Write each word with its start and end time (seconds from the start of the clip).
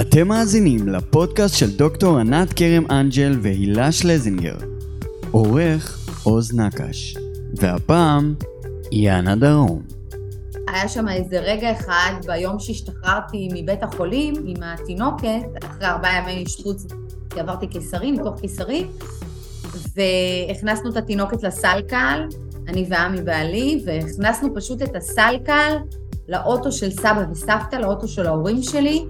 אתם 0.00 0.28
מאזינים 0.28 0.88
לפודקאסט 0.88 1.54
של 1.54 1.76
דוקטור 1.76 2.18
ענת 2.18 2.52
כרם 2.52 2.84
אנג'ל 2.90 3.38
והילה 3.42 3.92
שלזינגר. 3.92 4.56
עורך 5.30 6.08
עוז 6.22 6.54
נקש. 6.54 7.16
והפעם, 7.54 8.34
יאנה 8.92 9.36
דרום. 9.36 9.82
היה 10.68 10.88
שם 10.88 11.08
איזה 11.08 11.40
רגע 11.40 11.72
אחד 11.72 12.12
ביום 12.26 12.58
שהשתחררתי 12.58 13.48
מבית 13.54 13.82
החולים 13.82 14.34
עם 14.46 14.62
התינוקת, 14.62 15.64
אחרי 15.64 15.86
ארבעה 15.86 16.18
ימי 16.18 16.44
אשפוז, 16.46 16.86
עברתי 17.36 17.66
קיסרי, 17.66 18.10
ניתוח 18.10 18.40
קיסרי, 18.40 18.86
והכנסנו 19.96 20.90
את 20.90 20.96
התינוקת 20.96 21.42
לסלקל, 21.42 22.22
אני 22.68 22.86
ועמי 22.90 23.22
בעלי, 23.22 23.84
והכנסנו 23.86 24.54
פשוט 24.54 24.82
את 24.82 24.96
הסלקל 24.96 25.76
לאוטו 26.28 26.72
של 26.72 26.90
סבא 26.90 27.24
וסבתא, 27.32 27.76
לאוטו 27.76 28.08
של 28.08 28.26
ההורים 28.26 28.62
שלי, 28.62 29.04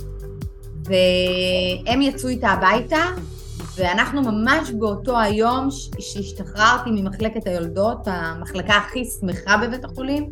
והם 0.87 2.03
יצאו 2.03 2.29
איתה 2.29 2.49
הביתה, 2.49 3.05
ואנחנו 3.77 4.23
ממש 4.23 4.71
באותו 4.71 5.21
היום 5.21 5.69
שהשתחררתי 5.99 6.91
ממחלקת 6.91 7.47
היולדות, 7.47 7.99
המחלקה 8.07 8.75
הכי 8.75 9.05
שמחה 9.21 9.57
בבית 9.57 9.85
החולים, 9.85 10.31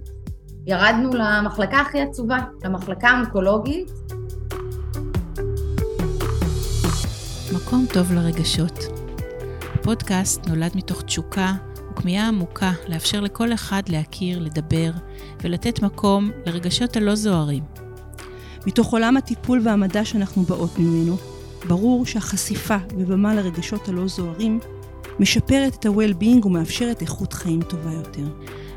ירדנו 0.66 1.10
למחלקה 1.14 1.76
הכי 1.80 2.00
עצובה, 2.00 2.38
למחלקה 2.64 3.08
האונקולוגית. 3.08 3.90
מקום 7.54 7.86
טוב 7.92 8.12
לרגשות. 8.12 8.78
הפודקאסט 9.74 10.46
נולד 10.46 10.72
מתוך 10.74 11.02
תשוקה 11.02 11.52
וכמיהה 11.92 12.28
עמוקה 12.28 12.72
לאפשר 12.88 13.20
לכל 13.20 13.52
אחד 13.52 13.82
להכיר, 13.88 14.38
לדבר 14.38 14.90
ולתת 15.42 15.82
מקום 15.82 16.30
לרגשות 16.46 16.96
הלא 16.96 17.14
זוהרים. 17.14 17.73
מתוך 18.66 18.92
עולם 18.92 19.16
הטיפול 19.16 19.60
והמדע 19.64 20.04
שאנחנו 20.04 20.42
באות 20.42 20.78
ממנו, 20.78 21.16
ברור 21.68 22.06
שהחשיפה 22.06 22.76
ובמה 22.96 23.34
לרגשות 23.34 23.88
הלא 23.88 24.08
זוהרים 24.08 24.60
משפרת 25.20 25.74
את 25.74 25.86
ה-well-being 25.86 26.46
ומאפשרת 26.46 27.02
איכות 27.02 27.32
חיים 27.32 27.62
טובה 27.62 27.92
יותר. 27.92 28.26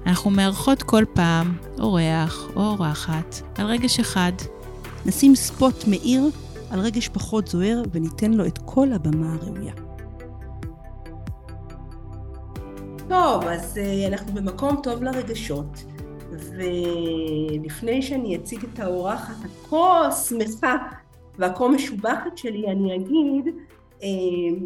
אנחנו 0.05 0.29
מארחות 0.29 0.83
כל 0.83 1.03
פעם 1.13 1.57
אורח 1.79 2.47
או 2.55 2.61
אורחת 2.61 3.35
על 3.55 3.65
רגש 3.65 3.99
אחד. 3.99 4.31
נשים 5.05 5.35
ספוט 5.35 5.87
מאיר 5.87 6.29
על 6.69 6.79
רגש 6.79 7.07
פחות 7.07 7.47
זוהר 7.47 7.81
וניתן 7.91 8.33
לו 8.33 8.45
את 8.45 8.59
כל 8.65 8.93
הבמה 8.93 9.33
הראויה. 9.33 9.73
טוב, 13.07 13.43
אז 13.43 13.77
uh, 13.77 14.13
אנחנו 14.13 14.33
במקום 14.33 14.79
טוב 14.83 15.03
לרגשות, 15.03 15.83
ולפני 16.31 18.01
שאני 18.01 18.35
אציג 18.35 18.63
את 18.73 18.79
האורחת 18.79 19.35
הכה 19.67 20.11
שמחה 20.11 20.77
והכה 21.37 21.67
משובחת 21.67 22.37
שלי, 22.37 22.67
אני 22.67 22.95
אגיד 22.95 23.55
uh, 23.99 24.03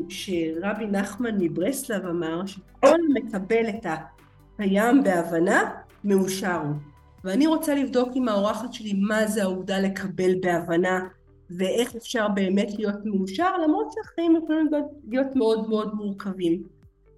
שרבי 0.10 0.86
נחמן 0.86 1.38
מברסלב 1.40 2.06
אמר 2.06 2.46
שכל 2.46 2.98
מקבל 3.14 3.70
את 3.70 3.86
הקיים 3.86 5.04
בהבנה, 5.04 5.72
מאושר 6.04 6.56
הוא. 6.56 6.76
ואני 7.24 7.48
רוצה 7.48 7.76
לבדוק 7.76 8.10
עם 8.16 8.28
האורחת 8.28 8.74
שלי 8.74 8.94
מה 8.94 9.28
זה 9.28 9.44
העובדה 9.44 9.80
לקבל 9.80 10.32
בהבנה 10.42 11.08
ואיך 11.50 11.96
אפשר 11.96 12.28
באמת 12.28 12.70
להיות 12.78 13.06
מאושר, 13.06 13.58
למרות 13.58 13.88
שהחיים 13.92 14.36
יכולים 14.44 14.70
להיות 15.10 15.36
מאוד 15.36 15.70
מאוד 15.70 15.96
מורכבים. 15.96 16.64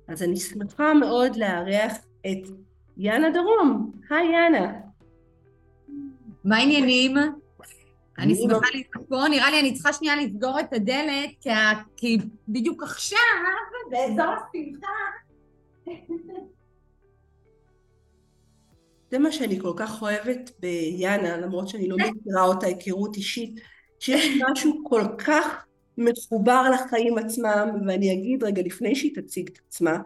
אז 0.08 0.24
אני 0.24 0.38
שמחה 0.38 0.94
מאוד 0.94 1.36
לארח 1.36 1.98
את 2.22 2.50
יאנה 2.98 3.30
דרום. 3.30 3.92
היי 4.10 4.32
יאנה. 4.32 4.74
מה 6.44 6.58
העניינים? 6.58 7.18
אני 8.18 8.36
שמחה 8.36 8.68
להיות 8.74 9.08
פה, 9.10 9.28
נראה 9.30 9.52
לי 9.52 9.60
אני 9.60 9.74
צריכה 9.74 9.94
שנייה 9.94 10.16
לסגור 10.16 10.60
את 10.60 10.74
הדלת, 10.74 11.46
כי 11.98 12.18
בדיוק 12.48 12.84
עכשיו, 12.84 13.18
באזור 13.92 14.26
השמחה. 14.26 14.88
זה 19.12 19.20
מה 19.20 19.32
שאני 19.32 19.60
כל 19.60 19.74
כך 19.76 20.02
אוהבת 20.02 20.52
ביאנה, 20.60 21.38
למרות 21.38 21.70
שאני 21.70 21.90
לא 21.90 21.98
מכירה 21.98 22.44
אותה 22.44 22.68
היכרות 22.68 23.16
אישית, 23.16 23.60
שיש 24.00 24.42
משהו 24.52 24.84
כל 24.84 25.04
כך 25.18 25.66
מחובר 25.98 26.64
לחיים 26.74 27.18
עצמם, 27.18 27.70
ואני 27.88 28.14
אגיד 28.14 28.44
רגע 28.44 28.62
לפני 28.66 28.96
שהיא 28.96 29.16
תציג 29.16 29.50
את 29.54 29.60
עצמה, 29.68 29.98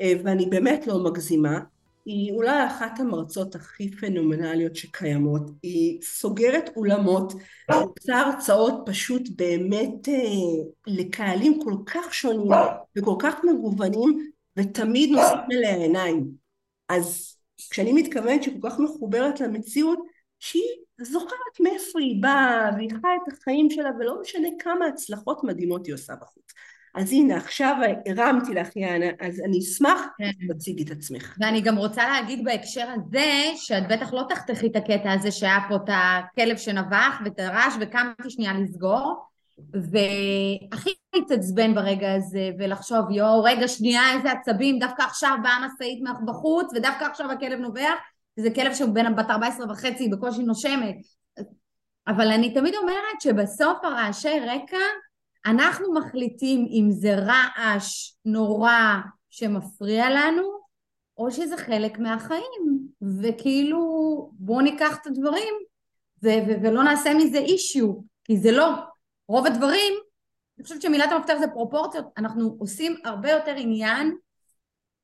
אה, 0.00 0.12
ואני 0.24 0.46
באמת 0.46 0.86
לא 0.86 1.04
מגזימה, 1.04 1.60
היא 2.06 2.32
אולי 2.32 2.66
אחת 2.66 3.00
המרצות 3.00 3.54
הכי 3.54 3.90
פנומנליות 3.90 4.76
שקיימות, 4.76 5.42
היא 5.62 6.02
סוגרת 6.02 6.70
אולמות, 6.76 7.32
עושה 7.72 8.18
הרצאות 8.18 8.74
פשוט 8.86 9.22
באמת 9.36 10.08
אה, 10.08 10.14
לקהלים 10.86 11.60
כל 11.64 11.74
כך 11.86 12.14
שונים 12.14 12.50
וכל 12.98 13.14
כך 13.18 13.34
מגוונים, 13.44 14.30
ותמיד 14.56 15.10
נושאים 15.10 15.38
אליה 15.52 15.76
עיניים. 15.76 16.30
אז 16.88 17.36
כשאני 17.70 17.92
מתכוונת 17.92 18.42
שהיא 18.42 18.62
כל 18.62 18.70
כך 18.70 18.78
מחוברת 18.78 19.40
למציאות, 19.40 19.98
שהיא 20.40 20.70
זוכרת 21.00 21.60
מאיפה 21.60 21.98
היא 22.00 22.22
באה, 22.22 22.70
והיא 22.76 22.90
חיה 22.90 23.10
את 23.24 23.32
החיים 23.32 23.70
שלה, 23.70 23.90
ולא 24.00 24.20
משנה 24.20 24.48
כמה 24.58 24.86
הצלחות 24.86 25.44
מדהימות 25.44 25.86
היא 25.86 25.94
עושה 25.94 26.14
בחוץ. 26.16 26.52
אז 26.96 27.12
הנה, 27.12 27.36
עכשיו 27.36 27.76
הרמתי 28.06 28.54
לך, 28.54 28.76
יאנה, 28.76 29.06
אז 29.20 29.40
אני 29.40 29.58
אשמח 29.58 30.00
כן. 30.18 30.30
שתציגי 30.46 30.84
את 30.84 30.90
עצמך. 30.90 31.36
ואני 31.40 31.60
גם 31.60 31.76
רוצה 31.76 32.08
להגיד 32.08 32.44
בהקשר 32.44 32.86
הזה, 32.94 33.52
שאת 33.56 33.88
בטח 33.88 34.12
לא 34.12 34.22
תחתכי 34.28 34.66
את 34.66 34.76
הקטע 34.76 35.12
הזה 35.12 35.30
שהיה 35.30 35.58
פה 35.68 35.76
את 35.76 35.88
הכלב 35.88 36.56
שנבח 36.56 37.20
ואת 37.24 37.40
הרעש, 37.40 37.74
וקמתי 37.80 38.30
שנייה 38.30 38.52
לסגור, 38.52 39.26
והכי 39.72 40.90
להתעצבן 41.14 41.74
ברגע 41.74 42.14
הזה, 42.14 42.50
ולחשוב, 42.58 43.10
יואו, 43.10 43.42
רגע, 43.42 43.68
שנייה, 43.68 44.02
איזה 44.16 44.32
עצבים, 44.32 44.78
דווקא 44.78 45.02
עכשיו 45.02 45.36
באה 45.42 45.66
משאית 45.66 46.02
בחוץ, 46.26 46.72
ודווקא 46.74 47.04
עכשיו 47.04 47.32
הכלב 47.32 47.58
נובח, 47.58 47.94
זה 48.36 48.50
כלב 48.50 48.74
שהוא 48.74 48.94
בן 48.94 49.16
בת 49.16 49.30
14 49.30 49.66
וחצי, 49.72 50.08
בקושי 50.08 50.42
נושמת. 50.42 50.96
אבל 52.08 52.28
אני 52.28 52.54
תמיד 52.54 52.74
אומרת 52.74 53.20
שבסוף 53.20 53.78
הרעשי 53.82 54.40
רקע, 54.40 54.76
אנחנו 55.46 55.94
מחליטים 55.94 56.66
אם 56.70 56.88
זה 56.90 57.14
רעש 57.14 58.12
נורא 58.24 58.94
שמפריע 59.30 60.10
לנו, 60.10 60.42
או 61.18 61.30
שזה 61.30 61.56
חלק 61.56 61.98
מהחיים. 61.98 62.86
וכאילו, 63.22 63.80
בואו 64.32 64.60
ניקח 64.60 64.98
את 65.02 65.06
הדברים 65.06 65.54
ו- 66.22 66.28
ו- 66.48 66.62
ולא 66.62 66.82
נעשה 66.82 67.14
מזה 67.14 67.38
אישיו, 67.38 67.94
כי 68.24 68.36
זה 68.36 68.52
לא. 68.52 68.68
רוב 69.28 69.46
הדברים, 69.46 69.92
אני 70.58 70.64
חושבת 70.64 70.82
שמילת 70.82 71.12
המפתח 71.12 71.34
זה 71.40 71.48
פרופורציות, 71.48 72.04
אנחנו 72.16 72.56
עושים 72.58 72.96
הרבה 73.04 73.30
יותר 73.30 73.54
עניין 73.56 74.16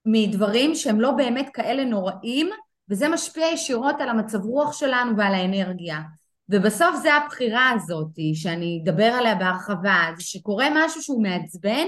מדברים 0.06 0.74
שהם 0.74 1.00
לא 1.00 1.10
באמת 1.10 1.48
כאלה 1.54 1.84
נוראים, 1.84 2.50
וזה 2.88 3.08
משפיע 3.08 3.46
ישירות 3.46 4.00
על 4.00 4.08
המצב 4.08 4.44
רוח 4.44 4.72
שלנו 4.72 5.16
ועל 5.16 5.34
האנרגיה. 5.34 6.00
ובסוף 6.48 6.96
זה 7.02 7.14
הבחירה 7.14 7.70
הזאת, 7.70 8.10
שאני 8.34 8.80
אדבר 8.84 9.04
עליה 9.04 9.34
בהרחבה, 9.34 10.06
זה 10.16 10.22
שקורה 10.22 10.68
משהו 10.74 11.02
שהוא 11.02 11.22
מעצבן, 11.22 11.86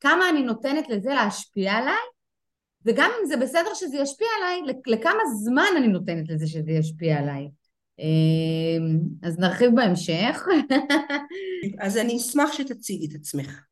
כמה 0.00 0.28
אני 0.28 0.42
נותנת 0.42 0.88
לזה 0.88 1.14
להשפיע 1.14 1.72
עליי, 1.72 2.04
וגם 2.84 3.10
אם 3.20 3.26
זה 3.26 3.36
בסדר 3.36 3.74
שזה 3.74 3.96
ישפיע 3.96 4.28
עליי, 4.38 4.74
לכמה 4.86 5.22
זמן 5.44 5.68
אני 5.76 5.88
נותנת 5.88 6.28
לזה 6.28 6.46
שזה 6.46 6.70
ישפיע 6.72 7.18
עליי. 7.18 7.48
אמ, 7.98 8.98
אז 9.22 9.38
נרחיב 9.38 9.70
בהמשך. 9.74 10.46
אז 11.84 11.96
אני 11.96 12.16
אשמח 12.16 12.52
שתציגי 12.52 13.06
את 13.06 13.14
עצמך. 13.14 13.64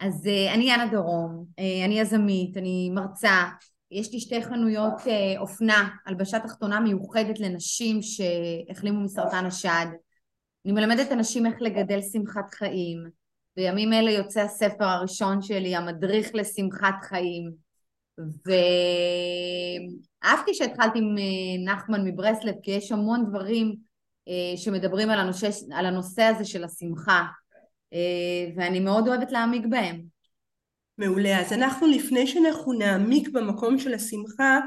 אז 0.00 0.26
אה, 0.26 0.54
אני 0.54 0.64
יאנה 0.64 0.86
דרום, 0.86 1.44
אה, 1.58 1.84
אני 1.84 2.00
יזמית, 2.00 2.56
אני 2.56 2.90
מרצה, 2.94 3.44
יש 3.92 4.12
לי 4.12 4.20
שתי 4.20 4.42
חנויות 4.42 4.92
אה, 5.06 5.40
אופנה, 5.40 5.88
הלבשה 6.06 6.38
תחתונה 6.38 6.80
מיוחדת 6.80 7.40
לנשים 7.40 8.00
שהחלימו 8.02 9.00
מסרטן 9.00 9.46
השד. 9.46 9.86
אני 10.64 10.72
מלמדת 10.72 11.12
אנשים 11.12 11.46
איך 11.46 11.54
לגדל 11.60 12.00
שמחת 12.12 12.54
חיים. 12.54 13.06
בימים 13.56 13.92
אלה 13.92 14.10
יוצא 14.10 14.40
הספר 14.40 14.84
הראשון 14.84 15.42
שלי, 15.42 15.76
המדריך 15.76 16.34
לשמחת 16.34 16.94
חיים. 17.02 17.52
ואהבתי 20.24 20.54
שהתחלתי 20.54 20.98
עם 20.98 21.18
אה, 21.18 21.72
נחמן 21.72 22.04
מברסלב, 22.08 22.54
כי 22.62 22.70
יש 22.70 22.92
המון 22.92 23.26
דברים 23.28 23.76
אה, 24.28 24.56
שמדברים 24.56 25.10
על 25.10 25.20
הנושא, 25.20 25.48
על 25.74 25.86
הנושא 25.86 26.22
הזה 26.22 26.44
של 26.44 26.64
השמחה, 26.64 27.24
ואני 28.56 28.80
מאוד 28.80 29.08
אוהבת 29.08 29.32
להעמיק 29.32 29.66
בהם. 29.70 30.11
מעולה. 30.98 31.40
אז 31.40 31.52
אנחנו 31.52 31.86
לפני 31.86 32.26
שאנחנו 32.26 32.72
נעמיק 32.72 33.28
במקום 33.28 33.78
של 33.78 33.94
השמחה, 33.94 34.60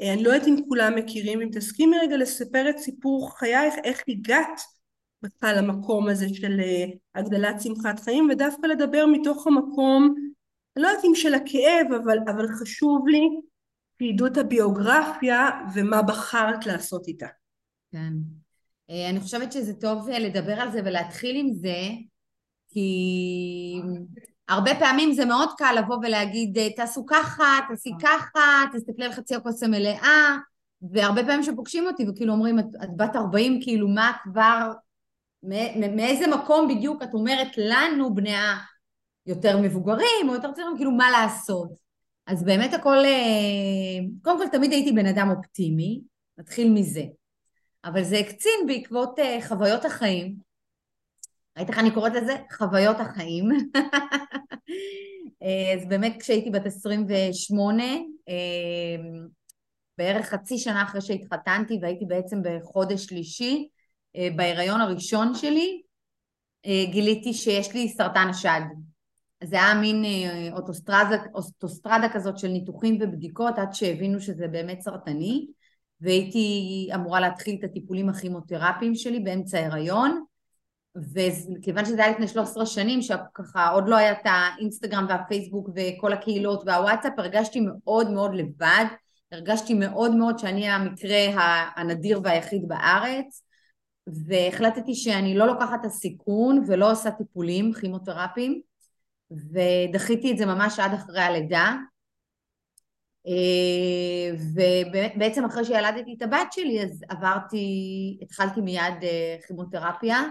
אה, 0.00 0.12
אני 0.12 0.22
לא 0.24 0.30
יודעת 0.30 0.48
אם 0.48 0.56
כולם 0.68 0.94
מכירים, 0.94 1.40
אם 1.40 1.48
תסכימי 1.52 1.98
רגע 1.98 2.16
לספר 2.16 2.70
את 2.70 2.78
סיפור 2.78 3.38
חייך, 3.38 3.74
איך 3.84 4.02
הגעת 4.08 4.60
בכלל 5.22 5.58
למקום 5.58 6.08
הזה 6.08 6.26
של 6.28 6.60
אה, 6.60 6.84
הגדלת 7.14 7.60
שמחת 7.60 8.00
חיים, 8.00 8.28
ודווקא 8.30 8.66
לדבר 8.66 9.06
מתוך 9.06 9.46
המקום, 9.46 10.14
אני 10.76 10.82
לא 10.82 10.88
יודעת 10.88 11.04
אם 11.04 11.14
של 11.14 11.34
הכאב, 11.34 11.92
אבל, 12.02 12.18
אבל 12.26 12.48
חשוב 12.48 13.08
לי 13.08 13.28
שידעו 13.98 14.26
את 14.26 14.36
הביוגרפיה 14.36 15.50
ומה 15.74 16.02
בחרת 16.02 16.66
לעשות 16.66 17.08
איתה. 17.08 17.26
כן. 17.92 18.12
אה, 18.90 19.10
אני 19.10 19.20
חושבת 19.20 19.52
שזה 19.52 19.74
טוב 19.74 20.08
לדבר 20.08 20.60
על 20.60 20.72
זה 20.72 20.80
ולהתחיל 20.84 21.36
עם 21.36 21.52
זה, 21.52 21.76
כי 22.68 23.80
הרבה 24.48 24.74
פעמים 24.74 25.12
זה 25.12 25.24
מאוד 25.24 25.48
קל 25.58 25.74
לבוא 25.78 25.96
ולהגיד, 25.96 26.58
תעשו 26.76 27.06
ככה, 27.06 27.58
תעשי 27.68 27.90
ככה, 28.02 28.62
תסתכלי 28.72 29.04
על 29.04 29.12
חצי 29.12 29.34
הכוס 29.34 29.62
המלאה, 29.62 30.36
והרבה 30.92 31.24
פעמים 31.24 31.42
שפוגשים 31.42 31.86
אותי 31.86 32.04
וכאילו 32.08 32.32
אומרים, 32.32 32.58
את, 32.58 32.64
את 32.82 32.96
בת 32.96 33.16
40, 33.16 33.60
כאילו 33.62 33.88
מה 33.88 34.12
כבר, 34.22 34.72
מאיזה 35.96 36.26
מקום 36.26 36.68
בדיוק 36.68 37.02
את 37.02 37.14
אומרת 37.14 37.48
לנו, 37.56 38.14
בני 38.14 38.34
היותר 39.26 39.58
מבוגרים 39.62 40.28
או 40.28 40.34
יותר 40.34 40.52
צעירים, 40.52 40.76
כאילו 40.76 40.90
מה 40.90 41.10
לעשות. 41.10 41.84
אז 42.26 42.44
באמת 42.44 42.74
הכל, 42.74 43.04
אה, 43.04 44.00
קודם 44.22 44.38
כל 44.38 44.48
תמיד 44.48 44.72
הייתי 44.72 44.92
בן 44.92 45.06
אדם 45.06 45.30
אופטימי, 45.30 46.00
נתחיל 46.38 46.72
מזה. 46.72 47.02
אבל 47.84 48.02
זה 48.02 48.18
הקצין 48.18 48.66
בעקבות 48.66 49.18
אה, 49.18 49.38
חוויות 49.48 49.84
החיים. 49.84 50.36
ראית 51.56 51.68
איך 51.68 51.78
אני 51.78 51.90
קוראת 51.90 52.12
לזה? 52.14 52.36
חוויות 52.52 53.00
החיים. 53.00 53.48
אה, 55.42 55.74
אז 55.74 55.88
באמת 55.88 56.16
כשהייתי 56.20 56.50
בת 56.50 56.66
28, 56.66 57.84
בערך 59.98 60.26
חצי 60.26 60.58
שנה 60.58 60.82
אחרי 60.82 61.00
שהתחתנתי 61.00 61.78
והייתי 61.82 62.04
בעצם 62.04 62.38
בחודש 62.44 63.04
שלישי, 63.04 63.68
בהיריון 64.36 64.80
הראשון 64.80 65.34
שלי, 65.34 65.82
גיליתי 66.66 67.34
שיש 67.34 67.74
לי 67.74 67.88
סרטן 67.88 68.28
השד. 68.30 68.60
זה 69.46 69.56
היה 69.56 69.74
מין 69.74 70.04
אה, 70.04 70.48
אוטוסטרדה, 70.52 71.16
אוטוסטרדה 71.34 72.08
כזאת 72.08 72.38
של 72.38 72.48
ניתוחים 72.48 72.98
ובדיקות 73.00 73.58
עד 73.58 73.72
שהבינו 73.72 74.20
שזה 74.20 74.48
באמת 74.48 74.80
סרטני 74.80 75.46
והייתי 76.00 76.88
אמורה 76.94 77.20
להתחיל 77.20 77.56
את 77.58 77.64
הטיפולים 77.64 78.08
הכימותרפיים 78.08 78.94
שלי 78.94 79.20
באמצע 79.20 79.66
הריון 79.66 80.24
וכיוון 80.96 81.84
שזה 81.84 82.04
היה 82.04 82.12
לפני 82.12 82.28
13 82.28 82.66
שנים 82.66 83.02
שככה 83.02 83.68
עוד 83.68 83.88
לא 83.88 83.96
היה 83.96 84.12
את 84.12 84.24
האינסטגרם 84.24 85.06
והפייסבוק 85.08 85.68
וכל 85.76 86.12
הקהילות 86.12 86.62
והוואטסאפ 86.66 87.12
הרגשתי 87.18 87.60
מאוד 87.60 88.10
מאוד 88.10 88.34
לבד 88.34 88.84
הרגשתי 89.32 89.74
מאוד 89.74 90.14
מאוד 90.14 90.38
שאני 90.38 90.68
המקרה 90.68 91.18
הנדיר 91.76 92.20
והיחיד 92.24 92.68
בארץ 92.68 93.42
והחלטתי 94.06 94.94
שאני 94.94 95.34
לא 95.34 95.46
לוקחת 95.46 95.80
את 95.80 95.84
הסיכון 95.84 96.64
ולא 96.66 96.92
עושה 96.92 97.10
טיפולים 97.10 97.72
כימותרפיים 97.72 98.60
ודחיתי 99.30 100.32
את 100.32 100.38
זה 100.38 100.46
ממש 100.46 100.78
עד 100.78 100.94
אחרי 100.94 101.20
הלידה. 101.20 101.76
ובעצם 104.54 105.44
אחרי 105.44 105.64
שילדתי 105.64 106.14
את 106.18 106.22
הבת 106.22 106.52
שלי 106.52 106.82
אז 106.82 107.04
עברתי, 107.08 108.18
התחלתי 108.22 108.60
מיד 108.60 109.02
אה, 109.02 109.36
כימותרפיה. 109.46 110.22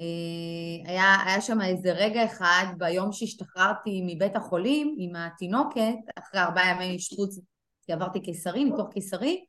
אה, 0.00 0.90
היה, 0.90 1.16
היה 1.26 1.40
שם 1.40 1.60
איזה 1.60 1.92
רגע 1.92 2.24
אחד 2.24 2.66
ביום 2.78 3.12
שהשתחררתי 3.12 4.02
מבית 4.06 4.36
החולים 4.36 4.94
עם 4.98 5.16
התינוקת, 5.16 5.94
אחרי 6.18 6.40
ארבעה 6.40 6.70
ימי 6.70 6.96
אשפוז, 6.96 7.40
כי 7.86 7.92
עברתי 7.92 8.20
קיסרי, 8.20 8.64
ניתוח 8.64 8.92
קיסרי, 8.92 9.44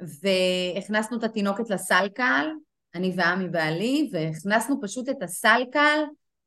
והכנסנו 0.00 1.18
את 1.18 1.24
התינוקת 1.24 1.70
לסלקל, 1.70 2.48
אני 2.94 3.12
ועמי 3.16 3.48
בעלי, 3.48 4.10
והכנסנו 4.12 4.80
פשוט 4.82 5.08
את 5.08 5.22
הסלקל 5.22 6.00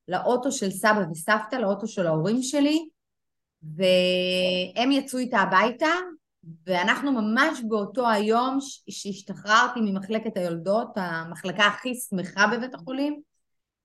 לאוטו 0.07 0.51
של 0.51 0.71
סבא 0.71 1.03
וסבתא, 1.11 1.55
לאוטו 1.55 1.87
של 1.87 2.07
ההורים 2.07 2.41
שלי, 2.41 2.89
והם 3.63 4.91
יצאו 4.91 5.19
איתה 5.19 5.37
הביתה, 5.37 5.89
ואנחנו 6.67 7.11
ממש 7.11 7.59
באותו 7.67 8.09
היום 8.09 8.57
שהשתחררתי 8.89 9.79
ממחלקת 9.81 10.37
היולדות, 10.37 10.89
המחלקה 10.95 11.63
הכי 11.63 11.95
שמחה 11.95 12.47
בבית 12.47 12.75
החולים, 12.75 13.21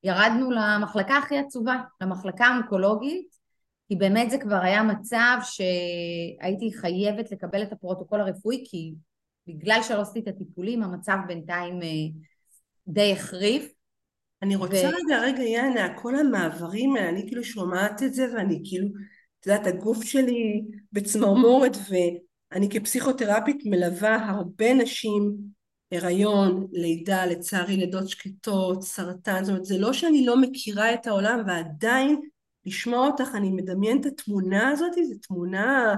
ירדנו 0.05 0.51
למחלקה 0.51 1.17
הכי 1.17 1.39
עצובה, 1.39 1.77
למחלקה 2.01 2.47
האונקולוגית, 2.47 3.29
כי 3.89 3.97
באמת 3.97 4.31
זה 4.31 4.39
כבר 4.39 4.61
היה 4.63 4.83
מצב 4.83 5.37
שהייתי 5.43 6.73
חייבת 6.81 7.33
לקבל 7.33 7.63
את 7.63 7.73
הפרוטוקול 7.73 8.21
הרפואי, 8.21 8.65
כי 8.67 8.95
בגלל 9.47 9.81
שלא 9.83 10.01
עשיתי 10.01 10.31
את 10.31 10.35
הטיפולים, 10.35 10.83
המצב 10.83 11.17
בינתיים 11.27 11.83
אה, 11.83 11.89
די 12.89 13.13
החריף. 13.13 13.73
אני 14.43 14.57
רוצה 14.57 14.77
ו... 14.77 14.89
רגע, 14.89 15.21
רגע, 15.23 15.43
יאנה, 15.43 15.99
כל 15.99 16.15
המעברים 16.15 16.97
האלה, 16.97 17.09
אני 17.09 17.27
כאילו 17.27 17.45
שומעת 17.45 18.03
את 18.03 18.15
זה 18.15 18.35
ואני 18.35 18.61
כאילו, 18.65 18.89
את 19.41 19.47
יודעת, 19.47 19.67
הגוף 19.67 20.05
שלי 20.05 20.65
בצמרמורת 20.93 21.77
ואני 22.53 22.69
כפסיכותרפית 22.71 23.63
מלווה 23.65 24.31
הרבה 24.31 24.75
נשים, 24.75 25.37
הריון, 25.93 26.67
לידה, 26.73 27.27
לצערי 27.27 27.77
לידות 27.77 28.09
שקטות, 28.09 28.83
סרטן, 28.83 29.45
זאת 29.45 29.51
אומרת, 29.51 29.65
זה 29.65 29.79
לא 29.79 29.93
שאני 29.93 30.27
לא 30.27 30.41
מכירה 30.41 30.95
את 30.95 31.07
העולם 31.07 31.43
ועדיין 31.47 32.21
לשמוע 32.67 33.07
אותך, 33.07 33.29
אני 33.35 33.51
מדמיינת 33.51 34.07
את 34.07 34.13
התמונה 34.13 34.69
הזאת, 34.69 34.93
זו 34.93 35.15
תמונה 35.23 35.95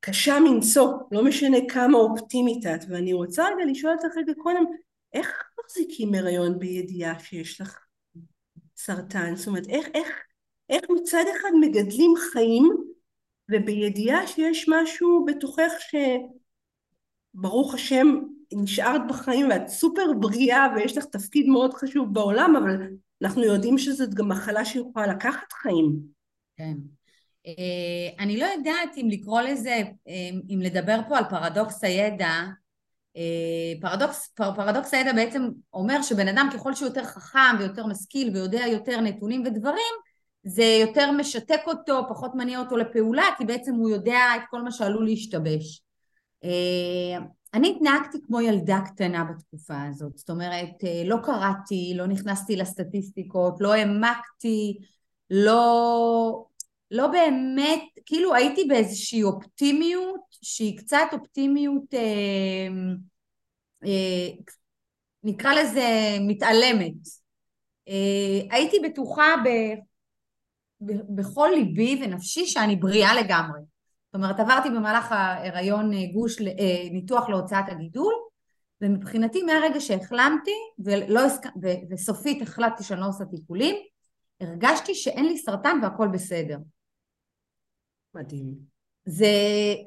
קשה 0.00 0.40
מנשוא, 0.40 0.92
לא 1.12 1.24
משנה 1.24 1.56
כמה 1.68 1.98
אופטימית 1.98 2.66
את, 2.66 2.84
ואני 2.88 3.12
רוצה 3.12 3.44
רגע 3.44 3.70
לשאול 3.70 3.92
אותך 3.92 4.16
רגע 4.16 4.32
קודם, 4.38 4.64
איך 5.12 5.42
מחזיקים 5.64 6.14
הריון 6.14 6.58
בידיעה 6.58 7.18
שיש 7.18 7.60
לך 7.60 7.78
סרטן? 8.76 9.36
זאת 9.36 9.46
אומרת, 9.46 9.68
איך, 9.68 9.88
איך, 9.94 10.08
איך 10.70 10.84
מצד 10.90 11.24
אחד 11.36 11.50
מגדלים 11.60 12.14
חיים 12.32 12.79
ובידיעה 13.50 14.26
שיש 14.26 14.68
משהו 14.68 15.24
בתוכך 15.24 15.72
שברוך 17.34 17.74
השם 17.74 18.20
נשארת 18.52 19.00
בחיים 19.08 19.48
ואת 19.50 19.68
סופר 19.68 20.12
בריאה 20.20 20.66
ויש 20.76 20.98
לך 20.98 21.04
תפקיד 21.04 21.46
מאוד 21.46 21.74
חשוב 21.74 22.14
בעולם, 22.14 22.56
אבל 22.56 22.86
אנחנו 23.22 23.42
יודעים 23.42 23.78
שזאת 23.78 24.14
גם 24.14 24.28
מחלה 24.28 24.64
שיכולה 24.64 25.06
לקחת 25.06 25.52
חיים. 25.52 26.00
כן. 26.56 26.74
אה, 27.46 28.24
אני 28.24 28.36
לא 28.36 28.44
יודעת 28.44 28.96
אם 28.96 29.08
לקרוא 29.10 29.40
לזה, 29.40 29.82
אה, 30.08 30.30
אם 30.50 30.60
לדבר 30.62 31.00
פה 31.08 31.18
על 31.18 31.24
פרדוקס 31.30 31.84
הידע, 31.84 32.32
אה, 33.16 33.72
פרדוקס, 33.80 34.28
פר, 34.28 34.54
פרדוקס 34.54 34.94
הידע 34.94 35.12
בעצם 35.12 35.48
אומר 35.72 36.02
שבן 36.02 36.28
אדם 36.28 36.48
ככל 36.54 36.74
שהוא 36.74 36.88
יותר 36.88 37.04
חכם 37.04 37.56
ויותר 37.58 37.86
משכיל 37.86 38.36
ויודע 38.36 38.66
יותר 38.66 39.00
נתונים 39.00 39.42
ודברים, 39.46 39.94
זה 40.42 40.64
יותר 40.64 41.10
משתק 41.10 41.60
אותו, 41.66 42.02
פחות 42.08 42.34
מניע 42.34 42.58
אותו 42.58 42.76
לפעולה, 42.76 43.24
כי 43.38 43.44
בעצם 43.44 43.74
הוא 43.74 43.90
יודע 43.90 44.20
את 44.36 44.42
כל 44.50 44.62
מה 44.62 44.72
שעלול 44.72 45.04
להשתבש. 45.04 45.82
אה, 46.44 47.18
אני 47.54 47.74
התנהגתי 47.76 48.18
כמו 48.26 48.40
ילדה 48.40 48.80
קטנה 48.86 49.24
בתקופה 49.24 49.82
הזאת, 49.82 50.18
זאת 50.18 50.30
אומרת, 50.30 50.84
אה, 50.84 51.02
לא 51.04 51.16
קראתי, 51.22 51.92
לא 51.96 52.06
נכנסתי 52.06 52.56
לסטטיסטיקות, 52.56 53.60
לא 53.60 53.72
העמקתי, 53.72 54.78
לא, 55.30 56.44
לא 56.90 57.06
באמת, 57.06 57.82
כאילו 58.06 58.34
הייתי 58.34 58.64
באיזושהי 58.64 59.22
אופטימיות 59.22 60.20
שהיא 60.30 60.78
קצת 60.78 61.06
אופטימיות, 61.12 61.94
אה, 61.94 62.68
אה, 63.84 64.28
נקרא 65.24 65.54
לזה 65.54 66.16
מתעלמת. 66.20 66.94
אה, 67.88 68.40
הייתי 68.50 68.76
בטוחה 68.84 69.34
ב, 69.44 69.48
ב, 69.48 69.89
בכל 71.14 71.50
ליבי 71.54 72.00
ונפשי 72.02 72.46
שאני 72.46 72.76
בריאה 72.76 73.14
לגמרי. 73.14 73.60
זאת 74.06 74.14
אומרת, 74.14 74.40
עברתי 74.40 74.70
במהלך 74.70 75.12
ההיריון 75.12 75.92
אה, 75.92 75.98
גוש 76.12 76.40
אה, 76.40 76.88
ניתוח 76.92 77.28
להוצאת 77.28 77.64
הגידול, 77.68 78.14
ומבחינתי 78.80 79.42
מהרגע 79.42 79.80
שהחלמתי 79.80 80.54
ולא, 80.78 81.20
וסופית 81.90 82.42
החלטתי 82.42 82.84
שאני 82.84 83.00
לא 83.00 83.06
עושה 83.08 83.24
טיפולים, 83.24 83.76
הרגשתי 84.40 84.94
שאין 84.94 85.26
לי 85.26 85.38
סרטן 85.38 85.78
והכל 85.82 86.08
בסדר. 86.08 86.58
מדהים. 88.14 88.70
זה, 89.04 89.26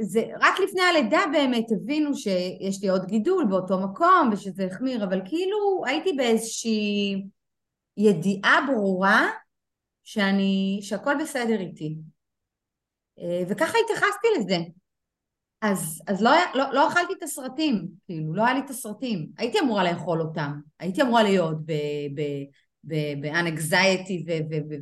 זה 0.01 0.25
רק 0.39 0.59
לפני 0.59 0.81
הלידה 0.81 1.21
באמת 1.31 1.65
הבינו 1.71 2.15
שיש 2.15 2.81
לי 2.81 2.89
עוד 2.89 3.05
גידול 3.05 3.45
באותו 3.49 3.79
מקום 3.79 4.29
ושזה 4.31 4.65
החמיר, 4.65 5.03
אבל 5.03 5.21
כאילו 5.25 5.83
הייתי 5.85 6.13
באיזושהי 6.13 7.23
ידיעה 7.97 8.65
ברורה 8.67 9.29
שאני, 10.03 10.79
שהכל 10.81 11.13
בסדר 11.21 11.59
איתי. 11.59 11.95
אה, 13.19 13.43
וככה 13.49 13.77
התייחסתי 13.83 14.27
לזה. 14.39 14.57
אז, 15.61 16.01
אז 16.07 16.21
לא, 16.21 16.31
לא, 16.55 16.73
לא 16.73 16.87
אכלתי 16.87 17.13
את 17.17 17.23
הסרטים, 17.23 17.87
כאילו, 18.05 18.33
לא 18.33 18.45
היה 18.45 18.53
לי 18.53 18.59
את 18.59 18.69
הסרטים. 18.69 19.29
הייתי 19.37 19.59
אמורה 19.59 19.83
לאכול 19.91 20.21
אותם, 20.21 20.51
הייתי 20.79 21.01
אמורה 21.01 21.23
להיות 21.23 21.57
באנקזייטי 23.21 24.25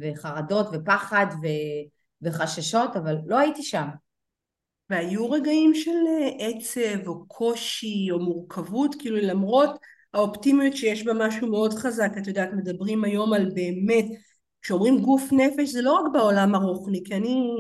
וחרדות 0.02 0.68
ופחד 0.74 1.26
ו, 1.44 1.48
וחששות, 2.22 2.96
אבל 2.96 3.16
לא 3.26 3.40
הייתי 3.40 3.64
שם. 3.64 3.88
והיו 4.90 5.32
רגעים 5.32 5.76
של 5.76 5.92
אה, 6.08 6.48
עצב 6.48 7.08
או 7.08 7.28
קושי 7.28 8.08
או 8.12 8.20
מורכבות, 8.20 8.96
כאילו 9.00 9.18
למרות 9.18 9.70
האופטימיות 10.14 10.76
שיש 10.76 11.06
בה 11.06 11.14
משהו 11.14 11.48
מאוד 11.48 11.74
חזק, 11.74 12.12
את 12.18 12.28
יודעת, 12.28 12.50
מדברים 12.54 13.04
היום 13.04 13.34
על 13.34 13.50
באמת, 13.54 14.06
כשאומרים 14.62 15.00
גוף 15.00 15.32
נפש 15.32 15.70
זה 15.70 15.82
לא 15.82 15.94
רק 15.94 16.06
בעולם 16.14 16.56
הרוחני, 16.56 17.04
כי 17.06 17.16
אני, 17.16 17.54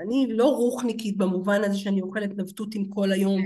אני 0.00 0.26
לא 0.30 0.44
רוחניקית 0.44 1.16
במובן 1.16 1.64
הזה 1.64 1.78
שאני 1.78 2.02
אוכלת 2.02 2.30
נבטותים 2.36 2.88
כל 2.88 3.12
היום 3.12 3.42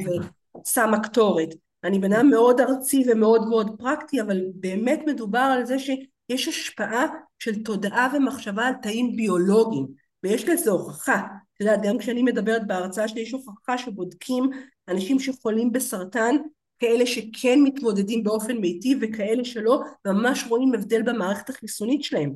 ושמה 0.65 1.01
קטורת, 1.01 1.49
אני 1.85 1.99
בן 1.99 2.13
אדם 2.13 2.31
מאוד 2.31 2.61
ארצי 2.61 3.05
ומאוד 3.07 3.49
מאוד 3.49 3.71
פרקטי, 3.79 4.21
אבל 4.21 4.41
באמת 4.55 5.01
מדובר 5.07 5.39
על 5.39 5.67
זה 5.67 5.79
ש... 5.79 5.91
יש 6.29 6.49
השפעה 6.49 7.07
של 7.39 7.63
תודעה 7.63 8.13
ומחשבה 8.15 8.67
על 8.67 8.75
תאים 8.83 9.17
ביולוגיים, 9.17 9.87
ויש 10.23 10.49
לזה 10.49 10.71
הוכחה. 10.71 11.19
את 11.55 11.61
יודעת, 11.61 11.81
גם 11.83 11.99
כשאני 11.99 12.23
מדברת 12.23 12.67
בהרצאה 12.67 13.09
שלי, 13.09 13.21
יש 13.21 13.33
הוכחה 13.33 13.79
שבודקים 13.79 14.51
אנשים 14.89 15.19
שחולים 15.19 15.73
בסרטן, 15.73 16.37
כאלה 16.79 17.07
שכן 17.07 17.59
מתמודדים 17.63 18.25
באופן 18.25 18.57
מיטיב 18.57 18.99
וכאלה 19.01 19.45
שלא, 19.45 19.83
ממש 20.07 20.45
רואים 20.49 20.75
הבדל 20.75 21.03
במערכת 21.03 21.51
החיסונית 21.51 22.03
שלהם, 22.05 22.35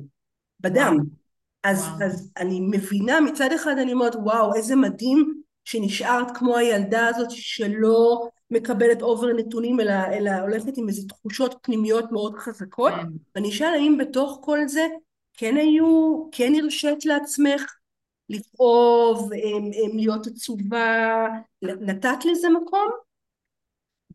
בדם. 0.59 0.97
אז, 1.63 1.83
וואו. 1.83 2.03
אז 2.05 2.31
אני 2.37 2.59
מבינה, 2.59 3.21
מצד 3.21 3.51
אחד 3.55 3.77
אני 3.77 3.93
אומרת, 3.93 4.15
וואו, 4.15 4.55
איזה 4.55 4.75
מדהים 4.75 5.41
שנשארת 5.65 6.37
כמו 6.37 6.57
הילדה 6.57 7.07
הזאת 7.07 7.31
שלא 7.31 8.29
מקבלת 8.51 9.01
אובר 9.01 9.27
נתונים, 9.33 9.79
אלא, 9.79 9.93
אלא 9.93 10.31
הולכת 10.31 10.77
עם 10.77 10.89
איזה 10.89 11.07
תחושות 11.07 11.55
פנימיות 11.61 12.11
מאוד 12.11 12.35
חזקות. 12.37 12.93
כן. 12.93 13.07
ואני 13.35 13.49
אשאל 13.49 13.73
האם 13.73 13.97
בתוך 13.97 14.39
כל 14.41 14.67
זה 14.67 14.87
כן 15.33 15.57
היו, 15.57 16.23
כן 16.31 16.53
הרשית 16.63 17.05
לעצמך 17.05 17.75
לכאוב, 18.29 19.29
להיות 19.93 20.27
עצובה, 20.27 21.27
נתת 21.61 22.25
לזה 22.25 22.47
מקום? 22.49 23.06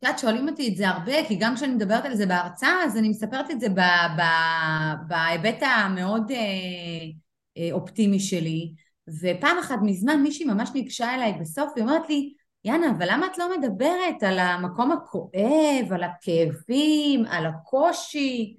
יודעת, 0.02 0.18
שואלים 0.18 0.48
אותי 0.48 0.68
את 0.68 0.76
זה 0.76 0.88
הרבה, 0.88 1.24
כי 1.28 1.36
גם 1.36 1.54
כשאני 1.54 1.74
מדברת 1.74 2.04
על 2.04 2.14
זה 2.14 2.26
בהרצאה, 2.26 2.84
אז 2.84 2.96
אני 2.96 3.08
מספרת 3.08 3.50
את 3.50 3.60
זה 3.60 3.66
בהיבט 5.08 5.62
המאוד 5.62 6.30
אה, 6.30 6.36
אה, 7.58 7.68
אופטימי 7.72 8.20
שלי. 8.20 8.74
ופעם 9.20 9.58
אחת 9.58 9.78
מזמן 9.82 10.22
מישהי 10.22 10.44
ממש 10.44 10.70
ניגשה 10.74 11.14
אליי 11.14 11.32
בסוף, 11.40 11.72
והיא 11.74 11.84
אומרת 11.84 12.08
לי, 12.08 12.34
יאנה, 12.64 12.90
אבל 12.90 13.06
למה 13.10 13.26
את 13.26 13.38
לא 13.38 13.58
מדברת 13.58 14.22
על 14.22 14.38
המקום 14.38 14.92
הכואב, 14.92 15.92
על 15.92 16.02
הכאבים, 16.02 17.24
על 17.26 17.46
הקושי? 17.46 18.56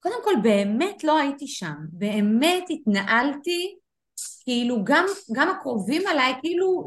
קודם 0.00 0.16
כל, 0.24 0.32
באמת 0.42 1.04
לא 1.04 1.18
הייתי 1.18 1.46
שם. 1.46 1.74
באמת 1.92 2.64
התנהלתי, 2.70 3.76
כאילו, 4.44 4.84
גם, 4.84 5.04
גם 5.32 5.48
הקרובים 5.48 6.02
עליי, 6.06 6.34
כאילו, 6.40 6.84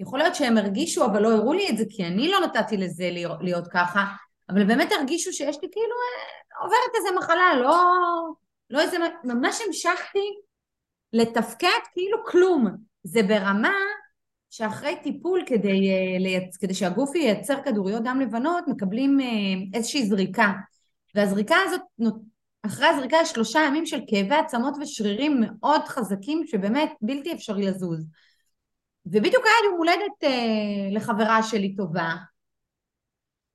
יכול 0.00 0.18
להיות 0.18 0.34
שהם 0.34 0.58
הרגישו, 0.58 1.04
אבל 1.04 1.22
לא 1.22 1.28
הראו 1.28 1.52
לי 1.52 1.68
את 1.68 1.78
זה, 1.78 1.84
כי 1.90 2.04
אני 2.04 2.28
לא 2.28 2.40
נתתי 2.40 2.76
לזה 2.76 3.10
להיות, 3.40 3.68
ככה, 3.68 4.04
אבל 4.48 4.64
באמת 4.64 4.92
הרגישו 4.92 5.32
שיש 5.32 5.56
לי 5.62 5.68
כאילו 5.72 5.94
אה, 5.94 6.64
עוברת 6.64 6.94
איזה 6.94 7.08
מחלה, 7.18 7.60
לא, 7.60 7.76
לא 8.70 8.80
איזה... 8.80 8.96
ממש 9.24 9.60
המשכתי 9.66 10.34
לתפקד 11.12 11.80
כאילו 11.92 12.18
כלום. 12.26 12.66
זה 13.04 13.22
ברמה 13.22 13.74
שאחרי 14.50 14.96
טיפול 15.02 15.42
כדי, 15.46 15.90
אה. 15.90 16.40
כדי 16.60 16.74
שהגוף 16.74 17.14
ייצר 17.14 17.62
כדוריות 17.64 18.02
דם 18.02 18.20
לבנות 18.20 18.64
מקבלים 18.68 19.20
אה, 19.20 19.26
איזושהי 19.74 20.06
זריקה 20.06 20.52
והזריקה 21.14 21.56
הזאת 21.66 21.80
אחרי 22.62 22.86
הזריקה 22.86 23.16
יש 23.22 23.30
שלושה 23.30 23.60
ימים 23.66 23.86
של 23.86 24.00
כאבי 24.06 24.34
עצמות 24.34 24.74
ושרירים 24.80 25.40
מאוד 25.40 25.80
חזקים 25.84 26.46
שבאמת 26.46 26.92
בלתי 27.02 27.32
אפשרי 27.32 27.66
לזוז 27.66 28.06
ובדיוק 29.06 29.44
היה 29.46 29.70
יום 29.70 29.78
הולדת 29.78 30.24
אה, 30.24 30.88
לחברה 30.90 31.42
שלי 31.42 31.76
טובה 31.76 32.14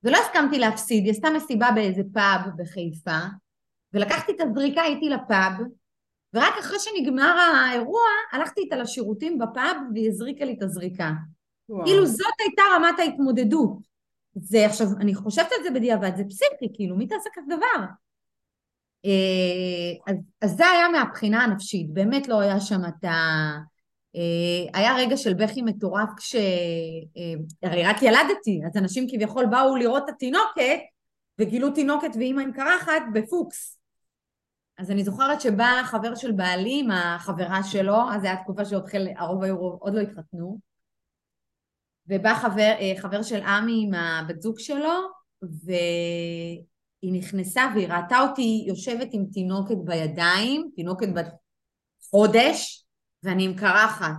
ולא 0.04 0.18
הסכמתי 0.18 0.60
להפסיד, 0.60 1.04
היא 1.04 1.12
עשתה 1.12 1.30
מסיבה 1.30 1.70
באיזה 1.76 2.02
פאב 2.14 2.42
בחיפה 2.58 3.20
ולקחתי 3.94 4.32
את 4.32 4.42
הזריקה 4.42 4.84
איתי 4.84 5.10
לפאב 5.10 5.54
ורק 6.34 6.54
אחרי 6.60 6.78
שנגמר 6.80 7.38
האירוע, 7.38 8.02
הלכתי 8.32 8.62
איתה 8.62 8.76
לשירותים 8.76 9.40
בפאב 9.40 9.78
והיא 9.94 10.10
הזריקה 10.10 10.46
לי 10.46 10.56
את 10.58 10.64
הזריקה. 10.64 11.12
וואו. 11.70 11.86
כאילו 11.86 12.06
זאת 12.06 12.34
הייתה 12.40 12.62
רמת 12.76 13.00
ההתמודדות. 13.00 13.78
זה 14.36 14.66
עכשיו, 14.66 14.88
אני 15.00 15.16
חושבת 15.16 15.48
על 15.58 15.64
זה 15.64 15.72
בדיעבד, 15.72 16.12
זה 16.16 16.24
פסיכי, 16.30 16.74
כאילו, 16.74 16.96
מי 16.96 17.08
תעשה 17.08 17.30
כזה 17.34 17.56
דבר? 17.56 17.86
אה, 19.06 20.12
אז, 20.14 20.18
אז 20.42 20.58
זה 20.58 20.68
היה 20.68 20.90
מהבחינה 20.90 21.44
הנפשית, 21.44 21.94
באמת 21.94 22.28
לא 22.28 22.40
היה 22.40 22.60
שם 22.60 22.82
את 22.88 23.04
ה... 23.04 23.16
אה, 24.16 24.80
היה 24.80 24.96
רגע 24.96 25.18
של 25.18 25.34
בכי 25.34 25.62
מטורף 25.62 26.10
כש... 26.18 26.36
אה, 26.36 27.34
הרי 27.64 27.84
רק 27.84 28.02
ילדתי, 28.02 28.62
אז 28.68 28.78
אנשים 28.78 29.08
כביכול 29.10 29.46
באו 29.46 29.76
לראות 29.76 30.04
את 30.04 30.10
התינוקת 30.10 30.80
וגילו 31.40 31.72
תינוקת 31.72 32.12
ואימא 32.16 32.42
עם 32.42 32.52
קרחת 32.52 33.02
בפוקס. 33.14 33.80
אז 34.78 34.92
אני 34.92 35.04
זוכרת 35.04 35.42
שבא 35.42 35.82
חבר 35.84 36.16
של 36.16 36.32
בעלי 36.32 36.80
עם 36.80 36.92
החברה 36.92 37.64
שלו, 37.64 37.96
אז 38.12 38.22
זו 38.22 38.28
הייתה 38.28 38.44
תקופה 38.44 38.66
שעוד 38.66 38.86
חלק, 38.88 39.12
הרוב 39.18 39.44
היו 39.44 39.56
עוד 39.58 39.94
לא 39.94 40.00
התחתנו, 40.00 40.60
ובא 42.08 42.34
חבר, 42.34 42.74
אה, 42.80 42.94
חבר 42.98 43.24
של 43.24 43.42
עמי 43.42 43.84
עם 43.88 43.94
הבת 43.94 44.42
זוג 44.42 44.60
שלו, 44.60 44.94
והיא 45.42 47.14
נכנסה 47.14 47.68
והיא 47.76 47.88
ראתה 47.88 48.20
אותי 48.20 48.64
יושבת 48.68 49.08
עם 49.12 49.26
תינוקת 49.34 49.78
בידיים, 49.86 50.70
תינוקת 50.76 51.08
בת 51.16 51.28
חודש, 52.10 52.85
ואני 53.26 53.46
עם 53.46 53.56
קרחת. 53.56 54.16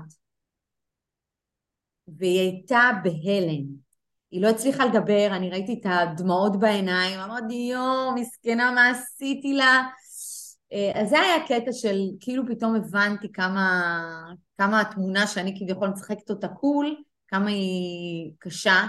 והיא 2.08 2.40
הייתה 2.40 2.90
בהלם. 3.04 3.86
היא 4.30 4.42
לא 4.42 4.48
הצליחה 4.48 4.84
לדבר, 4.86 5.28
אני 5.30 5.50
ראיתי 5.50 5.78
את 5.80 5.86
הדמעות 5.86 6.60
בעיניים, 6.60 7.20
אמרתי, 7.20 7.54
יואו, 7.54 8.14
מסכנה, 8.14 8.72
מה 8.72 8.90
עשיתי 8.90 9.52
לה? 9.52 9.82
אה, 10.72 11.00
אז 11.00 11.08
זה 11.08 11.20
היה 11.20 11.46
קטע 11.48 11.72
של 11.72 11.98
כאילו 12.20 12.42
פתאום 12.46 12.74
הבנתי 12.74 13.32
כמה, 13.32 13.82
כמה 14.58 14.80
התמונה 14.80 15.26
שאני 15.26 15.58
כביכול 15.58 15.88
משחקת 15.88 16.30
אותה 16.30 16.48
קול, 16.48 16.96
כמה 17.28 17.50
היא 17.50 18.32
קשה 18.38 18.86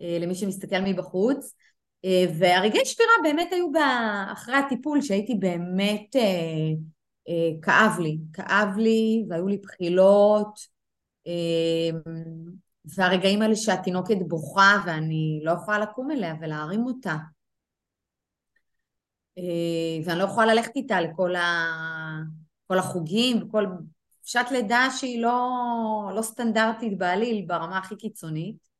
אה, 0.00 0.18
למי 0.20 0.34
שמסתכל 0.34 0.80
מבחוץ. 0.80 1.54
אה, 2.04 2.24
והרגעי 2.38 2.84
שבירה 2.84 3.12
באמת 3.22 3.52
היו 3.52 3.68
אחרי 4.32 4.54
הטיפול 4.54 5.02
שהייתי 5.02 5.34
באמת, 5.34 6.16
כאב 7.62 7.98
לי, 8.00 8.18
כאב 8.32 8.76
לי 8.76 9.24
והיו 9.28 9.48
לי 9.48 9.58
בחילות 9.58 10.58
והרגעים 12.84 13.42
האלה 13.42 13.56
שהתינוקת 13.56 14.16
בוכה 14.28 14.82
ואני 14.86 15.40
לא 15.44 15.52
יכולה 15.52 15.78
לקום 15.78 16.10
אליה 16.10 16.34
ולהרים 16.40 16.86
אותה 16.86 17.16
אה, 19.38 20.04
ואני 20.04 20.18
לא 20.18 20.24
יכולה 20.24 20.54
ללכת 20.54 20.76
איתה 20.76 21.00
לכל 21.00 21.36
ה... 21.36 21.42
כל 22.66 22.78
החוגים 22.78 23.42
וכל 23.42 23.66
חופשת 24.18 24.46
לידה 24.50 24.86
שהיא 24.96 25.22
לא, 25.22 25.50
לא 26.16 26.22
סטנדרטית 26.22 26.98
בעליל 26.98 27.44
ברמה 27.46 27.78
הכי 27.78 27.96
קיצונית. 27.96 28.71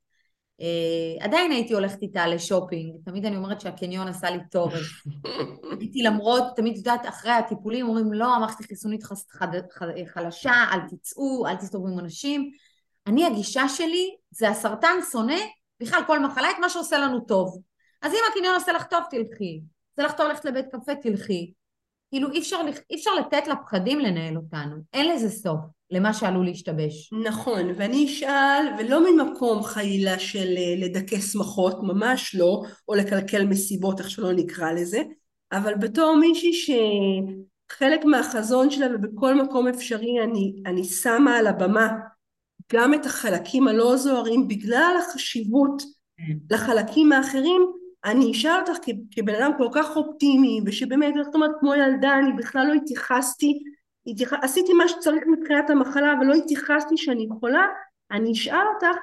Uh, 0.63 1.25
עדיין 1.25 1.51
הייתי 1.51 1.75
הולכת 1.75 2.03
איתה 2.03 2.27
לשופינג, 2.27 2.95
תמיד 3.05 3.27
אני 3.27 3.37
אומרת 3.37 3.61
שהקניון 3.61 4.09
עשה 4.09 4.31
לי 4.31 4.39
טוב, 4.51 4.73
הייתי 5.81 6.03
למרות, 6.03 6.45
תמיד 6.57 6.77
יודעת, 6.77 7.09
אחרי 7.09 7.33
הטיפולים 7.33 7.87
אומרים 7.87 8.13
לא, 8.13 8.35
המערכת 8.35 8.61
החיסונית 8.61 9.03
חס, 9.03 9.27
חד, 9.31 9.49
חד, 9.73 9.87
חלשה, 10.07 10.53
אל 10.73 10.79
תצאו, 10.89 11.47
אל 11.47 11.57
תסתובבו 11.57 11.89
עם 11.89 11.99
אנשים. 11.99 12.51
אני 13.07 13.27
הגישה 13.27 13.69
שלי 13.69 14.17
זה 14.31 14.49
הסרטן 14.49 14.97
שונא, 15.11 15.39
בכלל 15.81 16.01
כל 16.07 16.27
מחלה, 16.27 16.51
את 16.51 16.57
מה 16.61 16.69
שעושה 16.69 16.99
לנו 16.99 17.21
טוב. 17.21 17.59
אז 18.03 18.13
אם 18.13 18.21
הקניון 18.31 18.55
עושה 18.55 18.73
לך 18.73 18.85
טוב, 18.85 19.01
תלכי. 19.11 19.61
זה 19.97 20.03
לחתור 20.03 20.27
ללכת 20.27 20.45
לבית 20.45 20.67
קפה, 20.73 20.95
תלכי. 20.95 21.53
כאילו 22.11 22.31
אי 22.31 22.39
אפשר, 22.39 22.61
אי 22.91 22.97
אפשר 22.97 23.11
לתת 23.15 23.47
לפחדים 23.47 23.99
לנהל 23.99 24.37
אותנו, 24.37 24.77
אין 24.93 25.09
לזה 25.09 25.31
סוף 25.31 25.61
למה 25.93 26.15
שעלול 26.15 26.47
להשתבש. 26.47 27.11
נכון, 27.25 27.71
ואני 27.77 28.07
אשאל, 28.07 28.67
ולא 28.79 29.13
ממקום 29.13 29.63
חלילה 29.63 30.19
של 30.19 30.55
אה, 30.57 30.75
לדכא 30.79 31.21
שמחות, 31.21 31.83
ממש 31.83 32.35
לא, 32.35 32.63
או 32.89 32.95
לקלקל 32.95 33.45
מסיבות, 33.45 34.01
איך 34.01 34.11
שלא 34.11 34.33
נקרא 34.33 34.73
לזה, 34.73 35.03
אבל 35.53 35.75
בתור 35.75 36.17
מישהי 36.17 36.53
שחלק 36.53 38.05
מהחזון 38.05 38.71
שלה 38.71 38.87
ובכל 38.95 39.35
מקום 39.35 39.69
אפשרי 39.69 40.23
אני, 40.25 40.63
אני 40.67 40.85
שמה 40.85 41.37
על 41.37 41.47
הבמה 41.47 41.89
גם 42.73 42.95
את 42.95 43.07
החלקים 43.07 43.69
הלא 43.69 43.97
זוהרים 43.97 44.49
בגלל 44.49 44.95
החשיבות. 45.01 45.83
לחלקים 46.51 47.13
האחרים, 47.13 47.63
אני 48.05 48.33
אשאל 48.33 48.61
אותך 48.61 48.79
כבן 49.11 49.35
אדם 49.35 49.53
כל 49.59 49.69
כך 49.73 49.97
אופטימי, 49.97 50.61
ושבאמת, 50.67 51.15
זאת 51.25 51.35
אומרת, 51.35 51.51
כמו 51.61 51.75
ילדה, 51.75 52.19
אני 52.19 52.33
בכלל 52.33 52.67
לא 52.67 52.73
התייחסתי, 52.73 53.47
התייח... 53.49 53.82
עשיתי 54.43 54.73
מה 54.73 54.89
שצריך 54.89 55.23
מבחינת 55.27 55.71
המחלה, 55.71 56.13
אבל 56.13 56.27
לא 56.27 56.35
התייחסתי 56.35 56.97
שאני 56.97 57.27
חולה, 57.41 57.67
אני 58.11 58.33
אשאל 58.33 58.67
אותך, 58.75 58.97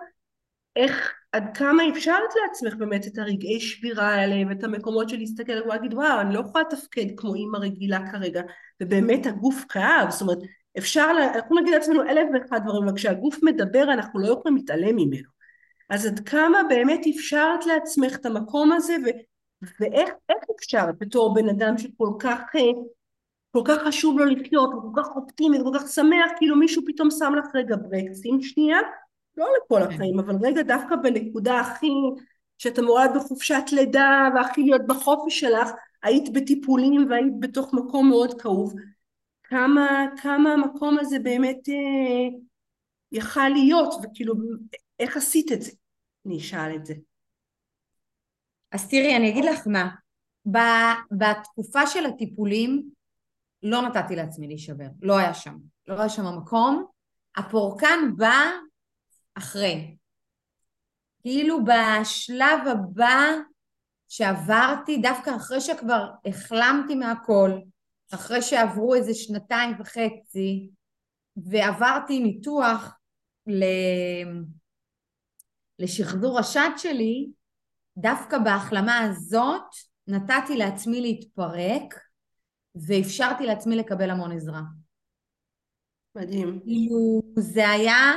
איך, 0.75 1.13
עד 1.31 1.57
כמה 1.57 1.83
אפשרת 1.89 2.29
לעצמך 2.43 2.73
באמת 2.75 3.07
את 3.07 3.17
הרגעי 3.17 3.59
שבירה 3.59 4.07
האלה, 4.07 4.49
ואת 4.49 4.63
המקומות 4.63 5.09
של 5.09 5.17
להסתכל 5.17 5.61
ולהגיד, 5.65 5.93
וואו, 5.93 6.21
אני 6.21 6.33
לא 6.33 6.39
יכולה 6.39 6.63
לתפקד 6.63 7.05
כמו 7.17 7.35
אימא 7.35 7.57
רגילה 7.57 8.11
כרגע, 8.11 8.41
ובאמת 8.81 9.25
הגוף 9.25 9.65
כאב, 9.69 10.09
זאת 10.09 10.21
אומרת, 10.21 10.37
אפשר, 10.77 11.11
אנחנו 11.35 11.59
נגיד 11.59 11.73
לעצמנו 11.73 12.03
אלף 12.03 12.29
ואחד 12.33 12.59
דברים, 12.63 12.83
אבל 12.83 12.95
כשהגוף 12.95 13.43
מדבר 13.43 13.83
אנחנו 13.93 14.19
לא 14.19 14.27
יכולים 14.27 14.57
להתעלם 14.57 14.95
ממנו. 14.95 15.29
אז 15.89 16.05
עד 16.05 16.19
כמה 16.19 16.57
באמת 16.69 17.01
אפשרת 17.15 17.65
לעצמך 17.65 18.15
את 18.15 18.25
המקום 18.25 18.71
הזה 18.71 18.95
ו, 19.05 19.09
ואיך 19.79 20.09
אפשרת 20.57 20.95
בתור 20.99 21.33
בן 21.33 21.49
אדם 21.49 21.77
שכל 21.77 22.09
כך 22.19 22.39
אה, 22.55 22.61
כל 23.51 23.61
כך 23.65 23.77
חשוב 23.87 24.19
לו 24.19 24.25
לחיות 24.25 24.69
וכל 24.73 25.01
כך 25.01 25.07
אופטימי 25.15 25.61
וכל 25.61 25.79
כך 25.79 25.87
שמח 25.87 26.31
כאילו 26.37 26.55
מישהו 26.55 26.83
פתאום 26.87 27.11
שם 27.11 27.33
לך 27.39 27.45
רגע 27.55 27.75
ברקסים 27.75 28.41
שנייה 28.41 28.77
לא 29.37 29.47
לכל 29.57 29.79
כן. 29.79 29.93
החיים 29.93 30.19
אבל 30.19 30.35
רגע 30.41 30.61
דווקא 30.61 30.95
בנקודה 30.95 31.59
הכי 31.59 31.87
שאתה 32.57 32.81
מורד 32.81 33.09
בחופשת 33.15 33.63
לידה 33.71 34.29
והכי 34.35 34.61
להיות 34.61 34.87
בחופש 34.87 35.39
שלך 35.39 35.69
היית 36.03 36.33
בטיפולים 36.33 37.07
והיית 37.09 37.39
בתוך 37.39 37.73
מקום 37.73 38.09
מאוד 38.09 38.41
כאוב, 38.41 38.73
כמה, 39.43 40.05
כמה 40.21 40.53
המקום 40.53 40.99
הזה 40.99 41.19
באמת 41.19 41.69
אה, 41.69 42.37
יכל 43.11 43.49
להיות, 43.49 43.93
וכאילו, 44.03 44.35
איך 44.99 45.17
עשית 45.17 45.51
את 45.51 45.61
זה? 45.61 45.71
אני 46.25 46.37
אשאל 46.37 46.75
את 46.75 46.85
זה. 46.85 46.93
אז 48.71 48.89
תראי, 48.89 49.15
אני 49.15 49.29
אגיד 49.29 49.45
לך 49.45 49.67
מה, 49.67 49.89
בתקופה 51.11 51.87
של 51.87 52.05
הטיפולים 52.05 52.89
לא 53.63 53.81
נתתי 53.81 54.15
לעצמי 54.15 54.47
להישבר, 54.47 54.87
לא 55.01 55.17
היה 55.17 55.33
שם, 55.33 55.57
לא 55.87 55.99
היה 55.99 56.09
שם 56.09 56.25
המקום, 56.25 56.85
הפורקן 57.35 57.99
בא 58.17 58.49
אחרי. 59.35 59.95
כאילו 61.21 61.59
בשלב 61.65 62.67
הבא 62.67 63.35
שעברתי, 64.07 64.97
דווקא 64.97 65.35
אחרי 65.35 65.61
שכבר 65.61 66.09
החלמתי 66.25 66.95
מהכל, 66.95 67.51
אחרי 68.13 68.41
שעברו 68.41 68.95
איזה 68.95 69.13
שנתיים 69.13 69.75
וחצי, 69.79 70.69
ועברתי 71.37 72.19
ניתוח 72.19 72.97
ל... 73.47 73.63
לשחזור 75.79 76.39
השד 76.39 76.69
שלי, 76.77 77.29
דווקא 77.97 78.37
בהחלמה 78.37 78.99
הזאת 78.99 79.61
נתתי 80.07 80.57
לעצמי 80.57 81.01
להתפרק 81.01 82.08
ואפשרתי 82.75 83.45
לעצמי 83.45 83.75
לקבל 83.75 84.09
המון 84.09 84.31
עזרה. 84.31 84.61
מדהים. 86.15 86.59
כאילו, 86.63 87.21
זה 87.35 87.69
היה, 87.69 88.13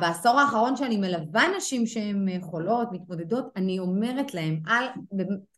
בעשור 0.00 0.40
האחרון 0.40 0.76
שאני 0.76 0.96
מלווה 0.96 1.44
נשים 1.56 1.86
שהן 1.86 2.40
חולות, 2.42 2.88
מתמודדות, 2.92 3.46
אני 3.56 3.78
אומרת 3.78 4.34
להן, 4.34 4.62
אל, 4.68 4.86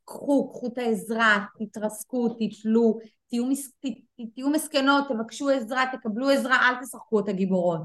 קחו, 0.04 0.50
קחו 0.52 0.66
את 0.66 0.78
העזרה, 0.78 1.44
תתרסקו, 1.58 2.28
תפלו, 2.28 2.98
תהיו, 3.28 3.46
מס, 3.46 3.70
ת, 3.70 3.86
תהיו 4.34 4.50
מסכנות, 4.50 5.04
תבקשו 5.08 5.48
עזרה, 5.48 5.84
תקבלו 5.92 6.30
עזרה, 6.30 6.68
אל 6.68 6.84
תשחקו 6.84 7.20
את 7.20 7.28
הגיבורות. 7.28 7.80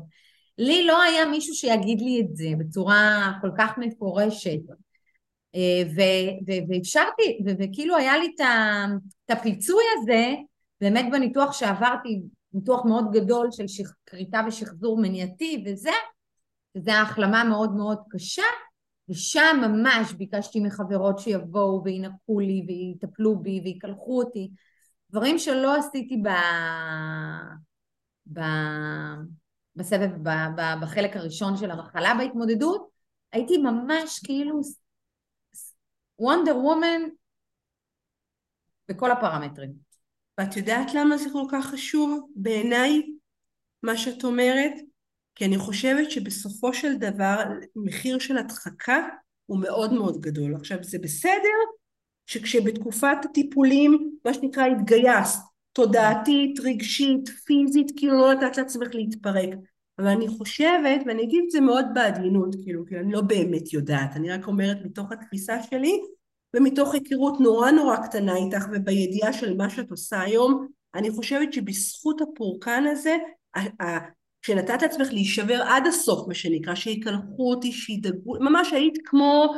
לי 0.58 0.88
לא 0.88 1.01
היה 1.01 1.25
מישהו 1.25 1.53
שיגיד 1.55 2.01
לי 2.01 2.22
את 2.22 2.38
זה 2.38 2.48
בצורה 2.58 3.32
כל 3.41 3.50
כך 3.58 3.77
מפורשת. 3.77 4.60
ואפשרתי, 6.69 7.39
וכאילו 7.60 7.95
היה 7.98 8.17
לי 8.17 8.31
את 8.36 9.29
הפיצוי 9.29 9.83
הזה, 9.98 10.33
באמת 10.81 11.05
בניתוח 11.12 11.53
שעברתי, 11.53 12.22
ניתוח 12.53 12.86
מאוד 12.86 13.05
גדול 13.12 13.48
של 13.51 13.65
כריתה 14.05 14.41
ושחזור 14.48 15.01
מניעתי 15.01 15.63
וזה, 15.65 15.91
וזו 16.77 16.91
החלמה 16.91 17.43
מאוד 17.43 17.75
מאוד 17.75 17.98
קשה, 18.10 18.43
ושם 19.10 19.62
ממש 19.62 20.13
ביקשתי 20.13 20.60
מחברות 20.60 21.19
שיבואו 21.19 21.83
וינקו 21.83 22.39
לי 22.39 22.65
ויטפלו 22.67 23.39
בי 23.39 23.62
ויקלחו 23.63 24.22
אותי, 24.24 24.50
דברים 25.12 25.39
שלא 25.39 25.75
עשיתי 25.75 26.17
ב... 26.24 26.29
ב... 28.33 28.41
בסבב, 29.75 30.12
ב... 30.24 30.29
ב... 30.29 30.62
בחלק 30.81 31.15
הראשון 31.15 31.57
של 31.57 31.72
המחלה 31.72 32.13
בהתמודדות, 32.17 32.88
הייתי 33.31 33.57
ממש 33.57 34.19
כאילו 34.19 34.62
וונדר 36.20 36.58
וומן 36.58 37.01
בכל 38.89 39.12
הפרמטרים. 39.12 39.74
ואת 40.38 40.58
יודעת 40.58 40.93
למה 40.93 41.17
זה 41.17 41.29
כל 41.34 41.46
כך 41.51 41.65
חשוב 41.65 42.29
בעיניי, 42.36 43.01
מה 43.84 43.98
שאת 43.98 44.24
אומרת? 44.24 44.74
כי 45.36 45.46
אני 45.46 45.58
חושבת 45.58 46.12
שבסופו 46.12 46.74
של 46.74 46.96
דבר 46.96 47.43
מחיר 47.75 48.20
של 48.20 48.38
הדחקה 48.38 49.08
הוא 49.46 49.60
מאוד 49.60 49.93
מאוד 49.93 50.22
גדול. 50.22 50.55
עכשיו 50.55 50.77
זה 50.82 51.00
בסדר 51.00 51.58
שכשבתקופת 52.26 53.17
הטיפולים, 53.23 54.17
מה 54.26 54.34
שנקרא 54.34 54.65
התגייסת, 54.65 55.39
תודעתית, 55.73 56.60
רגשית, 56.60 57.30
פיזית, 57.45 57.91
כאילו 57.97 58.13
לא 58.13 58.34
נתת 58.34 58.58
לעצמך 58.58 58.88
להתפרק. 58.93 59.49
אבל 59.99 60.08
אני 60.08 60.27
חושבת, 60.27 61.01
ואני 61.06 61.23
אגיד 61.23 61.43
את 61.45 61.51
זה 61.51 61.62
מאוד 61.62 61.86
בעדינות, 61.93 62.56
כאילו, 62.63 62.86
כי 62.86 62.95
אני 62.97 63.12
לא 63.12 63.21
באמת 63.21 63.73
יודעת, 63.73 64.15
אני 64.15 64.32
רק 64.32 64.47
אומרת 64.47 64.77
מתוך 64.86 65.12
התפיסה 65.12 65.63
שלי, 65.63 66.01
ומתוך 66.56 66.93
היכרות 66.93 67.39
נורא 67.39 67.71
נורא 67.71 67.97
קטנה 67.97 68.36
איתך 68.36 68.65
ובידיעה 68.71 69.34
של 69.34 69.58
מה 69.58 69.69
שאת 69.69 69.91
עושה 69.91 70.21
היום, 70.21 70.67
אני 70.95 71.12
חושבת 71.12 71.53
שבזכות 71.53 72.21
הפורקן 72.21 72.84
הזה, 72.88 73.17
כשנתת 74.41 74.82
לעצמך 74.82 75.08
להישבר 75.12 75.62
עד 75.62 75.88
הסוף, 75.88 76.27
מה 76.27 76.34
שנקרא, 76.34 76.75
שיקלחו 76.75 77.51
אותי, 77.51 77.71
שידאגו, 77.71 78.34
ממש 78.39 78.73
היית 78.73 78.97
כמו, 79.06 79.53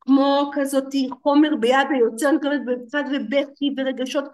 כמו 0.00 0.50
כזאתי 0.54 1.08
חומר 1.22 1.56
ביד 1.60 1.86
היוצר, 1.90 2.28
אני 2.28 2.36
מקבלת 2.36 2.60
בצד 2.66 3.04
ובכי 3.12 3.74
ורגשות, 3.76 4.24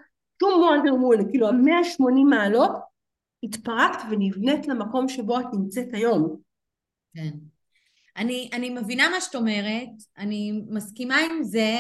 שום 0.43 0.63
וונדר 0.63 0.95
וול, 0.95 1.19
כאילו 1.31 1.49
המאה 1.49 1.85
שמונים 1.85 2.27
מעלות, 2.27 2.71
התפרקת 3.43 3.99
ונבנית 4.11 4.69
למקום 4.69 5.09
שבו 5.09 5.41
את 5.41 5.47
נמצאת 5.53 5.89
היום. 5.93 6.37
כן. 7.15 7.31
אני, 8.17 8.51
אני 8.53 8.71
מבינה 8.71 9.09
מה 9.09 9.21
שאת 9.21 9.35
אומרת, 9.35 9.89
אני 10.19 10.63
מסכימה 10.69 11.17
עם 11.19 11.45
זה, 11.45 11.77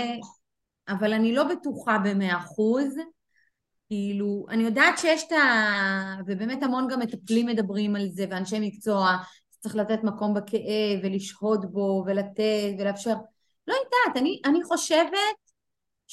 אבל 0.89 1.13
אני 1.13 1.35
לא 1.35 1.45
בטוחה 1.45 1.99
במאה 1.99 2.39
אחוז. 2.39 2.97
כאילו, 3.89 4.47
אני 4.49 4.63
יודעת 4.63 4.99
שיש 4.99 5.25
את 5.27 5.33
ה... 5.33 6.17
ובאמת 6.27 6.63
המון 6.63 6.89
גם 6.89 7.01
מטפלים 7.01 7.47
מדברים 7.47 7.97
על 7.97 8.09
זה, 8.09 8.27
ואנשי 8.31 8.57
מקצוע, 8.61 9.17
צריך 9.51 9.77
לתת 9.77 10.05
מקום 10.05 10.35
בכאב, 10.35 11.01
ולשהות 11.03 11.73
בו, 11.73 12.05
ולתת, 12.07 12.75
ולאפשר. 12.79 13.15
לא 13.67 13.75
יודעת, 13.75 14.17
אני, 14.17 14.41
אני 14.45 14.65
חושבת 14.65 15.42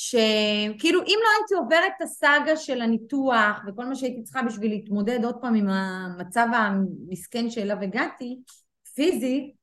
שכאילו 0.02 1.02
אם 1.02 1.20
לא 1.24 1.30
הייתי 1.38 1.54
עוברת 1.56 1.92
את 1.98 2.02
הסאגה 2.02 2.58
של 2.58 2.82
הניתוח 2.82 3.60
וכל 3.68 3.86
מה 3.86 3.96
שהייתי 3.96 4.24
צריכה 4.24 4.42
בשביל 4.42 4.72
להתמודד 4.72 5.26
עוד 5.26 5.36
פעם 5.42 5.56
עם 5.56 5.70
המצב 5.70 6.48
המסכן 6.54 7.50
שאליו 7.50 7.78
הגעתי, 7.82 8.40
פיזית, 8.96 9.54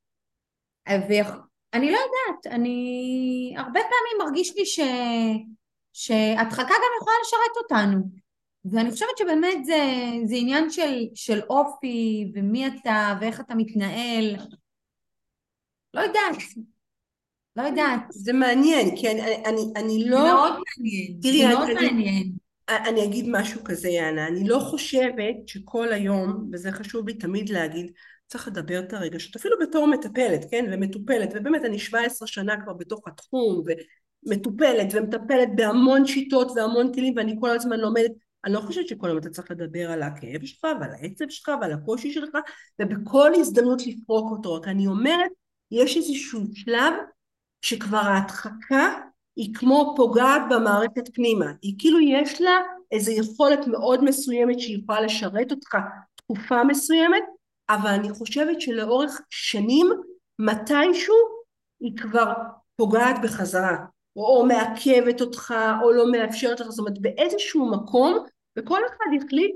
ואני 0.89 1.91
לא 1.91 1.99
יודעת, 1.99 2.55
אני 2.55 3.55
הרבה 3.57 3.81
פעמים 3.81 4.27
מרגיש 4.27 4.57
לי 4.57 4.67
ש... 4.67 4.81
שהדחקה 5.93 6.63
גם 6.75 6.93
יכולה 7.01 7.17
לשרת 7.23 7.57
אותנו. 7.63 8.03
ואני 8.65 8.91
חושבת 8.91 9.19
שבאמת 9.19 9.65
זה, 9.65 9.85
זה 10.25 10.35
עניין 10.35 10.71
של, 10.71 11.05
של 11.15 11.41
אופי 11.51 12.33
ומי 12.35 12.67
אתה 12.67 13.15
ואיך 13.21 13.41
אתה 13.41 13.55
מתנהל. 13.55 14.37
לא 15.95 16.01
יודעת, 16.01 16.37
לא 17.57 17.63
יודעת. 17.63 18.01
זה 18.11 18.33
מעניין, 18.33 18.97
כי 18.97 19.11
אני, 19.11 19.45
אני, 19.45 19.73
אני 19.77 20.05
לא... 20.05 20.19
מאוד 20.19 20.53
מעניין, 20.53 21.19
תראי, 21.23 21.43
זה 21.43 21.49
מאוד 21.49 21.69
אני, 21.69 21.75
מעניין. 21.75 22.33
אני, 22.69 22.89
אני 22.89 23.05
אגיד 23.05 23.27
משהו 23.29 23.65
כזה, 23.65 23.89
יאנה, 23.89 24.27
אני 24.27 24.49
לא 24.49 24.59
חושבת 24.59 25.37
שכל 25.47 25.93
היום, 25.93 26.49
וזה 26.53 26.73
חשוב 26.73 27.09
לי 27.09 27.15
תמיד 27.15 27.49
להגיד, 27.49 27.91
צריך 28.27 28.49
לדבר 28.49 28.79
את 28.79 28.93
הרגשות, 28.93 29.37
אפילו 29.37 29.57
בתור 29.61 29.87
מטפלת, 29.87 30.47
כן, 30.51 30.65
ומטופלת, 30.73 31.29
ובאמת 31.35 31.65
אני 31.65 31.79
17 31.79 32.29
שנה 32.29 32.61
כבר 32.65 32.73
בתוך 32.73 33.09
התחום, 33.09 33.65
ומטופלת 34.27 34.87
ומטפלת 34.95 35.49
בהמון 35.57 36.07
שיטות 36.07 36.51
והמון 36.57 36.95
כלים, 36.95 37.15
ואני 37.17 37.37
כל 37.41 37.51
הזמן 37.51 37.81
לומדת, 37.81 38.11
אני 38.45 38.55
לא 38.55 38.61
חושבת 38.61 38.89
שכל 38.89 39.07
היום 39.07 39.19
אתה 39.19 39.31
צריך 39.31 39.51
לדבר 39.51 39.91
על 39.91 40.03
הכאב 40.03 40.45
שלך 40.45 40.65
ועל 40.81 40.91
העצב 40.91 41.25
שלך 41.29 41.51
ועל 41.61 41.73
הקושי 41.73 42.13
שלך, 42.13 42.37
ובכל 42.83 43.31
הזדמנות 43.35 43.87
לפרוק 43.87 44.31
אותו, 44.31 44.55
רק 44.55 44.69
אני 44.69 44.87
אומרת, 44.87 45.31
יש 45.71 45.97
איזשהו 45.97 46.41
שלב 46.55 46.93
שכבר 47.63 47.99
ההדחקה 47.99 48.95
היא 49.37 49.55
כמו 49.55 49.95
פוגעת 49.97 50.43
במערכת 50.51 51.15
פנימה, 51.15 51.53
היא 51.63 51.75
כאילו 51.79 52.01
יש 52.01 52.41
לה 52.41 52.61
איזו 52.93 53.13
יכולת 53.13 53.67
מאוד 53.67 54.05
מסוימת 54.05 54.61
שהיא 54.61 54.79
יכולה 54.83 55.01
לשרת 55.01 55.51
אותך 55.51 55.77
תקופה 56.15 56.65
מסוימת, 56.65 57.23
אבל 57.69 57.91
אני 57.91 58.11
חושבת 58.11 58.61
שלאורך 58.61 59.21
שנים 59.31 59.87
מתישהו 60.39 61.17
היא 61.81 61.97
כבר 61.97 62.33
פוגעת 62.77 63.17
בחזרה, 63.23 63.77
או, 64.17 64.27
או 64.27 64.47
מעכבת 64.47 65.21
אותך, 65.21 65.55
או 65.83 65.93
לא 65.93 66.13
מאפשרת 66.13 66.61
לך, 66.61 66.69
זאת 66.69 66.79
אומרת 66.79 66.99
באיזשהו 67.01 67.71
מקום, 67.71 68.19
וכל 68.59 68.81
אחד 68.87 69.25
יחליט 69.25 69.55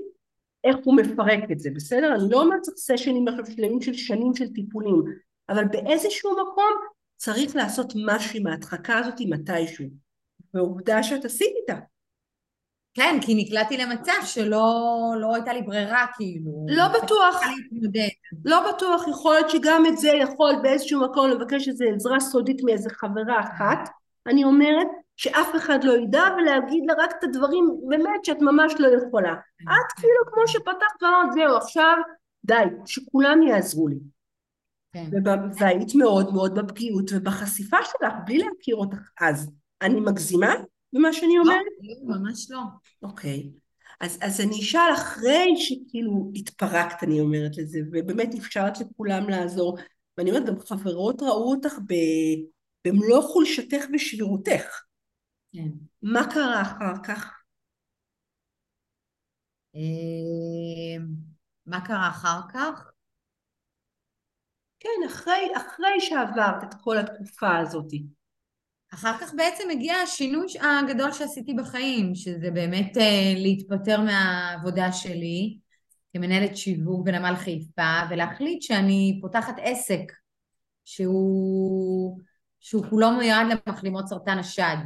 איך 0.63 0.77
הוא 0.83 0.97
מפרק 0.97 1.51
את 1.51 1.59
זה, 1.59 1.69
בסדר? 1.75 2.15
אני 2.15 2.23
לא 2.29 2.41
אומרת 2.41 2.63
סשנים 2.63 3.25
שלמים 3.55 3.81
של 3.81 3.93
שנים 3.93 4.35
של 4.35 4.53
טיפולים, 4.53 5.03
אבל 5.49 5.65
באיזשהו 5.65 6.31
מקום 6.31 6.71
צריך 7.21 7.55
לעשות 7.55 7.93
משהו 8.05 8.39
עם 8.39 8.47
ההדחקה 8.47 8.97
הזאת 8.97 9.13
מתישהו, 9.29 9.85
ועובדה 10.53 11.03
שאת 11.03 11.25
עשית 11.25 11.53
איתה. 11.61 11.81
כן, 12.93 13.19
כי 13.21 13.35
נקלעתי 13.35 13.77
למצב 13.77 14.21
שלא 14.25 14.65
לא 15.21 15.35
הייתה 15.35 15.53
לי 15.53 15.61
ברירה, 15.61 16.05
כאילו. 16.17 16.65
לא 16.69 16.87
בטוח. 16.87 17.41
לא 18.45 18.71
בטוח, 18.71 19.07
יכול 19.07 19.33
להיות 19.33 19.49
שגם 19.49 19.85
את 19.85 19.97
זה 19.97 20.09
יכול 20.09 20.55
באיזשהו 20.61 21.01
מקום 21.01 21.29
לבקש 21.29 21.67
איזו 21.67 21.85
עזרה 21.95 22.19
סודית 22.19 22.61
מאיזה 22.63 22.89
חברה 22.89 23.39
אחת. 23.39 23.89
אני 24.27 24.43
אומרת 24.43 24.87
שאף 25.15 25.55
אחד 25.55 25.83
לא 25.83 25.93
ידע 25.93 26.23
ולהגיד 26.37 26.83
לה 26.87 26.93
רק 26.97 27.11
את 27.19 27.23
הדברים 27.23 27.65
באמת 27.87 28.25
שאת 28.25 28.41
ממש 28.41 28.73
לא 28.79 28.87
יכולה. 28.87 29.33
את 29.61 29.91
כאילו 29.95 30.33
כמו 30.33 30.47
שפתחת 30.47 31.03
ואמרת 31.03 31.33
זהו 31.33 31.57
עכשיו 31.57 31.95
די, 32.45 32.63
שכולם 32.85 33.43
יעזרו 33.43 33.87
לי. 33.87 33.97
כן. 34.93 35.09
והיית 35.59 35.95
מאוד 35.95 36.33
מאוד 36.33 36.59
בפגיעות 36.59 37.09
ובחשיפה 37.13 37.77
שלך 37.83 38.13
בלי 38.25 38.37
להכיר 38.37 38.75
אותך 38.75 39.09
אז. 39.21 39.51
אני 39.81 39.99
מגזימה? 39.99 40.53
במה 40.93 41.13
שאני 41.13 41.37
אומרת? 41.37 41.61
לא, 41.81 42.15
ממש 42.15 42.51
לא. 42.51 42.61
אוקיי. 43.03 43.51
אז, 43.99 44.17
אז 44.21 44.41
אני 44.41 44.59
אשאל 44.61 44.93
אחרי 44.93 45.53
שכאילו 45.57 46.31
התפרקת, 46.35 47.03
אני 47.03 47.19
אומרת 47.19 47.57
לזה, 47.57 47.79
ובאמת 47.91 48.35
אפשרת 48.35 48.79
לכולם 48.79 49.29
לעזור. 49.29 49.77
ואני 50.17 50.31
אומרת, 50.31 50.45
גם 50.45 50.59
חברות 50.59 51.21
ראו 51.21 51.51
אותך 51.51 51.73
ב, 51.87 51.93
במלוא 52.87 53.21
חולשתך 53.21 53.85
ושבירותך. 53.93 54.81
כן. 55.53 55.67
מה 56.01 56.27
קרה 56.33 56.61
אחר 56.61 56.93
כך? 57.03 57.41
אה, 59.75 61.03
מה 61.65 61.85
קרה 61.85 62.09
אחר 62.09 62.39
כך? 62.53 62.90
כן, 64.81 65.07
אחרי, 65.07 65.47
אחרי 65.57 65.99
שעברת 65.99 66.63
את 66.63 66.73
כל 66.81 66.97
התקופה 66.97 67.57
הזאת. 67.57 67.91
אחר 68.93 69.17
כך 69.17 69.33
בעצם 69.33 69.63
הגיע 69.71 69.95
השינוי 69.95 70.45
הגדול 70.61 71.11
שעשיתי 71.11 71.53
בחיים, 71.53 72.15
שזה 72.15 72.51
באמת 72.51 72.97
uh, 72.97 73.01
להתפטר 73.35 74.01
מהעבודה 74.01 74.91
שלי 74.91 75.57
כמנהלת 76.13 76.57
שיווק 76.57 77.05
בנמל 77.05 77.35
חיפה, 77.35 77.99
ולהחליט 78.09 78.61
שאני 78.61 79.19
פותחת 79.21 79.55
עסק 79.61 80.11
שהוא, 80.85 82.19
שהוא 82.59 82.85
כולו 82.89 83.11
מיועד 83.11 83.47
למחלימות 83.47 84.07
סרטן 84.07 84.37
השד. 84.37 84.77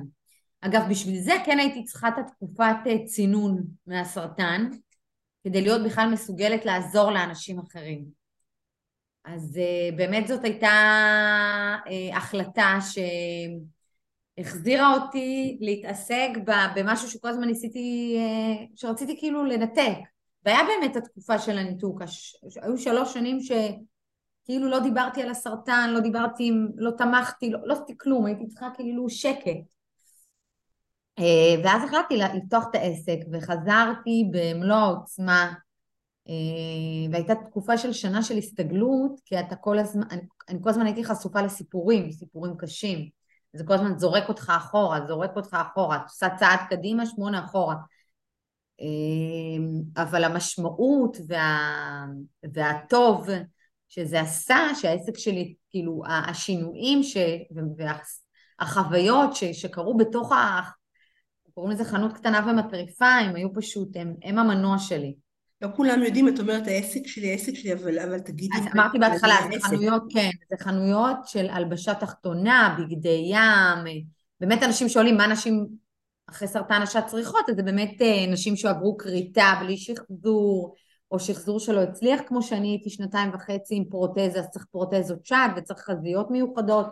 אגב, 0.61 0.81
בשביל 0.89 1.21
זה 1.21 1.33
כן 1.45 1.59
הייתי 1.59 1.83
צריכה 1.83 2.07
את 2.07 2.13
התקופת 2.17 2.75
אה, 2.87 3.05
צינון 3.05 3.63
מהסרטן, 3.87 4.69
כדי 5.43 5.61
להיות 5.61 5.81
בכלל 5.85 6.09
מסוגלת 6.13 6.65
לעזור 6.65 7.11
לאנשים 7.11 7.59
אחרים. 7.59 8.24
אז 9.25 9.59
uh, 9.59 9.95
באמת 9.95 10.27
זאת 10.27 10.43
הייתה 10.43 10.67
uh, 11.85 12.15
החלטה 12.17 12.77
שהחזירה 14.39 14.93
אותי 14.93 15.57
להתעסק 15.61 16.29
במשהו 16.75 17.09
שכל 17.09 17.27
הזמן 17.27 17.47
ניסיתי, 17.47 18.17
uh, 18.17 18.71
שרציתי 18.75 19.17
כאילו 19.19 19.45
לנתק. 19.45 19.97
והיה 20.45 20.59
באמת 20.63 20.95
התקופה 20.95 21.39
של 21.39 21.57
הניתוק, 21.57 22.01
היו 22.61 22.77
שלוש 22.77 23.13
שנים 23.13 23.39
שכאילו 23.39 24.69
לא 24.69 24.79
דיברתי 24.79 25.21
על 25.21 25.29
הסרטן, 25.29 25.89
לא 25.93 25.99
דיברתי, 25.99 26.51
לא 26.75 26.91
תמכתי, 26.97 27.49
לא, 27.49 27.59
לא 27.63 27.73
עשיתי 27.73 27.93
כלום, 27.97 28.25
הייתי 28.25 28.47
צריכה 28.47 28.69
כאילו 28.75 29.09
שקט. 29.09 29.75
ואז 31.63 31.83
החלטתי 31.83 32.17
לפתוח 32.17 32.65
את 32.69 32.75
העסק 32.75 33.17
וחזרתי 33.31 34.29
במלוא 34.31 34.75
העוצמה 34.75 35.53
והייתה 37.11 37.33
תקופה 37.35 37.77
של 37.77 37.93
שנה 37.93 38.23
של 38.23 38.37
הסתגלות, 38.37 39.21
כי 39.25 39.39
אתה 39.39 39.55
כל 39.55 39.79
הזמן, 39.79 40.03
אני, 40.11 40.21
אני 40.49 40.59
כל 40.63 40.69
הזמן 40.69 40.85
הייתי 40.85 41.05
חשופה 41.05 41.41
לסיפורים, 41.41 42.11
סיפורים 42.11 42.57
קשים. 42.57 43.09
זה 43.53 43.63
כל 43.63 43.73
הזמן 43.73 43.99
זורק 43.99 44.29
אותך 44.29 44.53
אחורה, 44.57 45.07
זורק 45.07 45.31
אותך 45.35 45.57
אחורה, 45.61 45.95
את 45.95 46.01
עושה 46.03 46.27
צעד 46.39 46.59
קדימה, 46.69 47.05
שמונה 47.05 47.45
אחורה. 47.45 47.75
אה, 48.81 50.03
אבל 50.03 50.23
המשמעות 50.23 51.17
וה, 51.27 52.05
והטוב 52.53 53.27
שזה 53.89 54.21
עשה, 54.21 54.57
שהעסק 54.81 55.17
שלי, 55.17 55.55
כאילו 55.69 56.03
השינויים 56.07 57.03
ש, 57.03 57.17
והחוויות 58.59 59.35
ש, 59.35 59.43
שקרו 59.43 59.97
בתוך 59.97 60.31
ה... 60.31 60.61
קוראים 61.53 61.71
לזה 61.71 61.85
חנות 61.85 62.13
קטנה 62.13 62.47
ומטריפה, 62.47 63.05
הם 63.05 63.35
היו 63.35 63.53
פשוט, 63.53 63.89
הם, 63.95 64.15
הם 64.23 64.39
המנוע 64.39 64.79
שלי. 64.79 65.15
לא 65.65 65.75
כולם 65.75 66.03
יודעים, 66.03 66.27
את 66.27 66.39
אומרת 66.39 66.67
העסק 66.67 67.07
שלי, 67.07 67.31
העסק 67.31 67.53
שלי, 67.53 67.73
אבל, 67.73 67.99
אבל 67.99 68.19
תגידי... 68.19 68.57
אז 68.57 68.63
אמרתי 68.75 68.99
בהתחלה, 68.99 69.35
זה 69.53 69.59
חנויות, 69.61 70.03
כן, 70.13 70.29
זה 70.49 70.63
חנויות 70.63 71.17
של 71.25 71.49
הלבשה 71.49 71.93
תחתונה, 71.93 72.77
בגדי 72.79 73.31
ים, 73.31 74.05
באמת 74.39 74.63
אנשים 74.63 74.89
שואלים 74.89 75.17
מה 75.17 75.27
נשים 75.27 75.67
אחרי 76.29 76.47
סרטן 76.47 76.81
השד 76.81 77.01
צריכות, 77.07 77.49
אז 77.49 77.55
זה 77.55 77.63
באמת 77.63 78.01
אה, 78.01 78.25
נשים 78.31 78.55
שעברו 78.55 78.97
כריתה 78.97 79.53
בלי 79.61 79.77
שחזור, 79.77 80.75
או 81.11 81.19
שחזור 81.19 81.59
שלא 81.59 81.81
הצליח, 81.81 82.21
כמו 82.27 82.41
שאני 82.41 82.67
הייתי 82.67 82.89
שנתיים 82.89 83.31
וחצי 83.33 83.75
עם 83.75 83.85
פרוטזה, 83.89 84.39
אז 84.39 84.49
צריך 84.49 84.65
פרוטזות 84.71 85.25
שד 85.25 85.49
וצריך 85.57 85.79
חזיות 85.79 86.31
מיוחדות, 86.31 86.87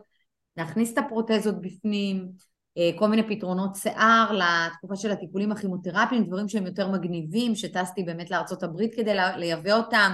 להכניס 0.57 0.93
את 0.93 0.97
הפרוטזות 0.97 1.61
בפנים. 1.61 2.31
אה, 2.77 2.89
כל 2.99 3.07
מיני 3.07 3.27
פתרונות 3.27 3.75
שיער 3.75 4.31
לתקופה 4.31 4.95
של 4.95 5.11
הטיפולים 5.11 5.51
הכימותרפיים, 5.51 6.23
דברים 6.23 6.49
שהם 6.49 6.65
יותר 6.65 6.91
מגניבים, 6.91 7.55
שטסתי 7.55 8.03
באמת 8.03 8.31
הברית 8.63 8.95
כדי 8.95 9.13
לייבא 9.13 9.73
אותם, 9.73 10.13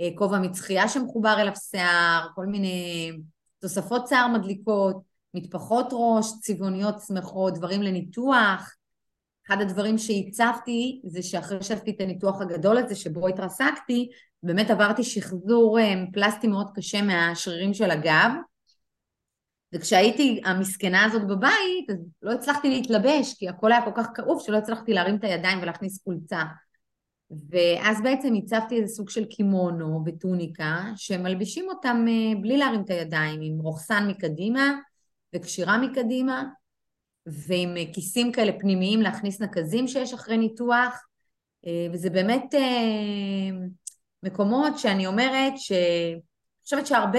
אה, 0.00 0.08
כובע 0.14 0.38
מצחייה 0.38 0.88
שמחובר 0.88 1.36
אליו 1.40 1.52
שיער, 1.70 2.26
כל 2.34 2.46
מיני 2.46 3.12
תוספות 3.58 4.08
שיער 4.08 4.28
מדליקות, 4.28 4.96
מטפחות 5.34 5.86
ראש, 5.92 6.32
צבעוניות 6.40 6.94
שמחות, 7.06 7.54
דברים 7.54 7.82
לניתוח. 7.82 8.74
אחד 9.46 9.60
הדברים 9.60 9.98
שהצבתי 9.98 11.00
זה 11.04 11.22
שאחרי 11.22 11.62
שעשיתי 11.62 11.90
את 11.90 12.00
הניתוח 12.00 12.40
הגדול 12.40 12.78
הזה 12.78 12.94
שבו 12.94 13.28
התרסקתי, 13.28 14.08
באמת 14.42 14.70
עברתי 14.70 15.04
שחזור 15.04 15.78
אה, 15.78 15.94
פלסטי 16.12 16.46
מאוד 16.46 16.70
קשה 16.74 17.02
מהשרירים 17.02 17.74
של 17.74 17.90
הגב, 17.90 18.30
וכשהייתי 19.72 20.40
המסכנה 20.44 21.04
הזאת 21.04 21.26
בבית, 21.26 21.90
אז 21.90 21.96
לא 22.22 22.32
הצלחתי 22.32 22.70
להתלבש, 22.70 23.34
כי 23.38 23.48
הכל 23.48 23.72
היה 23.72 23.84
כל 23.84 23.90
כך 23.96 24.06
כאוב 24.14 24.42
שלא 24.42 24.56
הצלחתי 24.56 24.92
להרים 24.92 25.16
את 25.16 25.24
הידיים 25.24 25.58
ולהכניס 25.62 26.02
חולצה. 26.04 26.42
ואז 27.50 28.02
בעצם 28.02 28.34
הצבתי 28.34 28.76
איזה 28.76 28.94
סוג 28.94 29.10
של 29.10 29.24
קימונו 29.24 30.02
וטוניקה, 30.06 30.84
שמלבישים 30.96 31.68
אותם 31.68 32.04
אה, 32.08 32.40
בלי 32.40 32.56
להרים 32.56 32.80
את 32.84 32.90
הידיים, 32.90 33.40
עם 33.42 33.58
רוכסן 33.58 34.08
מקדימה 34.08 34.74
וקשירה 35.34 35.78
מקדימה, 35.78 36.44
ועם 37.26 37.76
אה, 37.76 37.84
כיסים 37.92 38.32
כאלה 38.32 38.52
פנימיים 38.58 39.02
להכניס 39.02 39.40
נקזים 39.40 39.88
שיש 39.88 40.14
אחרי 40.14 40.38
ניתוח, 40.38 41.06
אה, 41.66 41.86
וזה 41.92 42.10
באמת 42.10 42.54
מקומות 44.22 44.78
שאני 44.78 45.06
אומרת 45.06 45.52
ש... 45.56 45.72
חושבת 46.68 46.86
שהרבה 46.86 47.18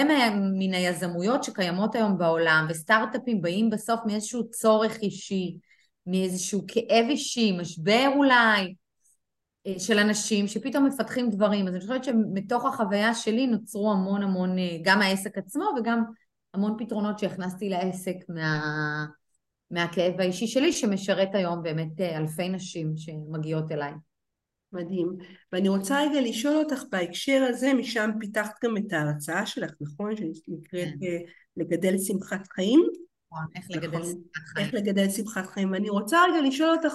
מן 0.57 0.73
היזמויות 0.73 1.43
שקיימות 1.43 1.95
היום 1.95 2.17
בעולם 2.17 2.65
וסטארט-אפים 2.69 3.41
באים 3.41 3.69
בסוף 3.69 3.99
מאיזשהו 4.05 4.49
צורך 4.49 4.97
אישי, 5.01 5.57
מאיזשהו 6.05 6.63
כאב 6.67 7.05
אישי, 7.09 7.57
משבר 7.57 8.09
אולי, 8.15 8.75
אה, 9.67 9.79
של 9.79 9.99
אנשים 9.99 10.47
שפתאום 10.47 10.85
מפתחים 10.85 11.29
דברים. 11.29 11.67
אז 11.67 11.73
אני 11.73 11.81
חושבת 11.81 12.03
שמתוך 12.03 12.65
החוויה 12.65 13.13
שלי 13.13 13.47
נוצרו 13.47 13.91
המון 13.91 14.23
המון, 14.23 14.59
אה, 14.59 14.77
גם 14.83 15.01
העסק 15.01 15.38
עצמו 15.38 15.63
וגם 15.79 16.03
המון 16.53 16.75
פתרונות 16.79 17.19
שהכנסתי 17.19 17.69
לעסק 17.69 18.15
מה, 18.29 19.05
מהכאב 19.71 20.19
האישי 20.19 20.47
שלי, 20.47 20.73
שמשרת 20.73 21.35
היום 21.35 21.63
באמת 21.63 22.01
אה, 22.01 22.17
אלפי 22.17 22.49
נשים 22.49 22.93
שמגיעות 22.97 23.71
אליי. 23.71 23.93
מדהים. 24.73 25.17
ואני 25.51 25.69
רוצה 25.69 26.01
רגע 26.01 26.21
לשאול 26.21 26.55
אותך 26.55 26.84
בהקשר 26.91 27.45
הזה, 27.49 27.73
משם 27.73 28.10
פיתחת 28.19 28.53
גם 28.63 28.77
את 28.77 28.93
ההרצאה 28.93 29.45
שלך, 29.45 29.71
נכון? 29.82 30.15
שנקראת 30.15 30.69
כן. 30.71 30.97
אה, 31.03 31.17
לגדל 31.58 31.97
שמחת 31.97 32.47
חיים. 32.47 32.88
נכון, 33.32 33.45
איך 33.55 33.65
לגדל 33.69 33.97
נכון. 33.97 34.12
שמחת 34.12 34.47
חיים. 34.47 34.65
איך 34.65 34.73
לגדל 34.73 35.10
שמחת 35.10 35.47
חיים. 35.47 35.71
ואני 35.71 35.89
רוצה 35.89 36.17
רגע 36.29 36.47
לשאול 36.47 36.69
אותך, 36.69 36.93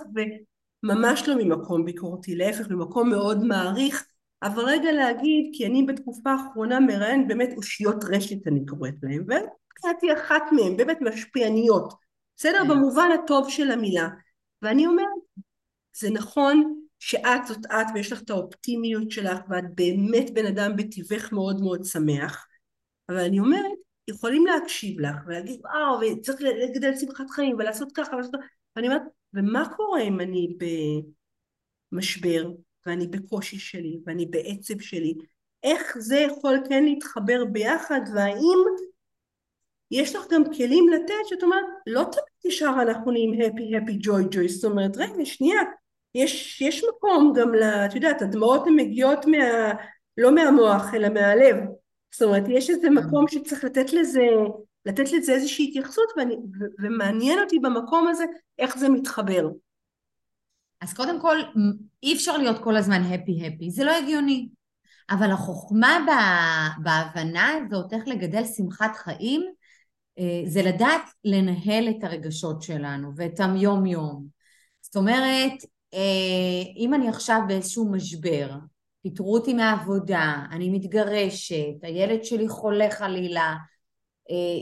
וממש 0.84 1.28
לא 1.28 1.34
ממקום 1.34 1.84
ביקורתי, 1.84 2.34
להפך, 2.34 2.70
ממקום 2.70 3.10
מאוד 3.10 3.44
מעריך, 3.44 4.06
אבל 4.42 4.64
רגע 4.64 4.92
להגיד, 4.92 5.50
כי 5.52 5.66
אני 5.66 5.82
בתקופה 5.86 6.30
האחרונה 6.30 6.80
מראיין 6.80 7.28
באמת 7.28 7.50
אושיות 7.56 8.04
רשת, 8.04 8.46
אני 8.46 8.66
קוראת 8.66 8.94
להן, 9.02 9.22
וקראתי 9.22 10.12
אחת 10.12 10.42
מהן, 10.52 10.76
באמת 10.76 10.98
משפיעניות. 11.00 11.94
בסדר? 12.36 12.58
כן. 12.62 12.68
במובן 12.68 13.08
הטוב 13.14 13.50
של 13.50 13.70
המילה. 13.70 14.08
ואני 14.62 14.86
אומרת, 14.86 15.08
זה 15.96 16.10
נכון 16.10 16.83
שאת 16.98 17.46
זאת 17.48 17.66
את 17.66 17.86
ויש 17.94 18.12
לך 18.12 18.22
את 18.22 18.30
האופטימיות 18.30 19.10
שלך 19.10 19.38
ואת 19.48 19.64
באמת 19.74 20.34
בן 20.34 20.46
אדם 20.46 20.76
בטבעך 20.76 21.32
מאוד 21.32 21.60
מאוד 21.60 21.84
שמח 21.84 22.46
אבל 23.08 23.20
אני 23.20 23.40
אומרת 23.40 23.78
יכולים 24.08 24.46
להקשיב 24.46 25.00
לך 25.00 25.16
ולהגיד 25.26 25.60
וואו 25.60 26.18
וצריך 26.18 26.40
לגדל 26.40 26.96
שמחת 26.96 27.30
חיים 27.30 27.56
ולעשות 27.58 27.92
ככה 27.94 28.14
ולעשות 28.14 28.34
ככה. 28.34 28.44
ואני 28.76 28.88
אומרת 28.88 29.02
ומה 29.34 29.68
קורה 29.76 30.02
אם 30.02 30.20
אני 30.20 30.56
במשבר 31.92 32.50
ואני 32.86 33.06
בקושי 33.06 33.58
שלי 33.58 34.00
ואני 34.06 34.26
בעצב 34.26 34.80
שלי? 34.80 35.14
איך 35.62 35.96
זה 35.98 36.16
יכול 36.16 36.58
כן 36.68 36.84
להתחבר 36.84 37.44
ביחד? 37.44 38.00
והאם 38.14 38.58
יש 39.90 40.14
לך 40.16 40.22
גם 40.30 40.44
כלים 40.44 40.88
לתת? 40.88 41.14
שאת 41.28 41.42
אומרת 41.42 41.64
לא 41.86 42.02
תמיד 42.02 42.52
ישר 42.52 42.74
אנחנו 42.82 43.10
נהיים 43.10 43.32
happy 43.32 43.76
happy 43.76 44.06
joy 44.06 44.34
joy. 44.34 44.48
זאת 44.48 44.64
אומרת 44.64 44.96
רגע 44.96 45.24
שנייה 45.24 45.60
יש, 46.14 46.60
יש 46.60 46.84
מקום 46.96 47.32
גם, 47.36 47.54
ל, 47.54 47.62
את 47.62 47.94
יודעת, 47.94 48.22
הדמעות 48.22 48.66
הן 48.66 48.76
מגיעות 48.76 49.26
מה, 49.26 49.72
לא 50.16 50.34
מהמוח 50.34 50.94
אלא 50.94 51.08
מהלב. 51.08 51.56
זאת 52.14 52.22
אומרת, 52.22 52.44
יש 52.48 52.70
איזה 52.70 52.88
כן. 52.88 52.94
מקום 52.94 53.28
שצריך 53.28 53.64
לתת 53.64 53.92
לזה, 53.92 54.26
לתת 54.86 55.12
לזה 55.12 55.32
איזושהי 55.32 55.68
התייחסות, 55.68 56.08
ואני, 56.16 56.34
ו, 56.34 56.64
ומעניין 56.78 57.38
אותי 57.38 57.58
במקום 57.58 58.08
הזה 58.08 58.24
איך 58.58 58.78
זה 58.78 58.88
מתחבר. 58.88 59.48
אז 60.80 60.94
קודם 60.94 61.20
כל, 61.20 61.36
אי 62.02 62.14
אפשר 62.14 62.36
להיות 62.36 62.64
כל 62.64 62.76
הזמן 62.76 63.02
הפי 63.02 63.46
הפי, 63.46 63.70
זה 63.70 63.84
לא 63.84 63.96
הגיוני. 63.96 64.48
אבל 65.10 65.30
החוכמה 65.30 66.06
בהבנה 66.82 67.48
הזאת, 67.48 67.92
איך 67.92 68.08
לגדל 68.08 68.44
שמחת 68.44 68.96
חיים, 68.96 69.42
אה, 70.18 70.42
זה 70.46 70.62
לדעת 70.62 71.02
לנהל 71.24 71.88
את 71.88 72.04
הרגשות 72.04 72.62
שלנו 72.62 73.12
ואת 73.16 73.40
היום 73.40 73.86
יום. 73.86 74.26
זאת 74.80 74.96
אומרת, 74.96 75.52
אם 76.76 76.94
אני 76.94 77.08
עכשיו 77.08 77.40
באיזשהו 77.48 77.92
משבר, 77.92 78.50
פיטרו 79.02 79.34
אותי 79.34 79.54
מהעבודה, 79.54 80.34
אני 80.50 80.70
מתגרשת, 80.70 81.74
הילד 81.82 82.24
שלי 82.24 82.48
חולה 82.48 82.90
חלילה, 82.90 83.54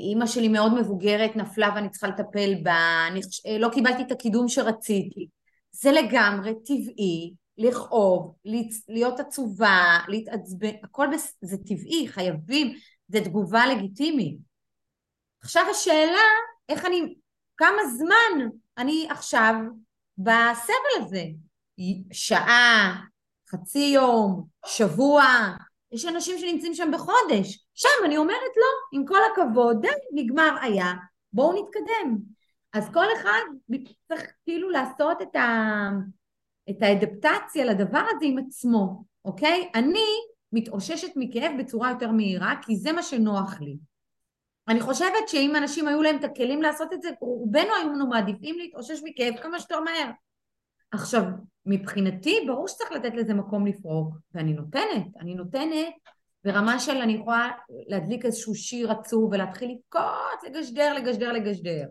אימא 0.08 0.26
שלי 0.26 0.48
מאוד 0.48 0.74
מבוגרת, 0.74 1.36
נפלה 1.36 1.70
ואני 1.74 1.90
צריכה 1.90 2.08
לטפל 2.08 2.54
בה, 2.62 3.08
אני 3.08 3.20
לא 3.58 3.68
קיבלתי 3.68 4.02
את 4.02 4.12
הקידום 4.12 4.48
שרציתי. 4.48 5.26
זה 5.72 5.92
לגמרי 5.92 6.54
טבעי 6.64 7.34
לכאוב, 7.58 8.34
להיות 8.88 9.20
עצובה, 9.20 9.98
להתעצבן, 10.08 10.72
הכל 10.82 11.06
בס... 11.12 11.36
זה 11.40 11.56
טבעי, 11.56 12.08
חייבים, 12.08 12.76
זה 13.08 13.20
תגובה 13.20 13.66
לגיטימית. 13.66 14.36
עכשיו 15.42 15.64
השאלה, 15.70 16.28
איך 16.68 16.84
אני, 16.84 17.14
כמה 17.56 17.82
זמן 17.96 18.48
אני 18.78 19.06
עכשיו 19.10 19.54
בסבל 20.22 21.04
הזה? 21.04 21.24
שעה, 22.12 23.00
חצי 23.50 23.90
יום, 23.94 24.44
שבוע, 24.66 25.24
יש 25.92 26.04
אנשים 26.04 26.38
שנמצאים 26.38 26.74
שם 26.74 26.90
בחודש. 26.92 27.66
שם 27.74 28.04
אני 28.04 28.16
אומרת 28.16 28.52
לא, 28.56 28.98
עם 28.98 29.06
כל 29.06 29.18
הכבוד, 29.32 29.80
די, 29.80 29.88
נגמר 30.12 30.56
היה, 30.62 30.92
בואו 31.32 31.62
נתקדם. 31.62 32.18
אז 32.72 32.88
כל 32.92 33.04
אחד 33.16 33.40
צריך 34.08 34.32
כאילו 34.44 34.70
לעשות 34.70 35.22
את, 35.22 35.36
ה, 35.36 35.88
את 36.70 36.82
האדפטציה 36.82 37.64
לדבר 37.64 38.02
הזה 38.10 38.24
עם 38.24 38.38
עצמו, 38.38 39.04
אוקיי? 39.24 39.70
אני 39.74 40.06
מתאוששת 40.52 41.12
מכאב 41.16 41.52
בצורה 41.58 41.90
יותר 41.90 42.10
מהירה, 42.10 42.54
כי 42.62 42.76
זה 42.76 42.92
מה 42.92 43.02
שנוח 43.02 43.60
לי. 43.60 43.76
אני 44.68 44.80
חושבת 44.80 45.28
שאם 45.28 45.56
אנשים 45.56 45.88
היו 45.88 46.02
להם 46.02 46.16
את 46.16 46.24
הכלים 46.24 46.62
לעשות 46.62 46.92
את 46.92 47.02
זה, 47.02 47.08
רובנו 47.20 47.74
היינו 47.76 48.06
מעדיפים 48.06 48.58
להתאושש 48.58 49.00
מכאב 49.04 49.34
כמה 49.42 49.58
שיותר 49.58 49.80
מהר. 49.80 50.10
עכשיו, 50.92 51.22
מבחינתי, 51.66 52.44
ברור 52.46 52.68
שצריך 52.68 52.92
לתת 52.92 53.14
לזה 53.14 53.34
מקום 53.34 53.66
לפרוק, 53.66 54.14
ואני 54.34 54.52
נותנת, 54.52 55.06
אני 55.20 55.34
נותנת 55.34 55.94
ברמה 56.44 56.80
של 56.80 56.96
אני 56.96 57.12
יכולה 57.12 57.50
להדליק 57.88 58.24
איזשהו 58.24 58.54
שיר 58.54 58.92
עצוב 58.92 59.32
ולהתחיל 59.32 59.70
לבכות, 59.70 60.42
לגשדר, 60.44 60.94
לגשדר, 60.94 61.32
לגשדר. 61.32 61.84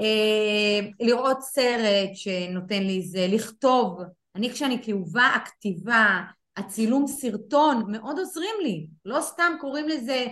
אה, 0.00 0.88
לראות 1.00 1.40
סרט 1.40 2.10
שנותן 2.14 2.82
לי 2.82 3.02
זה, 3.02 3.26
לכתוב. 3.30 4.00
אני 4.34 4.50
כשאני 4.50 4.82
כאובה, 4.82 5.26
הכתיבה, 5.26 6.20
הצילום 6.56 7.06
סרטון 7.06 7.84
מאוד 7.88 8.18
עוזרים 8.18 8.54
לי. 8.62 8.86
לא 9.04 9.20
סתם 9.20 9.52
קוראים 9.60 9.88
לזה 9.88 10.26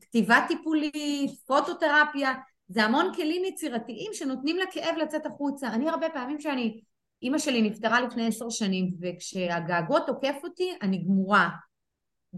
כתיבה 0.00 0.38
טיפולית, 0.48 1.30
פוטותרפיה, 1.46 2.34
זה 2.68 2.84
המון 2.84 3.14
כלים 3.14 3.44
יצירתיים 3.44 4.10
שנותנים 4.12 4.58
לכאב 4.58 4.96
לצאת 4.96 5.26
החוצה. 5.26 5.68
אני 5.68 5.88
הרבה 5.88 6.08
פעמים 6.10 6.40
שאני, 6.40 6.80
אימא 7.22 7.38
שלי 7.38 7.62
נפטרה 7.62 8.00
לפני 8.00 8.26
עשר 8.26 8.50
שנים, 8.50 8.88
וכשהגעגוע 9.00 10.00
תוקף 10.00 10.36
אותי, 10.44 10.72
אני 10.82 10.98
גמורה. 10.98 11.48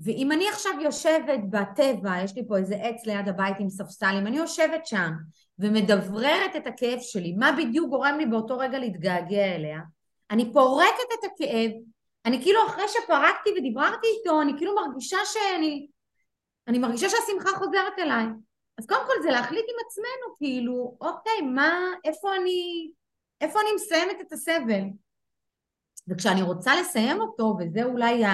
ואם 0.05 0.33
אני 0.33 0.49
עכשיו 0.49 0.73
יושבת 0.83 1.41
בטבע, 1.51 2.23
יש 2.25 2.37
לי 2.37 2.43
פה 2.49 2.57
איזה 2.57 2.75
עץ 2.75 3.07
ליד 3.07 3.29
הבית 3.29 3.57
עם 3.59 3.71
ספסלים, 3.71 4.27
אני 4.27 4.37
יושבת 4.37 4.87
שם 4.87 5.11
ומדבררת 5.59 6.57
את 6.57 6.67
הכאב 6.67 6.99
שלי, 7.01 7.33
מה 7.33 7.53
בדיוק 7.53 7.91
גורם 7.91 8.17
לי 8.19 8.27
באותו 8.27 8.59
רגע 8.59 8.79
להתגעגע 8.79 9.55
אליה, 9.55 9.81
אני 10.31 10.53
פורקת 10.53 11.11
את 11.19 11.25
הכאב, 11.25 11.71
אני 12.27 12.43
כאילו 12.43 12.61
אחרי 12.67 12.85
שפרקתי 12.89 13.51
ודיבררתי 13.59 14.07
איתו, 14.19 14.43
אני 14.43 14.53
כאילו 14.57 14.75
מרגישה 14.75 15.19
שאני, 15.25 15.87
אני 16.71 16.79
מרגישה 16.79 17.09
שהשמחה 17.09 17.59
חוזרת 17.59 17.99
אליי. 17.99 18.27
אז 18.79 18.87
קודם 18.87 19.01
כל 19.07 19.23
זה 19.23 19.31
להחליט 19.31 19.65
עם 19.69 19.87
עצמנו, 19.87 20.37
כאילו, 20.37 20.97
אוקיי, 21.01 21.41
מה, 21.41 21.79
איפה 22.05 22.37
אני, 22.37 22.91
איפה 23.41 23.61
אני 23.61 23.69
מסיימת 23.75 24.21
את 24.21 24.33
הסבל? 24.33 24.83
וכשאני 26.09 26.43
רוצה 26.43 26.81
לסיים 26.81 27.21
אותו, 27.21 27.57
וזה 27.59 27.85
אולי 27.85 28.25
ה... 28.25 28.33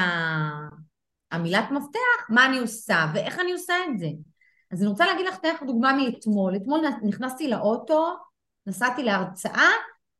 המילת 1.32 1.70
מפתח, 1.70 2.30
מה 2.30 2.46
אני 2.46 2.58
עושה 2.58 3.06
ואיך 3.14 3.38
אני 3.38 3.52
עושה 3.52 3.74
את 3.88 3.98
זה. 3.98 4.08
אז 4.72 4.82
אני 4.82 4.90
רוצה 4.90 5.06
להגיד 5.06 5.26
לך, 5.26 5.38
לך 5.44 5.62
דוגמה 5.62 5.92
מאתמול. 5.92 6.56
אתמול 6.56 6.80
נכנסתי 7.02 7.48
לאוטו, 7.48 8.16
נסעתי 8.66 9.02
להרצאה, 9.02 9.70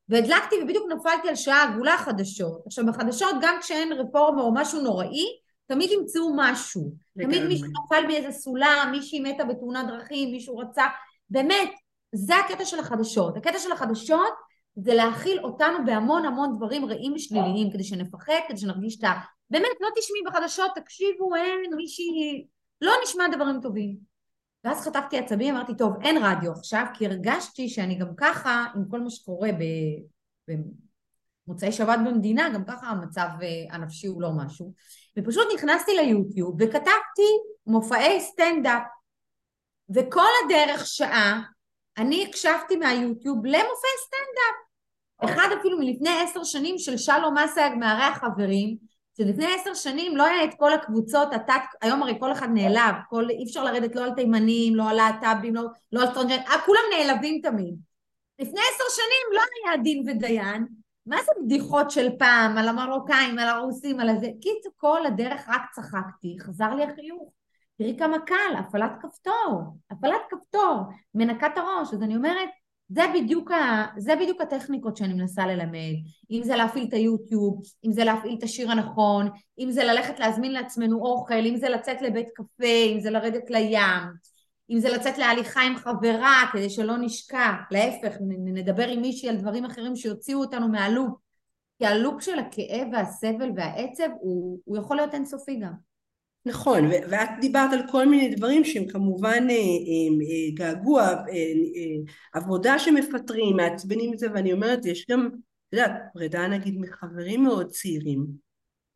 והדלקתי 0.09 0.57
ובדיוק 0.63 0.87
נפלתי 0.93 1.29
על 1.29 1.35
שעה 1.35 1.63
עגולה 1.63 1.99
חדשות. 1.99 2.67
עכשיו 2.67 2.87
בחדשות, 2.87 3.35
גם 3.41 3.57
כשאין 3.61 3.93
רפורמה 3.93 4.43
או 4.43 4.55
משהו 4.55 4.81
נוראי, 4.81 5.27
תמיד 5.67 5.91
ימצאו 5.91 6.33
משהו. 6.37 6.93
תמיד 7.19 7.43
מישהו 7.43 7.67
נפל 7.67 8.07
באיזה 8.07 8.33
סולם, 8.33 8.89
מישהי 8.93 9.21
מתה 9.21 9.45
בתאונת 9.45 9.87
דרכים, 9.87 10.33
מישהו 10.33 10.59
רצה... 10.59 10.85
באמת, 11.31 11.71
זה 12.13 12.37
הקטע 12.37 12.65
של 12.65 12.79
החדשות. 12.79 13.37
הקטע 13.37 13.59
של 13.59 13.73
החדשות 13.73 14.33
זה 14.77 14.95
להכיל 14.95 15.41
אותנו 15.45 15.79
בהמון 15.87 16.25
המון 16.25 16.57
דברים 16.57 16.85
רעים 16.85 17.13
ושליליים, 17.13 17.71
כדי 17.73 17.85
שנפחד, 17.85 18.33
כדי 18.49 18.59
שנרגיש 18.59 18.99
את 18.99 19.05
ה... 19.05 19.13
באמת, 19.51 19.77
לא 19.81 19.89
תשמעי 19.97 20.21
בחדשות, 20.27 20.71
תקשיבו, 20.75 21.35
אין 21.35 21.75
מישהי... 21.77 22.47
לא 22.81 22.93
נשמע 23.05 23.25
דברים 23.33 23.61
טובים. 23.63 23.97
ואז 24.65 24.81
חטפתי 24.81 25.19
עצבים, 25.19 25.55
אמרתי, 25.57 25.77
טוב, 25.77 25.93
אין 26.03 26.17
רדיו 26.23 26.53
עכשיו, 26.53 26.87
כי 26.95 27.07
הרגשתי 27.07 27.69
שאני 27.69 27.95
גם 27.99 28.09
ככה, 28.17 28.65
עם 28.75 28.83
כל 28.91 29.01
מה 29.01 29.11
שקורה 29.11 29.51
במוצאי 31.47 31.73
שבת 31.73 31.99
במדינה, 32.07 32.51
גם 32.55 32.65
ככה 32.65 32.87
המצב 32.87 33.29
אה, 33.43 33.75
הנפשי 33.75 34.07
הוא 34.07 34.23
לא 34.23 34.31
משהו. 34.37 34.73
ופשוט 35.19 35.49
נכנסתי 35.55 35.97
ליוטיוב 35.97 36.57
וכתבתי 36.59 37.31
מופעי 37.67 38.21
סטנדאפ. 38.21 38.83
וכל 39.95 40.29
הדרך 40.45 40.87
שעה 40.87 41.43
אני 41.99 42.27
הקשבתי 42.29 42.77
מהיוטיוב 42.77 43.47
למופעי 43.47 43.97
סטנדאפ. 44.07 44.67
אחד 45.25 45.49
אפילו 45.61 45.79
מלפני 45.79 46.11
עשר 46.23 46.45
שנים 46.45 46.79
של 46.79 46.97
שלום 46.97 47.39
אסייג 47.39 47.73
מארח 47.75 48.19
חברים, 48.19 48.77
שלפני 49.17 49.55
עשר 49.55 49.75
שנים 49.75 50.17
לא 50.17 50.25
היה 50.25 50.45
את 50.45 50.51
כל 50.59 50.73
הקבוצות, 50.73 51.33
התת, 51.33 51.53
היום 51.83 52.03
הרי 52.03 52.17
כל 52.21 52.33
אחד 52.33 52.49
נעלב, 52.55 52.95
כל, 53.09 53.31
אי 53.31 53.45
אפשר 53.45 53.65
לרדת 53.65 53.97
לא 53.97 54.05
על 54.05 54.11
תימנים, 54.11 54.77
לא 54.77 54.91
על 54.91 54.97
להט"בים, 54.97 55.55
לא, 55.55 55.63
לא 55.93 56.03
על 56.03 56.15
טרנסג'נדר, 56.15 56.39
אה, 56.39 56.61
כולם 56.67 56.81
נעלבים 56.91 57.41
תמיד. 57.43 57.75
לפני 58.39 58.61
עשר 58.61 58.85
שנים 58.91 59.37
לא 59.37 59.41
היה 59.41 59.83
דין 59.83 60.05
ודיין, 60.07 60.67
מה 61.07 61.17
זה 61.27 61.33
בדיחות 61.45 61.91
של 61.91 62.09
פעם, 62.19 62.59
על 62.59 62.69
המרוקאים, 62.69 63.39
על 63.39 63.49
הרוסים, 63.49 64.01
על 64.01 64.09
הזה, 64.09 64.27
קיצור 64.41 64.73
כל 64.77 65.07
הדרך 65.07 65.49
רק 65.49 65.63
צחקתי, 65.75 66.37
חזר 66.41 66.75
לי 66.75 66.85
החיוך. 66.85 67.33
תראי 67.79 67.97
כמה 67.99 68.19
קל, 68.19 68.57
הפעלת 68.59 68.93
כפתור, 69.03 69.63
הפעלת 69.91 70.21
כפתור, 70.31 70.81
מנקת 71.15 71.51
הראש, 71.57 71.95
אז 71.95 72.03
אני 72.03 72.17
אומרת, 72.17 72.49
זה 72.89 73.03
בדיוק, 73.15 73.51
ה, 73.51 73.87
זה 73.97 74.17
בדיוק 74.17 74.41
הטכניקות 74.41 74.97
שאני 74.97 75.15
מנסה 75.15 75.47
ללמד, 75.47 75.95
אם 76.31 76.41
זה 76.45 76.57
להפעיל 76.57 76.89
את 76.89 76.93
היוטיוב, 76.93 77.63
אם 77.85 77.93
זה 77.93 78.05
להפעיל 78.05 78.39
את 78.39 78.43
השיר 78.43 78.71
הנכון, 78.71 79.29
אם 79.59 79.71
זה 79.71 79.85
ללכת 79.85 80.21
להזמין 80.21 80.53
לעצמנו 80.53 80.99
אוכל, 80.99 81.47
אם 81.47 81.57
זה 81.57 81.69
לצאת 81.69 82.03
לבית 82.03 82.29
קפה, 82.35 82.93
אם 82.95 83.01
זה 83.01 83.11
לרדת 83.11 83.51
לים, 83.51 84.36
אם 84.71 84.81
זה 84.81 84.89
לצאת 84.89 85.19
להליכה 85.19 85.61
עם 85.61 85.77
חברה 85.77 86.43
כדי 86.53 86.71
שלא 86.71 86.97
נשקע, 86.97 87.53
להפך, 87.71 88.17
נדבר 88.39 88.89
עם 88.89 89.01
מישהי 89.01 89.29
על 89.29 89.37
דברים 89.37 89.65
אחרים 89.65 89.97
שיוציאו 89.97 90.41
אותנו 90.41 90.69
מהלופ, 90.69 91.13
כי 91.79 91.87
הלופ 91.87 92.23
של 92.23 92.39
הכאב 92.39 92.89
והסבל 92.93 93.51
והעצב 93.57 94.09
הוא, 94.21 94.59
הוא 94.65 94.79
יכול 94.79 94.97
להיות 94.97 95.15
אינסופי 95.15 95.57
גם. 95.57 95.73
נכון, 96.47 96.85
ואת 97.11 97.29
דיברת 97.41 97.73
על 97.73 97.81
כל 97.91 98.09
מיני 98.09 98.35
דברים 98.35 98.65
שהם 98.65 98.87
כמובן 98.89 99.47
אה, 99.51 99.55
אה, 99.55 99.61
אה, 100.31 100.55
געגוע, 100.55 101.11
עבודה 102.35 102.79
שמפטרים, 102.79 103.57
מעצבנים 103.57 104.13
את 104.13 104.19
זה, 104.19 104.27
ואני 104.35 104.53
אומרת, 104.53 104.87
יש 104.87 105.07
גם, 105.11 105.29
את 105.69 105.73
יודעת, 105.73 105.93
פרידה 106.13 106.47
נגיד 106.47 106.79
מחברים 106.79 107.43
מאוד 107.43 107.71
צעירים. 107.71 108.27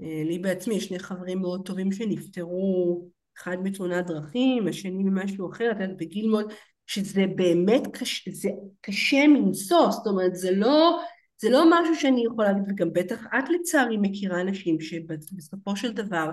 לי 0.00 0.38
בעצמי 0.38 0.74
יש 0.74 0.84
שני 0.84 0.98
חברים 0.98 1.38
מאוד 1.38 1.66
טובים 1.66 1.92
שנפטרו, 1.92 3.08
אחד 3.42 3.56
בתאונת 3.62 4.06
דרכים, 4.06 4.68
השני 4.68 5.04
ממשהו 5.04 5.52
אחר, 5.52 5.70
את 5.70 5.80
יודעת, 5.80 5.96
בגיל 5.96 6.30
מאוד, 6.30 6.52
שזה 6.86 7.24
באמת 7.34 7.82
קשה, 7.92 8.30
זה 8.30 8.48
קשה 8.80 9.26
מנשוא, 9.26 9.90
זאת 9.90 10.06
אומרת, 10.06 10.36
זה 10.36 10.50
לא... 10.50 11.00
זה 11.42 11.50
לא 11.50 11.64
משהו 11.70 11.94
שאני 11.94 12.24
יכולה 12.24 12.52
להגיד, 12.52 12.64
וגם 12.70 12.92
בטח 12.92 13.24
את 13.38 13.48
לצערי 13.48 13.96
מכירה 14.00 14.40
אנשים 14.40 14.80
שבסופו 14.80 15.76
של 15.76 15.92
דבר 15.92 16.30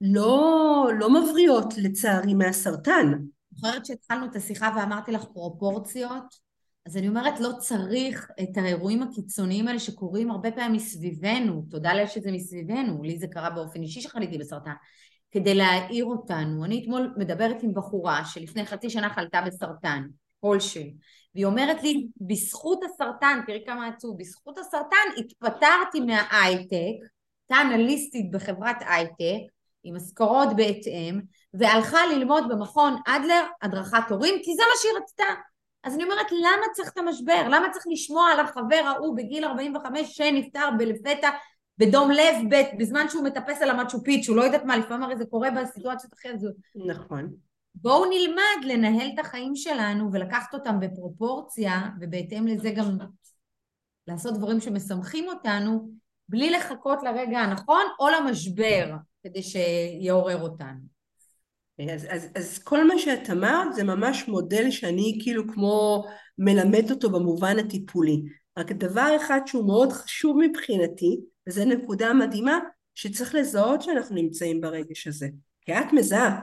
לא, 0.00 0.88
לא 0.98 1.10
מבריאות 1.10 1.74
לצערי 1.78 2.34
מהסרטן. 2.34 3.12
זוכרת 3.50 3.86
שהתחלנו 3.86 4.26
את 4.26 4.36
השיחה 4.36 4.74
ואמרתי 4.76 5.12
לך 5.12 5.24
פרופורציות? 5.24 6.50
אז 6.86 6.96
אני 6.96 7.08
אומרת, 7.08 7.40
לא 7.40 7.50
צריך 7.58 8.30
את 8.42 8.56
האירועים 8.56 9.02
הקיצוניים 9.02 9.68
האלה 9.68 9.78
שקורים 9.78 10.30
הרבה 10.30 10.50
פעמים 10.50 10.72
מסביבנו, 10.72 11.62
תודה 11.70 11.94
לאל 11.94 12.06
שזה 12.06 12.32
מסביבנו, 12.32 13.02
לי 13.02 13.18
זה 13.18 13.26
קרה 13.26 13.50
באופן 13.50 13.82
אישי 13.82 14.00
שחליתי 14.00 14.38
בסרטן, 14.38 14.72
כדי 15.30 15.54
להעיר 15.54 16.04
אותנו. 16.04 16.64
אני 16.64 16.82
אתמול 16.82 17.14
מדברת 17.16 17.62
עם 17.62 17.74
בחורה 17.74 18.24
שלפני 18.24 18.66
חצי 18.66 18.90
שנה 18.90 19.10
חלתה 19.10 19.40
בסרטן, 19.46 20.02
כלשהו, 20.40 20.82
והיא 21.34 21.46
אומרת 21.46 21.82
לי, 21.82 22.06
בזכות 22.20 22.80
הסרטן, 22.84 23.40
תראי 23.46 23.62
כמה 23.66 23.86
עצוב, 23.88 24.18
בזכות 24.18 24.58
הסרטן 24.58 24.96
התפטרתי 25.18 26.00
מההייטק, 26.00 27.06
הייתה 27.50 27.62
אנליסטית 27.62 28.30
בחברת 28.30 28.76
הייטק, 28.80 29.52
עם 29.84 29.96
משכורות 29.96 30.48
בהתאם, 30.56 31.20
והלכה 31.54 32.06
ללמוד 32.06 32.44
במכון 32.48 32.96
אדלר 33.06 33.44
הדרכת 33.62 34.10
הורים, 34.10 34.34
כי 34.42 34.54
זה 34.54 34.62
מה 34.62 34.74
שהיא 34.82 34.92
רצתה. 35.02 35.24
אז 35.84 35.94
אני 35.94 36.04
אומרת, 36.04 36.32
למה 36.32 36.66
צריך 36.72 36.92
את 36.92 36.98
המשבר? 36.98 37.48
למה 37.48 37.70
צריך 37.72 37.84
לשמוע 37.90 38.30
על 38.30 38.40
החבר 38.40 38.82
ההוא 38.86 39.16
בגיל 39.16 39.44
45 39.44 40.16
שנפטר 40.16 40.68
לפתע 40.80 41.30
בדום 41.80 42.10
לב 42.10 42.34
ב' 42.50 42.62
בזמן 42.78 43.06
שהוא 43.08 43.24
מטפס 43.24 43.62
על 43.62 43.70
המצ'ו 43.70 44.04
פיצ'ו, 44.04 44.34
לא 44.34 44.42
יודעת 44.42 44.64
מה, 44.64 44.76
לפעמים 44.76 45.02
הרי 45.02 45.16
זה 45.16 45.24
קורה 45.26 45.50
בסיטואציות 45.50 46.12
הכי 46.12 46.28
הזו. 46.28 46.48
נכון. 46.86 47.32
בואו 47.74 48.04
נלמד 48.04 48.64
לנהל 48.72 49.10
את 49.14 49.18
החיים 49.18 49.56
שלנו 49.56 50.12
ולקחת 50.12 50.54
אותם 50.54 50.80
בפרופורציה, 50.80 51.80
ובהתאם 52.00 52.46
לזה 52.46 52.70
גם 52.70 52.98
לעשות 54.06 54.34
דברים 54.34 54.60
שמשמחים 54.60 55.28
אותנו, 55.28 55.90
בלי 56.28 56.50
לחכות 56.50 57.02
לרגע 57.02 57.38
הנכון 57.38 57.82
או 58.00 58.06
למשבר, 58.08 58.94
כדי 59.22 59.42
שיעורר 59.42 60.42
אותנו. 60.42 60.80
אז, 61.94 62.06
אז, 62.10 62.28
אז 62.34 62.58
כל 62.58 62.86
מה 62.86 62.98
שאת 62.98 63.30
אמרת 63.30 63.74
זה 63.74 63.84
ממש 63.84 64.28
מודל 64.28 64.70
שאני 64.70 65.18
כאילו 65.22 65.48
כמו 65.52 66.04
מלמד 66.38 66.90
אותו 66.90 67.10
במובן 67.10 67.58
הטיפולי. 67.58 68.22
רק 68.58 68.72
דבר 68.72 69.16
אחד 69.16 69.40
שהוא 69.46 69.66
מאוד 69.66 69.92
חשוב 69.92 70.36
מבחינתי, 70.40 71.20
וזו 71.50 71.64
נקודה 71.64 72.12
מדהימה, 72.12 72.58
שצריך 72.94 73.34
לזהות 73.34 73.82
שאנחנו 73.82 74.16
נמצאים 74.16 74.60
ברגש 74.60 75.06
הזה. 75.06 75.28
כי 75.60 75.72
את 75.72 75.92
מזהה, 75.92 76.40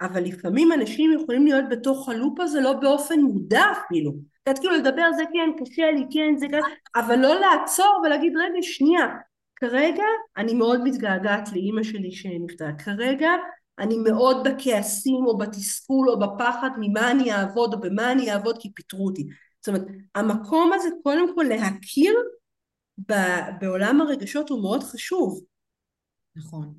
אבל 0.00 0.24
לפעמים 0.24 0.72
אנשים 0.72 1.12
יכולים 1.12 1.46
להיות 1.46 1.64
בתוך 1.70 2.08
הלופ 2.08 2.40
הזה 2.40 2.60
לא 2.60 2.72
באופן 2.72 3.20
מודע 3.20 3.64
אפילו. 3.72 4.12
את 4.50 4.58
כאילו 4.58 4.76
לדבר 4.76 5.12
זה 5.16 5.22
כן, 5.32 5.64
קשה 5.64 5.90
לי, 5.90 6.04
כן, 6.10 6.36
זה 6.36 6.46
כזה, 6.48 6.58
אבל 6.96 7.16
לא 7.18 7.40
לעצור 7.40 8.02
ולהגיד 8.04 8.32
רגע 8.36 8.62
שנייה, 8.62 9.06
כרגע 9.56 10.04
אני 10.36 10.54
מאוד 10.54 10.84
מתגעגעת 10.84 11.52
לאימא 11.52 11.82
שלי 11.82 12.12
שנפטרה, 12.12 12.72
כרגע 12.72 13.30
אני 13.78 13.98
מאוד 13.98 14.48
בכעסים 14.48 15.26
או 15.26 15.38
בתסכול 15.38 16.10
או 16.10 16.18
בפחד 16.18 16.70
ממה 16.78 17.10
אני 17.10 17.32
אעבוד 17.32 17.74
או 17.74 17.80
במה 17.80 18.12
אני 18.12 18.32
אעבוד 18.32 18.58
כי 18.60 18.72
פיטרו 18.74 19.06
אותי. 19.06 19.26
זאת 19.60 19.68
אומרת, 19.68 19.86
המקום 20.14 20.72
הזה 20.72 20.88
קודם 21.02 21.34
כל 21.34 21.42
להכיר 21.42 22.14
בעולם 23.60 24.00
הרגשות 24.00 24.48
הוא 24.48 24.62
מאוד 24.62 24.82
חשוב. 24.82 25.40
נכון. 26.36 26.74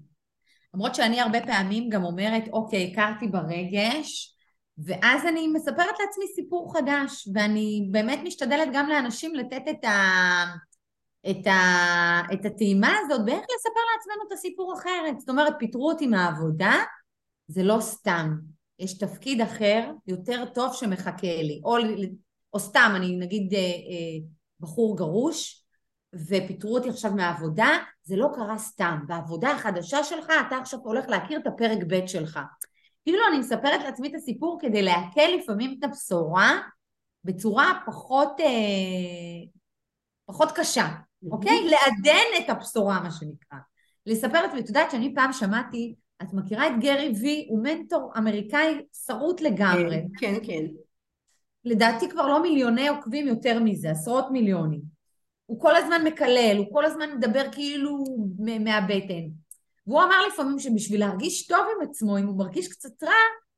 למרות 0.74 0.96
שאני 0.96 1.22
הרבה 1.22 1.42
פעמים 1.42 1.90
גם 1.90 2.04
אומרת, 2.04 2.44
אוקיי, 2.54 2.92
הכרתי 2.92 3.28
ברגש, 3.28 4.38
ואז 4.78 5.26
אני 5.26 5.48
מספרת 5.48 5.96
לעצמי 6.00 6.26
סיפור 6.36 6.74
חדש, 6.74 7.28
ואני 7.34 7.88
באמת 7.92 8.20
משתדלת 8.24 8.68
גם 8.74 8.90
לאנשים 8.90 9.36
לתת 9.36 9.62
את, 9.70 9.84
ה... 9.84 10.44
את, 11.30 11.48
ה... 11.48 12.22
את 12.34 12.46
הטעימה 12.46 12.96
הזאת, 13.06 13.26
באיך 13.26 13.40
לספר 13.40 13.82
לעצמנו 13.96 14.28
את 14.28 14.32
הסיפור 14.32 14.74
אחרת. 14.74 15.20
זאת 15.20 15.30
אומרת, 15.30 15.54
פיטרו 15.60 15.92
אותי 15.92 16.08
מהעבודה, 16.08 16.74
זה 17.48 17.64
לא 17.64 17.78
סתם. 17.80 18.38
יש 18.80 18.98
תפקיד 18.98 19.42
אחר, 19.42 19.92
יותר 20.08 20.46
טוב 20.46 20.74
שמחכה 20.74 21.42
לי. 21.42 21.62
או, 21.64 21.78
או 22.54 22.60
סתם, 22.60 22.94
אני 22.96 23.16
נגיד 23.16 23.54
אה, 23.54 23.60
אה, 23.60 24.28
בחור 24.60 24.98
גרוש, 24.98 25.64
ופיטרו 26.30 26.78
אותי 26.78 26.90
עכשיו 26.90 27.12
מהעבודה, 27.12 27.70
זה 28.04 28.16
לא 28.16 28.30
קרה 28.36 28.58
סתם. 28.58 29.00
בעבודה 29.08 29.52
החדשה 29.52 30.04
שלך 30.04 30.28
אתה 30.48 30.58
עכשיו 30.58 30.80
הולך 30.84 31.10
להכיר 31.10 31.40
את 31.40 31.48
הפרק 31.48 31.78
ב' 31.88 32.08
שלך. 32.08 32.40
כאילו 33.04 33.20
אני 33.30 33.40
מספרת 33.40 33.84
לעצמי 33.84 34.08
את 34.08 34.16
הסיפור 34.16 34.58
כדי 34.62 34.82
לעכל 34.82 35.28
לפעמים 35.40 35.76
את 35.80 35.84
הבשורה 35.84 36.62
בצורה 37.24 37.80
פחות, 37.86 38.40
אה, 38.40 38.46
פחות 40.26 40.52
קשה, 40.52 40.88
אוקיי? 41.32 41.70
לעדן 41.70 42.44
את 42.46 42.50
הבשורה, 42.50 43.02
מה 43.02 43.12
שנקרא. 43.12 43.58
לספר 44.06 44.42
לעצמי, 44.42 44.60
את 44.60 44.68
יודעת 44.68 44.92
שאני 44.92 45.16
פעם 45.16 45.34
שמעתי, 45.34 45.96
את 46.22 46.34
מכירה 46.34 46.68
את 46.68 46.72
גרי 46.80 47.14
וי, 47.22 47.48
הוא 47.50 47.64
מנטור 47.64 48.14
אמריקאי 48.18 48.82
שרוט 49.06 49.42
לגמרי. 49.42 50.02
כן, 50.20 50.34
כן. 50.34 50.46
כן. 50.48 50.66
לדעתי 51.66 52.10
כבר 52.10 52.28
לא 52.28 52.42
מיליוני 52.42 52.88
עוקבים 52.88 53.28
יותר 53.28 53.60
מזה, 53.60 53.92
עשרות 53.92 54.26
מיליונים. 54.32 54.97
הוא 55.48 55.62
כל 55.62 55.76
הזמן 55.76 56.04
מקלל, 56.04 56.56
הוא 56.58 56.74
כל 56.74 56.86
הזמן 56.86 57.18
מדבר 57.18 57.44
כאילו 57.52 58.04
מהבטן. 58.40 59.24
והוא 59.88 60.04
אמר 60.04 60.28
לפעמים 60.28 60.60
שבשביל 60.60 61.00
להרגיש 61.00 61.48
טוב 61.48 61.66
עם 61.76 61.90
עצמו, 61.90 62.18
אם 62.18 62.28
הוא 62.28 62.38
מרגיש 62.38 62.68
קצת 62.68 63.04
רע, 63.04 63.12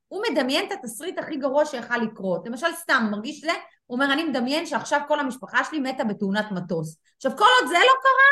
הוא 0.08 0.22
מדמיין 0.30 0.66
את 0.66 0.72
התסריט 0.72 1.18
הכי 1.18 1.36
גרוע 1.36 1.64
שיכל 1.64 1.96
לקרות. 1.96 2.46
למשל, 2.46 2.66
סתם, 2.72 3.02
הוא 3.02 3.10
מרגיש 3.10 3.40
זה, 3.40 3.52
הוא 3.86 3.94
אומר, 3.94 4.12
אני 4.12 4.24
מדמיין 4.24 4.66
שעכשיו 4.66 5.00
כל 5.08 5.20
המשפחה 5.20 5.64
שלי 5.64 5.80
מתה 5.80 6.04
בתאונת 6.04 6.52
מטוס. 6.52 6.96
עכשיו, 7.16 7.32
כל 7.36 7.44
עוד 7.60 7.68
זה 7.68 7.74
לא 7.74 7.94
קרה, 8.02 8.30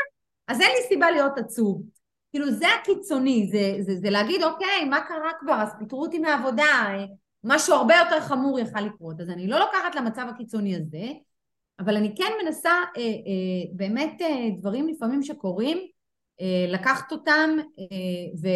אז 0.48 0.60
אין 0.60 0.70
לי 0.70 0.88
סיבה 0.88 1.10
להיות 1.10 1.38
עצוב. 1.38 1.82
כאילו, 2.30 2.50
זה 2.50 2.66
הקיצוני, 2.80 3.48
זה, 3.52 3.82
זה, 3.82 4.00
זה 4.00 4.10
להגיד, 4.10 4.42
אוקיי, 4.42 4.84
מה 4.84 5.00
קרה 5.00 5.30
כבר? 5.40 5.62
אז 5.62 5.68
פיטרו 5.78 6.02
אותי 6.02 6.18
מהעבודה, 6.18 6.88
משהו 7.44 7.74
הרבה 7.74 7.94
יותר 7.96 8.20
חמור 8.20 8.58
יכל 8.58 8.80
לקרות. 8.80 9.20
אז 9.20 9.30
אני 9.30 9.46
לא 9.46 9.58
לוקחת 9.58 9.94
למצב 9.94 10.26
הקיצוני 10.28 10.76
הזה, 10.76 11.06
אבל 11.78 11.96
אני 11.96 12.14
כן 12.16 12.32
מנסה 12.44 12.70
אה, 12.70 13.02
אה, 13.02 13.72
באמת 13.72 14.22
אה, 14.22 14.50
דברים 14.58 14.88
לפעמים 14.88 15.22
שקורים, 15.22 15.78
אה, 16.40 16.72
לקחת 16.72 17.12
אותם 17.12 17.50
אה, 17.78 18.48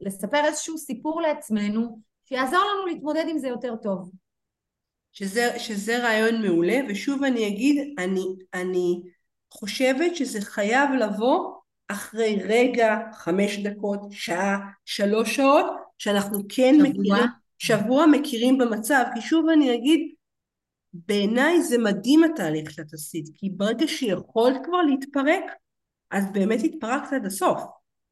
ולספר 0.00 0.44
איזשהו 0.44 0.78
סיפור 0.78 1.20
לעצמנו 1.22 2.00
שיעזור 2.24 2.58
לנו 2.58 2.86
להתמודד 2.86 3.24
עם 3.28 3.38
זה 3.38 3.48
יותר 3.48 3.76
טוב. 3.82 4.10
שזה, 5.12 5.58
שזה 5.58 5.98
רעיון 5.98 6.42
מעולה, 6.42 6.80
ושוב 6.88 7.24
אני 7.24 7.48
אגיד, 7.48 7.94
אני, 7.98 8.24
אני 8.54 9.00
חושבת 9.50 10.16
שזה 10.16 10.40
חייב 10.40 10.90
לבוא 10.90 11.54
אחרי 11.88 12.38
רגע, 12.44 12.96
חמש 13.12 13.58
דקות, 13.58 14.00
שעה, 14.10 14.58
שלוש 14.84 15.36
שעות, 15.36 15.66
שאנחנו 15.98 16.38
כן 16.48 16.74
שבוע. 16.78 16.88
מכירים, 16.88 17.24
שבוע 17.58 18.06
מכירים 18.06 18.58
במצב, 18.58 19.04
כי 19.14 19.20
שוב 19.20 19.48
אני 19.48 19.74
אגיד, 19.74 20.14
בעיניי 20.92 21.62
זה 21.62 21.78
מדהים 21.78 22.24
התהליך 22.24 22.70
שאת 22.70 22.92
עשית, 22.92 23.28
כי 23.34 23.50
ברגע 23.50 23.86
שיכולת 23.88 24.56
כבר 24.64 24.82
להתפרק, 24.82 25.44
אז 26.10 26.32
באמת 26.32 26.60
התפרקת 26.64 27.12
עד 27.12 27.26
הסוף. 27.26 27.62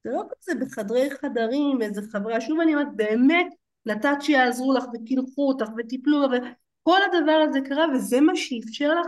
זה 0.04 0.10
לא 0.10 0.22
כזה 0.30 0.52
בחדרי 0.60 1.10
חדרים, 1.10 1.82
איזה 1.82 2.02
חברה, 2.12 2.40
שוב 2.40 2.60
אני 2.60 2.74
אומרת, 2.74 2.96
באמת 2.96 3.46
נתת 3.86 4.16
שיעזרו 4.20 4.72
לך 4.72 4.84
וקילחו 4.94 5.48
אותך 5.48 5.66
וטיפלו, 5.78 6.18
וכל 6.22 6.98
הדבר 7.02 7.44
הזה 7.48 7.60
קרה, 7.60 7.86
וזה 7.94 8.20
מה 8.20 8.36
שאפשר 8.36 9.00
לך 9.00 9.06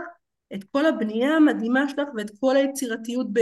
את 0.53 0.63
כל 0.63 0.85
הבנייה 0.85 1.35
המדהימה 1.35 1.89
שלך 1.89 2.07
ואת 2.15 2.31
כל 2.39 2.55
היצירתיות 2.55 3.27
ב... 3.33 3.39